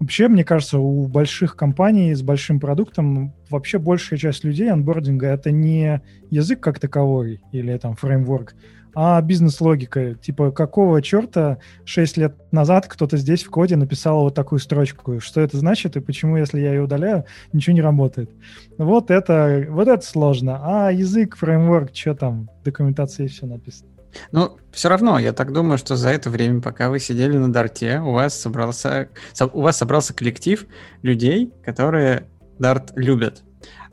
Вообще, 0.00 0.28
мне 0.28 0.44
кажется, 0.44 0.78
у 0.78 1.06
больших 1.06 1.56
компаний 1.56 2.14
с 2.14 2.22
большим 2.22 2.60
продуктом 2.60 3.32
вообще 3.48 3.78
большая 3.78 4.18
часть 4.18 4.44
людей 4.44 4.70
анбординга— 4.70 5.26
это 5.28 5.50
не 5.50 6.02
язык 6.30 6.60
как 6.60 6.78
таковой 6.78 7.40
или 7.52 7.76
там 7.78 7.94
фреймворк, 7.94 8.54
а 8.94 9.20
бизнес-логика. 9.22 10.14
Типа, 10.14 10.50
какого 10.50 11.00
черта 11.00 11.58
6 11.84 12.16
лет 12.16 12.36
назад 12.52 12.86
кто-то 12.86 13.16
здесь 13.16 13.44
в 13.44 13.50
коде 13.50 13.76
написал 13.76 14.22
вот 14.22 14.34
такую 14.34 14.58
строчку? 14.58 15.20
Что 15.20 15.40
это 15.40 15.58
значит 15.58 15.96
и 15.96 16.00
почему, 16.00 16.36
если 16.36 16.60
я 16.60 16.72
ее 16.72 16.82
удаляю, 16.82 17.24
ничего 17.52 17.74
не 17.74 17.82
работает? 17.82 18.30
Вот 18.78 19.10
это, 19.10 19.66
вот 19.70 19.88
это 19.88 20.04
сложно. 20.04 20.60
А 20.62 20.90
язык, 20.90 21.36
фреймворк, 21.36 21.94
что 21.94 22.14
там, 22.14 22.50
документация 22.64 23.28
все 23.28 23.46
написано. 23.46 23.93
Ну, 24.32 24.58
все 24.72 24.88
равно, 24.88 25.18
я 25.18 25.32
так 25.32 25.52
думаю, 25.52 25.78
что 25.78 25.96
за 25.96 26.10
это 26.10 26.30
время, 26.30 26.60
пока 26.60 26.90
вы 26.90 27.00
сидели 27.00 27.36
на 27.36 27.52
Дарте, 27.52 28.00
у 28.00 28.12
вас 28.12 28.40
собрался, 28.40 29.08
у 29.52 29.60
вас 29.62 29.76
собрался 29.76 30.14
коллектив 30.14 30.66
людей, 31.02 31.52
которые 31.64 32.28
Дарт 32.58 32.92
любят. 32.96 33.42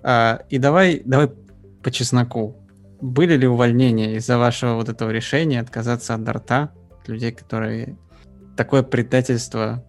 А, 0.03 0.41
и 0.49 0.57
давай, 0.57 1.01
давай 1.05 1.29
по 1.83 1.91
чесноку. 1.91 2.57
Были 3.01 3.35
ли 3.35 3.47
увольнения 3.47 4.15
из-за 4.15 4.37
вашего 4.37 4.75
вот 4.75 4.89
этого 4.89 5.09
решения 5.09 5.59
отказаться 5.59 6.13
от 6.13 6.23
Дарта? 6.23 6.71
Людей, 7.07 7.31
которые 7.31 7.97
такое 8.55 8.83
предательство 8.83 9.83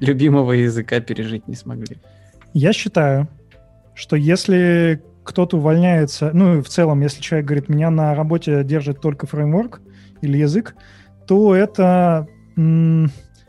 любимого 0.00 0.52
языка 0.52 1.00
пережить 1.00 1.46
не 1.48 1.54
смогли. 1.54 1.98
Я 2.52 2.72
считаю, 2.72 3.28
что 3.94 4.16
если 4.16 5.02
кто-то 5.24 5.56
увольняется, 5.56 6.30
ну 6.32 6.58
и 6.58 6.60
в 6.62 6.68
целом, 6.68 7.00
если 7.00 7.20
человек 7.20 7.46
говорит, 7.46 7.68
меня 7.68 7.90
на 7.90 8.14
работе 8.14 8.64
держит 8.64 9.00
только 9.00 9.26
фреймворк 9.26 9.80
или 10.20 10.38
язык, 10.38 10.74
то 11.26 11.54
это 11.54 12.26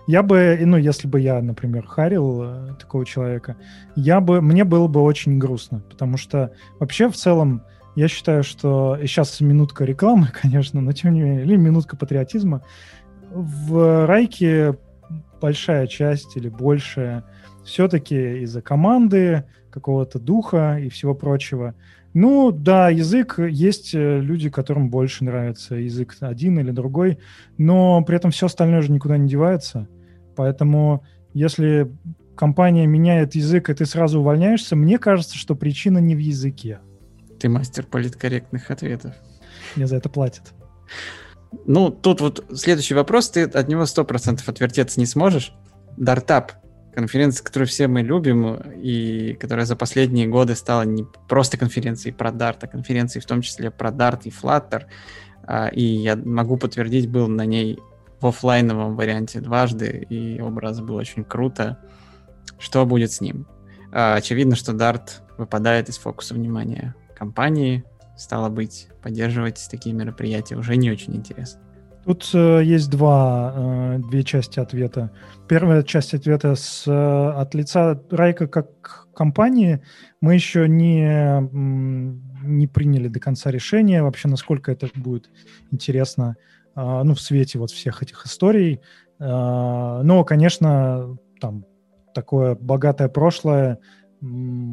я 0.05 0.21
бы, 0.21 0.59
ну, 0.61 0.77
если 0.77 1.07
бы 1.07 1.19
я, 1.19 1.41
например, 1.41 1.87
харил 1.87 2.41
э, 2.43 2.75
такого 2.79 3.05
человека, 3.05 3.55
я 3.95 4.19
бы, 4.19 4.41
мне 4.41 4.65
было 4.65 4.87
бы 4.87 5.01
очень 5.01 5.37
грустно, 5.37 5.81
потому 5.89 6.17
что 6.17 6.51
вообще 6.79 7.09
в 7.09 7.15
целом 7.15 7.63
я 7.95 8.07
считаю, 8.07 8.43
что 8.43 8.97
и 9.01 9.07
сейчас 9.07 9.39
минутка 9.39 9.85
рекламы, 9.85 10.27
конечно, 10.41 10.81
но 10.81 10.91
тем 10.91 11.13
не 11.13 11.21
менее, 11.21 11.43
или 11.43 11.55
минутка 11.55 11.95
патриотизма. 11.95 12.63
В 13.31 14.05
Райке 14.05 14.77
большая 15.41 15.87
часть 15.87 16.35
или 16.37 16.49
большая 16.49 17.23
все-таки 17.63 18.41
из-за 18.43 18.61
команды, 18.61 19.45
какого-то 19.73 20.19
духа 20.19 20.77
и 20.79 20.89
всего 20.89 21.15
прочего. 21.15 21.73
Ну, 22.13 22.51
да, 22.51 22.89
язык, 22.89 23.39
есть 23.39 23.95
э, 23.95 24.19
люди, 24.19 24.49
которым 24.49 24.89
больше 24.89 25.23
нравится 25.23 25.75
язык 25.75 26.15
один 26.19 26.59
или 26.59 26.69
другой, 26.69 27.17
но 27.57 28.03
при 28.03 28.15
этом 28.15 28.29
все 28.29 28.45
остальное 28.45 28.83
же 28.83 28.91
никуда 28.91 29.17
не 29.17 29.27
девается. 29.27 29.87
Поэтому 30.35 31.03
если 31.33 31.91
компания 32.35 32.85
меняет 32.85 33.33
язык, 33.33 33.69
и 33.69 33.73
ты 33.73 33.85
сразу 33.85 34.19
увольняешься, 34.19 34.75
мне 34.75 34.99
кажется, 34.99 35.37
что 35.37 35.55
причина 35.55 35.97
не 35.97 36.15
в 36.15 36.19
языке. 36.19 36.79
Ты 37.39 37.49
мастер 37.49 37.85
политкорректных 37.85 38.69
ответов. 38.69 39.15
Мне 39.75 39.87
за 39.87 39.95
это 39.97 40.09
платят. 40.09 40.53
Ну, 41.65 41.89
тут 41.89 42.21
вот 42.21 42.45
следующий 42.53 42.93
вопрос, 42.93 43.29
ты 43.31 43.43
от 43.43 43.67
него 43.67 43.83
100% 43.83 44.41
отвертеться 44.45 44.99
не 44.99 45.05
сможешь. 45.05 45.53
Дартап, 45.97 46.53
конференция, 46.93 47.43
которую 47.43 47.67
все 47.67 47.87
мы 47.87 48.01
любим, 48.01 48.55
и 48.75 49.33
которая 49.33 49.65
за 49.65 49.75
последние 49.75 50.27
годы 50.27 50.55
стала 50.55 50.83
не 50.83 51.05
просто 51.27 51.57
конференцией 51.57 52.13
про 52.13 52.29
Dart, 52.29 52.57
а 52.61 52.67
конференцией 52.67 53.21
в 53.21 53.25
том 53.25 53.41
числе 53.41 53.71
про 53.71 53.89
Dart 53.89 54.21
и 54.25 54.29
Flutter. 54.29 54.83
А, 55.45 55.67
и 55.67 55.83
я 55.83 56.15
могу 56.15 56.57
подтвердить, 56.57 57.09
был 57.09 57.27
на 57.27 57.45
ней 57.45 57.79
в 58.21 58.27
офлайновом 58.27 58.95
варианте 58.95 59.41
дважды, 59.41 60.05
и 60.09 60.39
образ 60.39 60.79
был 60.79 60.95
очень 60.95 61.23
круто. 61.23 61.79
Что 62.59 62.85
будет 62.85 63.11
с 63.11 63.21
ним? 63.21 63.47
А, 63.91 64.15
очевидно, 64.15 64.55
что 64.55 64.71
Dart 64.71 65.21
выпадает 65.37 65.89
из 65.89 65.97
фокуса 65.97 66.33
внимания 66.33 66.95
компании, 67.15 67.83
стало 68.17 68.49
быть, 68.49 68.87
поддерживать 69.01 69.67
такие 69.69 69.93
мероприятия 69.95 70.55
уже 70.55 70.75
не 70.75 70.91
очень 70.91 71.15
интересно. 71.15 71.62
Тут 72.05 72.29
э, 72.33 72.61
есть 72.63 72.89
два, 72.89 73.53
э, 73.55 73.99
две 74.09 74.23
части 74.23 74.59
ответа. 74.59 75.11
Первая 75.47 75.83
часть 75.83 76.13
ответа 76.13 76.55
с, 76.55 76.85
э, 76.85 76.91
от 76.91 77.53
лица 77.55 78.01
Райка 78.11 78.47
как 78.47 79.07
компании. 79.15 79.81
Мы 80.19 80.33
еще 80.33 80.67
не, 80.67 81.41
не 82.45 82.67
приняли 82.67 83.07
до 83.07 83.19
конца 83.19 83.51
решение 83.51 84.03
вообще, 84.03 84.27
насколько 84.27 84.71
это 84.71 84.89
будет 84.95 85.29
интересно 85.71 86.35
э, 86.75 87.01
ну, 87.03 87.13
в 87.13 87.21
свете 87.21 87.57
вот 87.57 87.71
всех 87.71 88.03
этих 88.03 88.25
историй. 88.25 88.81
Э, 89.19 90.01
но, 90.03 90.25
конечно, 90.25 91.17
там 91.39 91.65
такое 92.13 92.55
богатое 92.55 93.07
прошлое 93.07 93.79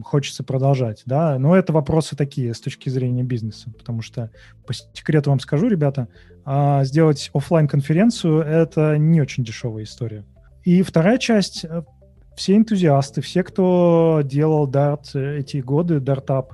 хочется 0.05 0.45
продолжать, 0.45 1.03
да, 1.07 1.39
но 1.39 1.57
это 1.57 1.73
вопросы 1.73 2.17
такие 2.17 2.55
с 2.55 2.61
точки 2.61 2.89
зрения 2.89 3.23
бизнеса, 3.23 3.71
потому 3.77 4.03
что 4.03 4.31
по 4.67 4.73
секрету 4.73 5.31
вам 5.31 5.41
скажу, 5.41 5.69
ребята, 5.69 6.09
а, 6.45 6.85
сделать 6.85 7.31
офлайн 7.35 7.67
конференцию 7.67 8.41
это 8.41 8.97
не 8.97 9.21
очень 9.21 9.45
дешевая 9.45 9.85
история. 9.85 10.25
И 10.63 10.83
вторая 10.83 11.19
часть, 11.19 11.65
э, 11.65 11.83
все 12.37 12.57
энтузиасты, 12.57 13.23
все, 13.23 13.43
кто 13.43 14.21
делал 14.25 14.71
Dart 14.71 15.15
эти 15.15 15.59
годы, 15.59 15.97
Dartup, 15.97 16.49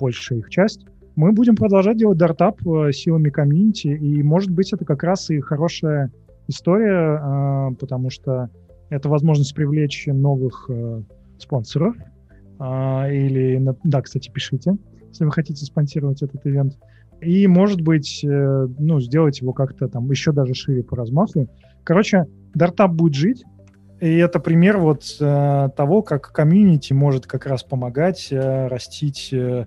большая 0.00 0.40
их 0.40 0.50
часть, 0.50 0.86
мы 1.14 1.32
будем 1.32 1.56
продолжать 1.56 1.96
делать 1.96 2.18
Dart 2.18 2.88
э, 2.88 2.92
силами 2.92 3.30
комьюнити, 3.30 3.88
и, 3.88 4.22
может 4.22 4.50
быть, 4.50 4.72
это 4.72 4.84
как 4.84 5.02
раз 5.02 5.30
и 5.30 5.40
хорошая 5.40 6.12
история, 6.48 7.18
а, 7.20 7.70
потому 7.78 8.10
что 8.10 8.50
это 8.88 9.08
возможность 9.08 9.54
привлечь 9.54 10.06
новых 10.06 10.66
э, 10.68 11.02
спонсоров. 11.40 11.94
А, 12.58 13.08
или, 13.10 13.62
да, 13.84 14.02
кстати, 14.02 14.30
пишите, 14.30 14.76
если 15.08 15.24
вы 15.24 15.32
хотите 15.32 15.64
спонсировать 15.64 16.22
этот 16.22 16.44
ивент. 16.46 16.76
И, 17.20 17.46
может 17.46 17.80
быть, 17.80 18.22
э, 18.24 18.66
ну, 18.78 19.00
сделать 19.00 19.40
его 19.40 19.52
как-то 19.52 19.88
там 19.88 20.08
еще 20.10 20.32
даже 20.32 20.54
шире 20.54 20.84
по 20.84 20.96
размаху. 20.96 21.48
Короче, 21.84 22.26
Дартап 22.54 22.92
будет 22.92 23.14
жить, 23.14 23.44
и 24.00 24.16
это 24.18 24.38
пример 24.38 24.78
вот 24.78 25.02
э, 25.18 25.68
того, 25.76 26.02
как 26.02 26.32
комьюнити 26.32 26.92
может 26.92 27.26
как 27.26 27.46
раз 27.46 27.64
помогать 27.64 28.28
э, 28.30 28.68
растить... 28.68 29.30
Э, 29.32 29.66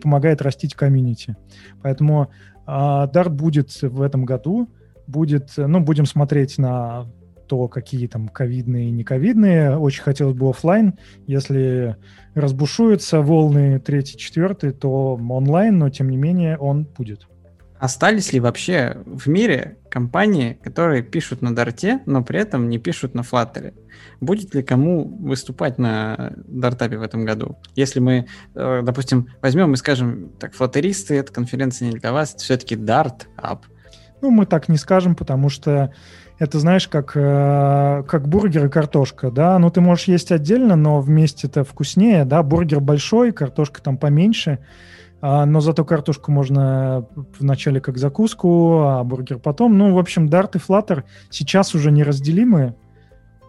помогает 0.00 0.40
растить 0.40 0.74
комьюнити. 0.74 1.36
Поэтому 1.82 2.30
э, 2.66 2.70
Dart 2.70 3.28
будет 3.28 3.70
в 3.82 4.00
этом 4.00 4.24
году, 4.24 4.70
будет, 5.06 5.52
ну, 5.56 5.80
будем 5.80 6.06
смотреть 6.06 6.56
на 6.56 7.06
то, 7.46 7.68
какие 7.68 8.06
там 8.06 8.28
ковидные 8.28 8.88
и 8.88 8.90
не 8.90 9.04
ковидные. 9.04 9.76
Очень 9.76 10.02
хотелось 10.02 10.36
бы 10.36 10.48
офлайн. 10.48 10.94
Если 11.26 11.96
разбушуются 12.34 13.20
волны 13.20 13.78
третий, 13.80 14.16
четвертый, 14.16 14.72
то 14.72 15.14
онлайн, 15.14 15.78
но 15.78 15.90
тем 15.90 16.10
не 16.10 16.16
менее 16.16 16.58
он 16.58 16.84
будет. 16.84 17.26
Остались 17.78 18.32
ли 18.32 18.40
вообще 18.40 18.96
в 19.04 19.28
мире 19.28 19.76
компании, 19.90 20.58
которые 20.62 21.02
пишут 21.02 21.42
на 21.42 21.54
Дарте, 21.54 22.00
но 22.06 22.24
при 22.24 22.40
этом 22.40 22.70
не 22.70 22.78
пишут 22.78 23.14
на 23.14 23.20
Flutter? 23.20 23.74
Будет 24.20 24.54
ли 24.54 24.62
кому 24.62 25.04
выступать 25.04 25.78
на 25.78 26.32
Дартапе 26.46 26.96
в 26.96 27.02
этом 27.02 27.26
году? 27.26 27.58
Если 27.74 28.00
мы, 28.00 28.26
э, 28.54 28.82
допустим, 28.82 29.28
возьмем 29.42 29.74
и 29.74 29.76
скажем, 29.76 30.30
так, 30.38 30.54
флоттеристы, 30.54 31.16
эта 31.16 31.32
конференция 31.32 31.90
не 31.90 31.98
для 31.98 32.12
вас, 32.12 32.34
это 32.34 32.44
все-таки 32.44 32.76
Dart 32.76 33.26
App. 33.36 33.60
Ну, 34.22 34.30
мы 34.30 34.46
так 34.46 34.68
не 34.68 34.78
скажем, 34.78 35.14
потому 35.14 35.50
что 35.50 35.92
это, 36.38 36.58
знаешь, 36.58 36.86
как, 36.88 37.12
э, 37.14 38.02
как 38.06 38.28
бургер 38.28 38.66
и 38.66 38.68
картошка, 38.68 39.30
да, 39.30 39.58
ну 39.58 39.70
ты 39.70 39.80
можешь 39.80 40.08
есть 40.08 40.32
отдельно, 40.32 40.76
но 40.76 41.00
вместе 41.00 41.46
это 41.46 41.64
вкуснее, 41.64 42.24
да, 42.24 42.42
бургер 42.42 42.80
большой, 42.80 43.32
картошка 43.32 43.82
там 43.82 43.96
поменьше, 43.96 44.58
а, 45.22 45.46
но 45.46 45.60
зато 45.60 45.84
картошку 45.84 46.30
можно 46.30 47.06
вначале 47.38 47.80
как 47.80 47.96
закуску, 47.96 48.80
а 48.82 49.02
бургер 49.02 49.38
потом. 49.38 49.78
Ну, 49.78 49.94
в 49.94 49.98
общем, 49.98 50.26
Dart 50.28 50.50
и 50.54 50.58
Flutter 50.58 51.04
сейчас 51.30 51.74
уже 51.74 51.90
неразделимы. 51.90 52.74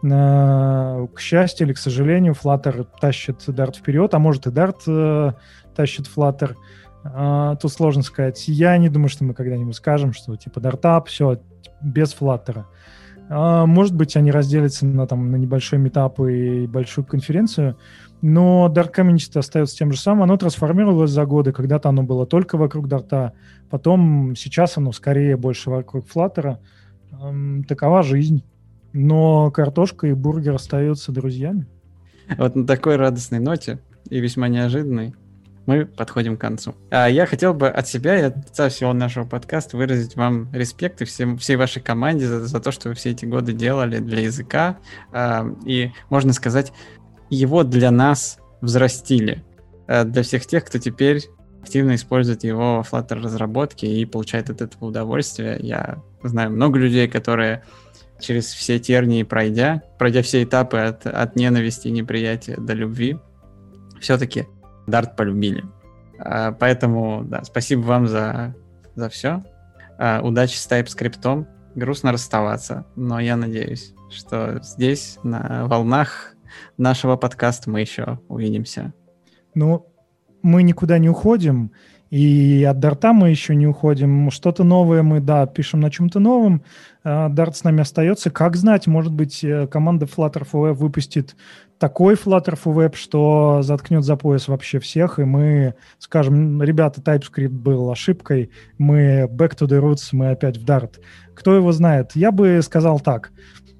К 0.01 1.17
счастью 1.17 1.65
или 1.65 1.73
к 1.73 1.77
сожалению, 1.77 2.33
Flutter 2.33 2.87
тащит 3.01 3.41
Dart 3.47 3.77
вперед, 3.77 4.13
а 4.13 4.19
может 4.19 4.45
и 4.45 4.51
Dart 4.51 4.77
э, 4.87 5.33
тащит 5.75 6.05
Flutter. 6.07 6.55
А, 7.03 7.55
тут 7.55 7.71
сложно 7.71 8.03
сказать. 8.03 8.47
Я 8.47 8.77
не 8.77 8.89
думаю, 8.89 9.09
что 9.09 9.23
мы 9.23 9.33
когда-нибудь 9.33 9.75
скажем, 9.75 10.13
что 10.13 10.35
типа 10.35 10.59
Dart 10.59 11.03
все, 11.07 11.39
без 11.81 12.15
Flutter. 12.15 12.63
А, 13.29 13.65
может 13.65 13.95
быть, 13.95 14.15
они 14.15 14.31
разделятся 14.31 14.85
на, 14.85 15.07
там, 15.07 15.31
на 15.31 15.35
небольшой 15.35 15.79
метап 15.79 16.19
и 16.19 16.65
большую 16.67 17.05
конференцию, 17.05 17.77
но 18.21 18.71
Dart 18.73 18.93
Community 18.95 19.37
остается 19.37 19.75
тем 19.75 19.91
же 19.91 19.99
самым. 19.99 20.23
Оно 20.23 20.37
трансформировалось 20.37 21.11
за 21.11 21.25
годы. 21.25 21.51
Когда-то 21.51 21.89
оно 21.89 22.03
было 22.03 22.25
только 22.25 22.57
вокруг 22.57 22.87
Дарта, 22.87 23.33
потом 23.69 24.35
сейчас 24.35 24.77
оно 24.77 24.91
скорее 24.91 25.37
больше 25.37 25.69
вокруг. 25.69 26.05
Эм, 26.15 27.63
такова 27.63 28.03
жизнь. 28.03 28.43
Но 28.93 29.51
картошка 29.51 30.07
и 30.07 30.13
бургер 30.13 30.55
остаются 30.55 31.11
друзьями. 31.11 31.67
Вот 32.37 32.55
на 32.55 32.65
такой 32.65 32.95
радостной 32.95 33.39
ноте 33.39 33.79
и 34.09 34.19
весьма 34.19 34.47
неожиданной 34.47 35.13
мы 35.67 35.85
подходим 35.85 36.37
к 36.37 36.41
концу. 36.41 36.75
А 36.89 37.07
я 37.07 37.25
хотел 37.25 37.53
бы 37.53 37.67
от 37.67 37.87
себя 37.87 38.17
и 38.17 38.21
от 38.23 38.71
всего 38.71 38.93
нашего 38.93 39.25
подкаста 39.25 39.77
выразить 39.77 40.15
вам 40.15 40.51
респект 40.53 41.01
и 41.01 41.05
всем, 41.05 41.37
всей 41.37 41.57
вашей 41.57 41.81
команде 41.81 42.25
за, 42.25 42.45
за 42.45 42.59
то, 42.59 42.71
что 42.71 42.89
вы 42.89 42.95
все 42.95 43.11
эти 43.11 43.25
годы 43.25 43.51
делали 43.51 43.99
для 43.99 44.21
языка. 44.21 44.77
А, 45.11 45.45
и, 45.65 45.91
можно 46.09 46.31
сказать, 46.31 46.71
его 47.29 47.63
для 47.63 47.91
нас 47.91 48.39
взрастили. 48.61 49.43
А, 49.87 50.05
для 50.05 50.23
всех 50.23 50.45
тех, 50.45 50.63
кто 50.63 50.79
теперь 50.79 51.21
активно 51.61 51.95
использует 51.95 52.45
его 52.45 52.81
в 52.81 52.93
Flutter 52.93 53.21
разработке 53.21 53.87
и 53.87 54.05
получает 54.05 54.49
от 54.49 54.61
этого 54.61 54.85
удовольствие. 54.85 55.57
Я 55.59 56.01
знаю 56.23 56.51
много 56.51 56.79
людей, 56.79 57.09
которые 57.09 57.63
через 58.21 58.45
все 58.45 58.79
тернии 58.79 59.23
пройдя, 59.23 59.83
пройдя 59.99 60.21
все 60.21 60.43
этапы 60.43 60.77
от, 60.77 61.05
от 61.05 61.35
ненависти 61.35 61.89
и 61.89 61.91
неприятия 61.91 62.55
до 62.55 62.71
любви, 62.71 63.17
все-таки 63.99 64.47
Дарт 64.87 65.15
полюбили. 65.15 65.65
А, 66.19 66.51
поэтому, 66.53 67.23
да, 67.23 67.43
спасибо 67.43 67.81
вам 67.81 68.07
за, 68.07 68.55
за 68.95 69.09
все. 69.09 69.43
А, 69.99 70.21
удачи 70.23 70.55
с 70.55 70.69
TypeScript. 70.69 71.45
Грустно 71.75 72.11
расставаться, 72.11 72.85
но 72.95 73.19
я 73.19 73.35
надеюсь, 73.35 73.93
что 74.09 74.59
здесь, 74.63 75.19
на 75.21 75.67
волнах 75.67 76.33
нашего 76.77 77.17
подкаста, 77.17 77.69
мы 77.69 77.81
еще 77.81 78.19
увидимся. 78.29 78.93
Ну, 79.53 79.85
мы 80.41 80.63
никуда 80.63 80.97
не 80.97 81.09
уходим. 81.09 81.71
И 82.09 82.63
от 82.63 82.79
Дарта 82.79 83.11
мы 83.11 83.29
еще 83.29 83.53
не 83.53 83.67
уходим. 83.67 84.31
Что-то 84.31 84.63
новое 84.63 85.03
мы, 85.03 85.19
да, 85.19 85.45
пишем 85.45 85.81
на 85.81 85.91
чем-то 85.91 86.19
новом. 86.19 86.63
Дарт 87.03 87.57
с 87.57 87.63
нами 87.63 87.81
остается. 87.81 88.31
Как 88.31 88.55
знать, 88.55 88.87
может 88.87 89.13
быть, 89.13 89.43
э, 89.43 89.67
команда 89.67 90.05
Flutter 90.05 90.47
for 90.49 90.71
Web 90.71 90.73
выпустит 90.73 91.35
такой 91.79 92.15
Flutter 92.15 92.57
Web, 92.65 92.95
что 92.95 93.61
заткнет 93.61 94.03
за 94.03 94.15
пояс 94.15 94.47
вообще 94.47 94.79
всех, 94.79 95.19
и 95.19 95.23
мы 95.23 95.75
скажем, 95.99 96.61
ребята, 96.61 97.01
TypeScript 97.01 97.49
был 97.49 97.91
ошибкой, 97.91 98.51
мы 98.77 99.27
back 99.31 99.57
to 99.57 99.67
the 99.67 99.79
roots, 99.81 100.09
мы 100.11 100.31
опять 100.31 100.57
в 100.57 100.65
Dart. 100.65 100.95
Кто 101.35 101.55
его 101.55 101.71
знает? 101.71 102.11
Я 102.15 102.31
бы 102.31 102.59
сказал 102.63 102.99
так, 102.99 103.31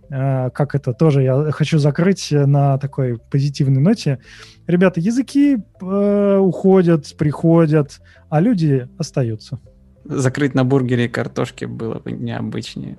э, 0.10 0.49
как 0.52 0.76
это 0.76 0.94
тоже 0.94 1.24
я 1.24 1.52
хочу 1.52 1.80
закрыть 1.80 2.30
на 2.32 2.78
такой 2.78 3.18
позитивной 3.18 3.82
ноте. 3.82 4.19
Ребята, 4.68 4.99
языки 4.99 5.57
э, 5.82 6.38
уходят, 6.38 7.15
приходят, 7.18 7.99
а 8.30 8.40
люди 8.41 8.88
остаются. 8.98 9.60
Закрыть 10.03 10.53
на 10.53 10.64
бургере 10.64 11.06
и 11.06 11.10
картошке 11.10 11.68
было 11.68 11.99
бы 11.99 12.11
необычнее. 12.11 12.98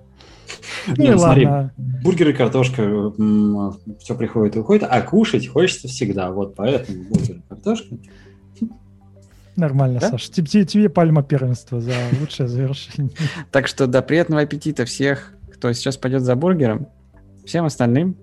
Не, 0.97 1.13
ну, 1.13 1.19
смотри, 1.19 1.49
бургеры, 2.03 2.33
картошка, 2.33 3.13
все 4.01 4.15
приходит 4.17 4.57
и 4.57 4.59
уходит, 4.61 4.87
а 4.89 5.01
кушать 5.03 5.47
хочется 5.47 5.89
всегда. 5.89 6.31
Вот 6.31 6.55
поэтому 6.55 7.05
бургеры, 7.05 7.43
картошка. 7.49 7.97
Нормально, 9.57 9.99
да? 9.99 10.11
Саша. 10.11 10.31
Тебе, 10.31 10.65
тебе 10.65 10.89
пальма 10.89 11.25
первенства 11.25 11.81
за 11.81 11.93
лучшее 12.21 12.49
завершение. 12.49 13.11
Так 13.51 13.67
что 13.67 13.89
да, 13.89 14.03
приятного 14.03 14.43
аппетита 14.43 14.85
всех, 14.85 15.33
кто 15.53 15.73
сейчас 15.73 15.97
пойдет 15.97 16.23
за 16.23 16.37
бургером. 16.37 16.87
Всем 17.45 17.65
остальным 17.65 18.17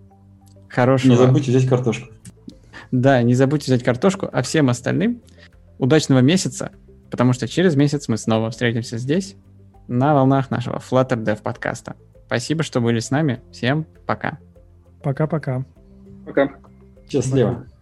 хорошего... 0.69 1.11
Не 1.11 1.17
забудьте 1.17 1.51
взять 1.51 1.67
картошку. 1.67 2.07
Да, 2.91 3.21
не 3.21 3.33
забудьте 3.33 3.65
взять 3.65 3.83
картошку, 3.83 4.29
а 4.31 4.41
всем 4.43 4.69
остальным 4.69 5.21
удачного 5.77 6.19
месяца, 6.19 6.71
потому 7.11 7.33
что 7.33 7.49
через 7.49 7.75
месяц 7.75 8.07
мы 8.07 8.17
снова 8.17 8.49
встретимся 8.49 8.97
здесь 8.97 9.35
на 9.89 10.13
волнах 10.13 10.51
нашего 10.51 10.77
Flutter 10.77 11.21
Dev 11.21 11.41
подкаста. 11.41 11.95
Спасибо, 12.25 12.63
что 12.63 12.81
были 12.81 12.99
с 12.99 13.11
нами. 13.11 13.41
Всем 13.51 13.85
пока. 14.05 14.39
Пока-пока. 15.03 15.63
Пока. 16.25 16.49
Счастливо. 17.09 17.55
Пока. 17.55 17.74